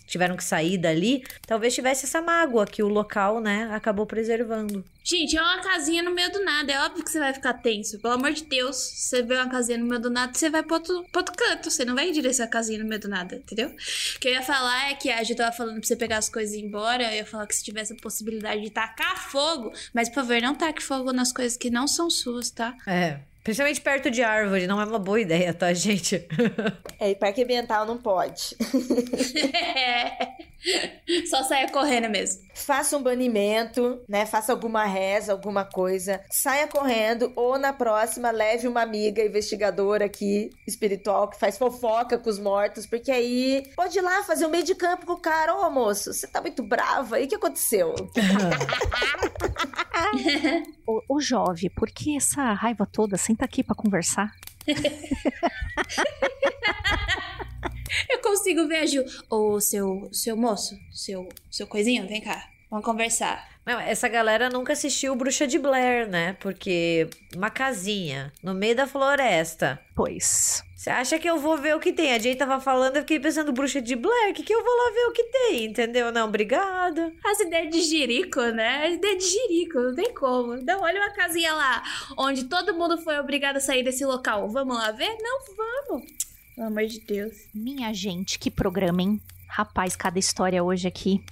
tiveram 0.08 0.36
que 0.36 0.44
sair 0.44 0.78
dali, 0.78 1.22
talvez 1.46 1.74
tivesse 1.74 2.06
essa 2.06 2.20
mágoa 2.20 2.66
que 2.66 2.82
o 2.82 2.88
local, 2.88 3.40
né, 3.40 3.68
acabou 3.72 4.06
preservando. 4.06 4.84
Gente, 5.08 5.38
é 5.38 5.40
uma 5.40 5.62
casinha 5.62 6.02
no 6.02 6.10
meio 6.10 6.30
do 6.30 6.44
nada. 6.44 6.70
É 6.70 6.84
óbvio 6.84 7.02
que 7.02 7.10
você 7.10 7.18
vai 7.18 7.32
ficar 7.32 7.54
tenso. 7.54 7.98
Pelo 7.98 8.12
amor 8.12 8.30
de 8.30 8.44
Deus, 8.44 8.76
se 8.76 9.08
você 9.08 9.22
vê 9.22 9.36
uma 9.36 9.48
casinha 9.48 9.78
no 9.78 9.86
meio 9.86 10.02
do 10.02 10.10
nada, 10.10 10.34
você 10.34 10.50
vai 10.50 10.62
pro 10.62 10.74
outro, 10.74 11.02
pro 11.10 11.20
outro 11.20 11.34
canto. 11.34 11.70
Você 11.70 11.82
não 11.82 11.94
vai 11.94 12.10
em 12.10 12.12
direção 12.12 12.44
à 12.44 12.48
casinha 12.48 12.78
no 12.78 12.86
meio 12.86 13.00
do 13.00 13.08
nada, 13.08 13.36
entendeu? 13.36 13.70
O 13.70 14.18
que 14.20 14.28
eu 14.28 14.32
ia 14.32 14.42
falar 14.42 14.90
é 14.90 14.94
que 14.94 15.08
a 15.08 15.22
gente 15.24 15.38
tava 15.38 15.56
falando 15.56 15.78
pra 15.78 15.86
você 15.88 15.96
pegar 15.96 16.18
as 16.18 16.28
coisas 16.28 16.54
e 16.54 16.58
ir 16.58 16.64
embora. 16.66 17.04
Eu 17.04 17.16
ia 17.16 17.24
falar 17.24 17.46
que 17.46 17.56
se 17.56 17.64
tivesse 17.64 17.94
a 17.94 17.96
possibilidade 17.96 18.60
de 18.60 18.68
tacar 18.68 19.30
fogo. 19.30 19.72
Mas, 19.94 20.10
por 20.10 20.16
favor, 20.16 20.42
não 20.42 20.54
taque 20.54 20.82
fogo 20.82 21.10
nas 21.10 21.32
coisas 21.32 21.56
que 21.56 21.70
não 21.70 21.88
são 21.88 22.10
suas, 22.10 22.50
tá? 22.50 22.76
É, 22.86 23.20
Principalmente 23.48 23.80
perto 23.80 24.10
de 24.10 24.22
árvore, 24.22 24.66
não 24.66 24.78
é 24.78 24.84
uma 24.84 24.98
boa 24.98 25.18
ideia, 25.18 25.54
tá, 25.54 25.72
gente? 25.72 26.28
É, 27.00 27.10
e 27.10 27.14
parque 27.14 27.44
ambiental 27.44 27.86
não 27.86 27.96
pode. 27.96 28.56
É. 29.54 30.32
Só 31.30 31.44
saia 31.44 31.70
correndo 31.70 32.08
mesmo. 32.10 32.42
Faça 32.52 32.96
um 32.96 33.02
banimento, 33.02 34.00
né? 34.08 34.26
Faça 34.26 34.50
alguma 34.50 34.84
reza, 34.84 35.30
alguma 35.30 35.64
coisa. 35.64 36.20
Saia 36.28 36.66
correndo 36.66 37.32
ou 37.36 37.56
na 37.56 37.72
próxima 37.72 38.32
leve 38.32 38.66
uma 38.66 38.82
amiga 38.82 39.24
investigadora 39.24 40.06
aqui, 40.06 40.50
espiritual, 40.66 41.28
que 41.28 41.38
faz 41.38 41.56
fofoca 41.56 42.18
com 42.18 42.28
os 42.28 42.40
mortos, 42.40 42.84
porque 42.84 43.12
aí 43.12 43.62
pode 43.76 43.96
ir 43.96 44.02
lá 44.02 44.24
fazer 44.24 44.44
um 44.46 44.50
meio 44.50 44.64
de 44.64 44.74
campo 44.74 45.06
com 45.06 45.12
o 45.12 45.20
cara. 45.20 45.54
Ô, 45.54 45.70
moço, 45.70 46.12
você 46.12 46.26
tá 46.26 46.40
muito 46.40 46.64
brava. 46.64 47.20
E 47.20 47.26
o 47.26 47.28
que 47.28 47.36
aconteceu? 47.36 47.94
Ô, 50.86 51.16
ô 51.16 51.20
jovem, 51.20 51.70
por 51.70 51.90
que 51.90 52.16
essa 52.16 52.52
raiva 52.52 52.86
toda? 52.86 53.16
Senta 53.16 53.44
aqui 53.44 53.62
pra 53.62 53.74
conversar. 53.74 54.34
Eu 58.08 58.20
consigo 58.20 58.68
ver 58.68 58.76
a 58.76 58.86
Ju. 58.86 59.02
Ô, 59.30 59.60
seu, 59.60 60.08
seu 60.12 60.36
moço, 60.36 60.78
seu, 60.92 61.28
seu 61.50 61.66
coisinho, 61.66 62.06
vem 62.06 62.20
cá. 62.20 62.48
Vamos 62.70 62.84
conversar. 62.84 63.48
Não, 63.68 63.78
essa 63.78 64.08
galera 64.08 64.48
nunca 64.48 64.72
assistiu 64.72 65.14
Bruxa 65.14 65.46
de 65.46 65.58
Blair, 65.58 66.08
né? 66.08 66.32
Porque 66.40 67.06
uma 67.36 67.50
casinha 67.50 68.32
no 68.42 68.54
meio 68.54 68.74
da 68.74 68.86
floresta. 68.86 69.78
Pois. 69.94 70.64
Você 70.74 70.88
acha 70.88 71.18
que 71.18 71.28
eu 71.28 71.38
vou 71.38 71.58
ver 71.58 71.76
o 71.76 71.78
que 71.78 71.92
tem? 71.92 72.14
A 72.14 72.18
Jay 72.18 72.34
tava 72.34 72.58
falando, 72.60 72.96
eu 72.96 73.02
fiquei 73.02 73.20
pensando, 73.20 73.52
Bruxa 73.52 73.82
de 73.82 73.94
Blair, 73.94 74.32
que 74.32 74.42
que 74.42 74.54
eu 74.54 74.64
vou 74.64 74.74
lá 74.74 74.90
ver 74.94 75.06
o 75.08 75.12
que 75.12 75.22
tem, 75.24 75.64
entendeu? 75.66 76.10
Não, 76.10 76.28
obrigada. 76.28 77.12
As 77.22 77.40
ideias 77.40 77.70
de 77.70 77.82
Jerico, 77.82 78.40
né? 78.40 78.86
As 78.86 78.94
ideias 78.94 79.22
de 79.22 79.30
Jerico, 79.30 79.78
não 79.78 79.94
tem 79.94 80.14
como. 80.14 80.54
Então, 80.54 80.80
olha 80.80 81.02
uma 81.02 81.12
casinha 81.12 81.52
lá, 81.52 81.82
onde 82.16 82.44
todo 82.44 82.72
mundo 82.72 82.96
foi 82.96 83.18
obrigado 83.18 83.58
a 83.58 83.60
sair 83.60 83.82
desse 83.82 84.02
local. 84.06 84.48
Vamos 84.48 84.78
lá 84.78 84.92
ver? 84.92 85.14
Não, 85.20 85.40
vamos. 85.54 86.10
Pelo 86.54 86.68
amor 86.68 86.86
de 86.86 87.00
Deus. 87.00 87.34
Minha 87.54 87.92
gente, 87.92 88.38
que 88.38 88.50
programa, 88.50 89.02
hein? 89.02 89.20
Rapaz, 89.46 89.94
cada 89.94 90.18
história 90.18 90.64
hoje 90.64 90.88
aqui. 90.88 91.22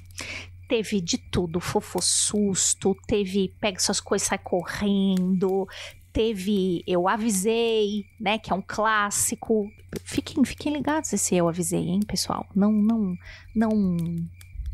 Teve 0.68 1.00
de 1.00 1.18
tudo, 1.18 1.60
fofo 1.60 2.00
susto, 2.02 2.96
teve 3.06 3.54
pega 3.60 3.78
suas 3.78 4.00
coisas, 4.00 4.26
sai 4.26 4.38
correndo, 4.38 5.68
teve 6.12 6.82
eu 6.86 7.08
avisei, 7.08 8.06
né, 8.18 8.38
que 8.38 8.52
é 8.52 8.54
um 8.54 8.62
clássico. 8.66 9.70
Fiquem, 10.02 10.44
fiquem 10.44 10.72
ligados 10.72 11.12
esse 11.12 11.36
eu 11.36 11.48
avisei, 11.48 11.88
hein, 11.88 12.00
pessoal? 12.00 12.46
Não, 12.54 12.72
não, 12.72 13.16
não 13.54 13.96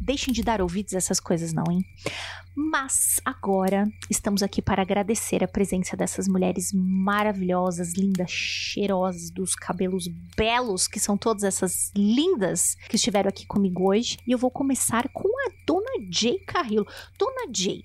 deixem 0.03 0.33
de 0.33 0.43
dar 0.43 0.61
ouvidos 0.61 0.95
a 0.95 0.99
essas 0.99 1.21
coisas 1.21 1.53
não, 1.53 1.65
hein? 1.71 1.85
Mas 2.55 3.21
agora 3.25 3.91
estamos 4.11 4.43
aqui 4.43 4.61
para 4.61 4.83
agradecer 4.83 5.43
a 5.43 5.49
presença 5.49 5.97
dessas 5.97 6.29
mulheres 6.29 6.71
maravilhosas, 6.75 7.95
lindas, 7.95 8.31
cheirosas, 8.31 9.31
dos 9.31 9.55
cabelos 9.55 10.09
belos, 10.37 10.87
que 10.87 11.01
são 11.01 11.17
todas 11.17 11.45
essas 11.45 11.91
lindas 11.97 12.75
que 12.89 12.97
estiveram 12.97 13.29
aqui 13.29 13.47
comigo 13.47 13.89
hoje. 13.89 14.19
E 14.27 14.33
eu 14.33 14.39
vou 14.39 14.51
começar 14.51 15.09
com 15.09 15.29
a 15.29 15.53
Dona 15.67 16.07
Jay 16.11 16.39
Carrillo. 16.41 16.87
Dona 17.19 17.51
Jay, 17.55 17.85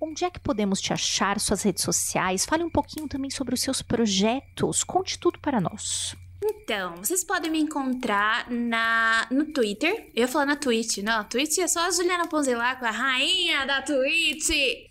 onde 0.00 0.24
é 0.24 0.30
que 0.30 0.40
podemos 0.40 0.80
te 0.80 0.92
achar, 0.92 1.38
suas 1.38 1.62
redes 1.62 1.84
sociais? 1.84 2.44
Fale 2.44 2.64
um 2.64 2.70
pouquinho 2.70 3.06
também 3.06 3.30
sobre 3.30 3.54
os 3.54 3.60
seus 3.60 3.80
projetos. 3.80 4.82
Conte 4.82 5.18
tudo 5.18 5.38
para 5.38 5.60
nós. 5.60 6.16
Então, 6.50 6.96
vocês 6.96 7.22
podem 7.22 7.50
me 7.50 7.60
encontrar 7.60 8.50
na, 8.50 9.26
no 9.30 9.44
Twitter. 9.52 10.10
Eu 10.14 10.22
ia 10.22 10.28
falar 10.28 10.46
na 10.46 10.56
Twitch. 10.56 10.98
Não, 10.98 11.22
Twitch 11.24 11.58
é 11.58 11.68
só 11.68 11.86
a 11.86 11.90
Juliana 11.90 12.26
Ponzelaco, 12.26 12.84
a 12.84 12.90
rainha 12.90 13.64
da 13.64 13.82
Twitch. 13.82 14.50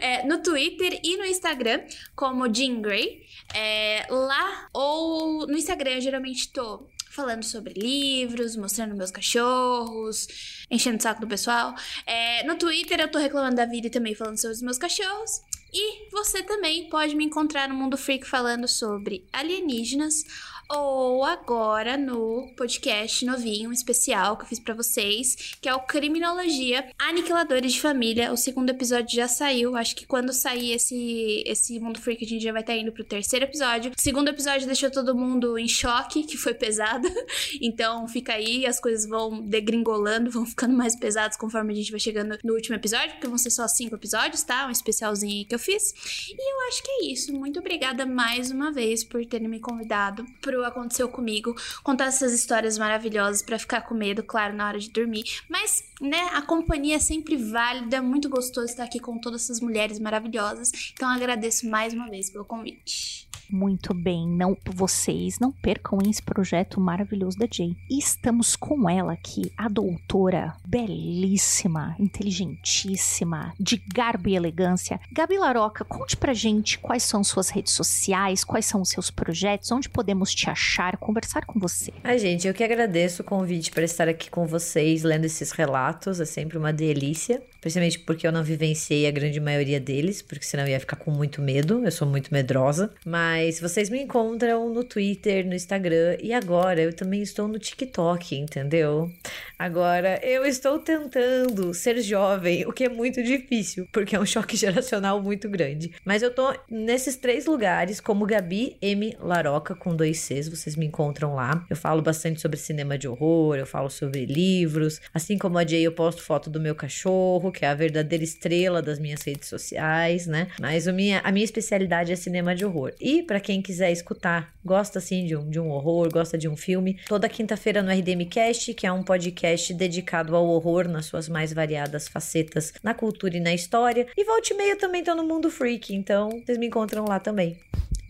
É, 0.00 0.26
no 0.26 0.42
Twitter 0.42 1.00
e 1.04 1.16
no 1.16 1.24
Instagram, 1.24 1.82
como 2.16 2.52
Jean 2.52 2.80
Grey. 2.80 3.24
É, 3.54 4.06
lá 4.08 4.68
ou 4.72 5.46
no 5.46 5.56
Instagram, 5.56 5.92
eu 5.92 6.00
geralmente 6.00 6.50
tô 6.50 6.88
falando 7.10 7.42
sobre 7.44 7.74
livros, 7.74 8.56
mostrando 8.56 8.96
meus 8.96 9.10
cachorros, 9.10 10.26
enchendo 10.70 10.96
o 10.98 11.02
saco 11.02 11.20
do 11.20 11.26
pessoal. 11.26 11.74
É, 12.06 12.42
no 12.44 12.56
Twitter 12.56 13.00
eu 13.00 13.10
tô 13.10 13.18
reclamando 13.18 13.56
da 13.56 13.66
vida 13.66 13.86
e 13.86 13.90
também 13.90 14.14
falando 14.14 14.40
sobre 14.40 14.56
os 14.56 14.62
meus 14.62 14.78
cachorros. 14.78 15.40
E 15.72 16.10
você 16.10 16.42
também 16.42 16.88
pode 16.90 17.14
me 17.14 17.24
encontrar 17.24 17.68
no 17.68 17.74
Mundo 17.74 17.96
Freak 17.96 18.26
falando 18.26 18.68
sobre 18.68 19.26
alienígenas 19.32 20.22
ou 20.68 21.24
agora 21.24 21.96
no 21.96 22.52
podcast 22.56 23.24
novinho, 23.24 23.72
especial 23.72 24.36
que 24.36 24.44
eu 24.44 24.48
fiz 24.48 24.58
pra 24.58 24.74
vocês, 24.74 25.54
que 25.60 25.68
é 25.68 25.74
o 25.74 25.80
Criminologia 25.80 26.90
Aniquiladores 26.98 27.72
de 27.72 27.80
Família. 27.80 28.32
O 28.32 28.36
segundo 28.36 28.70
episódio 28.70 29.14
já 29.14 29.28
saiu. 29.28 29.76
Acho 29.76 29.94
que 29.94 30.06
quando 30.06 30.32
sair 30.32 30.72
esse, 30.72 31.42
esse 31.46 31.78
Mundo 31.78 32.00
Freak, 32.00 32.24
a 32.24 32.28
gente 32.28 32.42
já 32.42 32.52
vai 32.52 32.62
estar 32.62 32.76
indo 32.76 32.92
pro 32.92 33.04
terceiro 33.04 33.44
episódio. 33.44 33.92
O 33.96 34.00
segundo 34.00 34.28
episódio 34.28 34.66
deixou 34.66 34.90
todo 34.90 35.14
mundo 35.14 35.58
em 35.58 35.68
choque, 35.68 36.24
que 36.24 36.36
foi 36.36 36.54
pesado. 36.54 37.08
Então 37.60 38.08
fica 38.08 38.32
aí, 38.34 38.66
as 38.66 38.80
coisas 38.80 39.06
vão 39.06 39.40
degringolando, 39.40 40.30
vão 40.30 40.44
ficando 40.44 40.76
mais 40.76 40.96
pesadas 40.96 41.36
conforme 41.36 41.72
a 41.72 41.76
gente 41.76 41.90
vai 41.90 42.00
chegando 42.00 42.38
no 42.42 42.54
último 42.54 42.76
episódio, 42.76 43.12
porque 43.12 43.26
vão 43.26 43.38
ser 43.38 43.50
só 43.50 43.68
cinco 43.68 43.94
episódios, 43.94 44.42
tá? 44.42 44.66
Um 44.66 44.70
especialzinho 44.70 45.46
que 45.46 45.54
eu 45.54 45.58
fiz. 45.58 45.92
E 46.28 46.52
eu 46.52 46.68
acho 46.68 46.82
que 46.82 46.90
é 46.90 47.12
isso. 47.12 47.32
Muito 47.32 47.60
obrigada 47.60 48.04
mais 48.06 48.50
uma 48.50 48.72
vez 48.72 49.04
por 49.04 49.24
terem 49.26 49.48
me 49.48 49.60
convidado 49.60 50.24
pro 50.52 50.64
Aconteceu 50.64 51.08
Comigo, 51.08 51.56
contar 51.82 52.06
essas 52.06 52.32
histórias 52.32 52.76
maravilhosas 52.76 53.42
pra 53.42 53.58
ficar 53.58 53.82
com 53.82 53.94
medo, 53.94 54.22
claro, 54.22 54.54
na 54.54 54.68
hora 54.68 54.78
de 54.78 54.90
dormir. 54.90 55.24
Mas, 55.48 55.82
né, 56.00 56.30
a 56.32 56.42
companhia 56.42 56.96
é 56.96 56.98
sempre 56.98 57.36
válida, 57.36 57.96
é 57.96 58.00
muito 58.00 58.28
gostoso 58.28 58.66
estar 58.66 58.84
aqui 58.84 59.00
com 59.00 59.18
todas 59.18 59.44
essas 59.44 59.60
mulheres 59.60 59.98
maravilhosas. 59.98 60.70
Então 60.92 61.08
agradeço 61.08 61.68
mais 61.68 61.94
uma 61.94 62.08
vez 62.10 62.28
pelo 62.28 62.44
convite. 62.44 63.31
Muito 63.52 63.92
bem, 63.92 64.26
não 64.26 64.56
vocês 64.64 65.38
não 65.38 65.52
percam 65.52 65.98
esse 66.08 66.22
projeto 66.22 66.80
maravilhoso 66.80 67.36
da 67.36 67.46
Jay. 67.50 67.76
Estamos 67.90 68.56
com 68.56 68.88
ela 68.88 69.12
aqui, 69.12 69.52
a 69.58 69.68
doutora 69.68 70.54
belíssima, 70.66 71.94
inteligentíssima, 71.98 73.52
de 73.60 73.76
garbo 73.94 74.30
e 74.30 74.36
elegância. 74.36 74.98
Gabi 75.12 75.36
Laroca, 75.36 75.84
conte 75.84 76.16
pra 76.16 76.32
gente 76.32 76.78
quais 76.78 77.02
são 77.02 77.22
suas 77.22 77.50
redes 77.50 77.74
sociais, 77.74 78.42
quais 78.42 78.64
são 78.64 78.80
os 78.80 78.88
seus 78.88 79.10
projetos, 79.10 79.70
onde 79.70 79.90
podemos 79.90 80.34
te 80.34 80.48
achar, 80.48 80.96
conversar 80.96 81.44
com 81.44 81.60
você. 81.60 81.92
Ai, 82.02 82.18
gente, 82.18 82.48
eu 82.48 82.54
que 82.54 82.64
agradeço 82.64 83.20
o 83.20 83.24
convite 83.24 83.70
para 83.70 83.84
estar 83.84 84.08
aqui 84.08 84.30
com 84.30 84.46
vocês, 84.46 85.02
lendo 85.02 85.26
esses 85.26 85.50
relatos, 85.50 86.20
é 86.20 86.24
sempre 86.24 86.56
uma 86.56 86.72
delícia. 86.72 87.42
Principalmente 87.60 88.00
porque 88.00 88.26
eu 88.26 88.32
não 88.32 88.42
vivenciei 88.42 89.06
a 89.06 89.10
grande 89.12 89.38
maioria 89.38 89.78
deles, 89.78 90.20
porque 90.20 90.44
senão 90.44 90.64
eu 90.64 90.70
ia 90.70 90.80
ficar 90.80 90.96
com 90.96 91.12
muito 91.12 91.40
medo, 91.40 91.84
eu 91.84 91.92
sou 91.92 92.08
muito 92.08 92.32
medrosa. 92.34 92.92
Mas 93.06 93.41
vocês 93.50 93.90
me 93.90 94.00
encontram 94.00 94.68
no 94.72 94.84
Twitter, 94.84 95.46
no 95.46 95.54
Instagram 95.54 96.16
e 96.22 96.32
agora 96.32 96.80
eu 96.80 96.92
também 96.92 97.22
estou 97.22 97.48
no 97.48 97.58
TikTok, 97.58 98.36
entendeu? 98.36 99.10
Agora 99.58 100.18
eu 100.24 100.44
estou 100.44 100.78
tentando 100.78 101.72
ser 101.72 102.00
jovem, 102.02 102.66
o 102.66 102.72
que 102.72 102.84
é 102.84 102.88
muito 102.88 103.22
difícil, 103.22 103.86
porque 103.92 104.16
é 104.16 104.20
um 104.20 104.26
choque 104.26 104.56
geracional 104.58 105.22
muito 105.22 105.48
grande. 105.48 105.92
Mas 106.04 106.22
eu 106.22 106.34
tô 106.34 106.52
nesses 106.68 107.16
três 107.16 107.46
lugares, 107.46 108.00
como 108.00 108.26
Gabi 108.26 108.76
M. 108.82 109.16
Laroca, 109.20 109.74
com 109.74 109.94
dois 109.94 110.18
Cs, 110.18 110.48
vocês 110.48 110.74
me 110.76 110.86
encontram 110.86 111.34
lá. 111.34 111.64
Eu 111.70 111.76
falo 111.76 112.02
bastante 112.02 112.40
sobre 112.40 112.58
cinema 112.58 112.98
de 112.98 113.06
horror, 113.06 113.56
eu 113.56 113.66
falo 113.66 113.88
sobre 113.88 114.26
livros. 114.26 115.00
Assim 115.14 115.38
como 115.38 115.58
a 115.58 115.66
Jay, 115.66 115.82
eu 115.82 115.92
posto 115.92 116.22
foto 116.22 116.50
do 116.50 116.60
meu 116.60 116.74
cachorro, 116.74 117.52
que 117.52 117.64
é 117.64 117.68
a 117.68 117.74
verdadeira 117.74 118.24
estrela 118.24 118.82
das 118.82 118.98
minhas 118.98 119.22
redes 119.22 119.48
sociais, 119.48 120.26
né? 120.26 120.48
Mas 120.60 120.88
a 120.88 120.92
minha, 120.92 121.20
a 121.20 121.30
minha 121.30 121.44
especialidade 121.44 122.12
é 122.12 122.16
cinema 122.16 122.54
de 122.54 122.64
horror. 122.64 122.92
E 123.00 123.22
para 123.32 123.40
quem 123.40 123.62
quiser 123.62 123.90
escutar, 123.90 124.52
gosta 124.62 124.98
assim 124.98 125.24
de 125.24 125.34
um, 125.34 125.48
de 125.48 125.58
um 125.58 125.70
horror, 125.70 126.06
gosta 126.12 126.36
de 126.36 126.46
um 126.46 126.54
filme, 126.54 127.00
toda 127.08 127.30
quinta-feira 127.30 127.82
no 127.82 127.90
RDM 127.90 128.28
Cast, 128.28 128.74
que 128.74 128.86
é 128.86 128.92
um 128.92 129.02
podcast 129.02 129.72
dedicado 129.72 130.36
ao 130.36 130.46
horror 130.46 130.86
nas 130.86 131.06
suas 131.06 131.30
mais 131.30 131.50
variadas 131.50 132.08
facetas, 132.08 132.74
na 132.82 132.92
cultura 132.92 133.34
e 133.34 133.40
na 133.40 133.54
história. 133.54 134.06
E 134.14 134.22
volte 134.22 134.52
e 134.52 134.56
meia 134.58 134.76
também 134.76 135.02
tô 135.02 135.14
no 135.14 135.24
Mundo 135.24 135.50
Freak, 135.50 135.94
então 135.94 136.28
vocês 136.44 136.58
me 136.58 136.66
encontram 136.66 137.06
lá 137.08 137.18
também. 137.18 137.58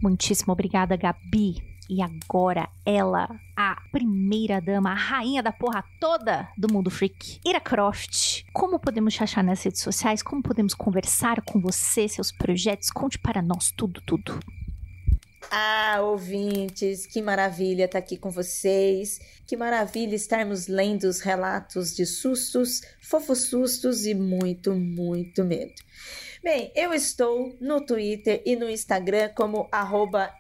Muitíssimo 0.03 0.55
obrigada, 0.55 0.97
Gabi. 0.97 1.62
E 1.89 2.03
agora 2.03 2.68
ela, 2.85 3.29
a 3.57 3.81
primeira 3.93 4.61
dama, 4.61 4.91
a 4.91 4.97
rainha 4.97 5.41
da 5.41 5.53
porra 5.53 5.85
toda 6.01 6.49
do 6.59 6.73
mundo 6.73 6.91
freak, 6.91 7.39
Ira 7.47 7.61
Croft. 7.61 8.43
Como 8.53 8.81
podemos 8.81 9.14
te 9.14 9.23
achar 9.23 9.45
nas 9.45 9.62
redes 9.62 9.83
sociais? 9.83 10.20
Como 10.20 10.43
podemos 10.43 10.75
conversar 10.75 11.43
com 11.43 11.61
você, 11.61 12.09
seus 12.09 12.33
projetos? 12.33 12.91
Conte 12.91 13.20
para 13.20 13.41
nós 13.41 13.70
tudo, 13.70 14.01
tudo. 14.01 14.41
Ah, 15.55 16.00
ouvintes, 16.00 17.05
que 17.05 17.20
maravilha 17.20 17.84
estar 17.84 17.98
aqui 17.98 18.16
com 18.16 18.30
vocês. 18.30 19.20
Que 19.46 19.55
maravilha 19.55 20.14
estarmos 20.14 20.66
lendo 20.66 21.05
os 21.05 21.20
relatos 21.20 21.94
de 21.94 22.07
sustos, 22.07 22.80
fofos 23.03 23.48
sustos 23.48 24.07
e 24.07 24.14
muito, 24.14 24.74
muito 24.74 25.44
medo. 25.44 25.74
Bem, 26.42 26.72
eu 26.74 26.94
estou 26.94 27.55
no 27.61 27.84
Twitter 27.84 28.42
e 28.46 28.57
no 28.57 28.66
Instagram 28.70 29.28
como 29.36 29.68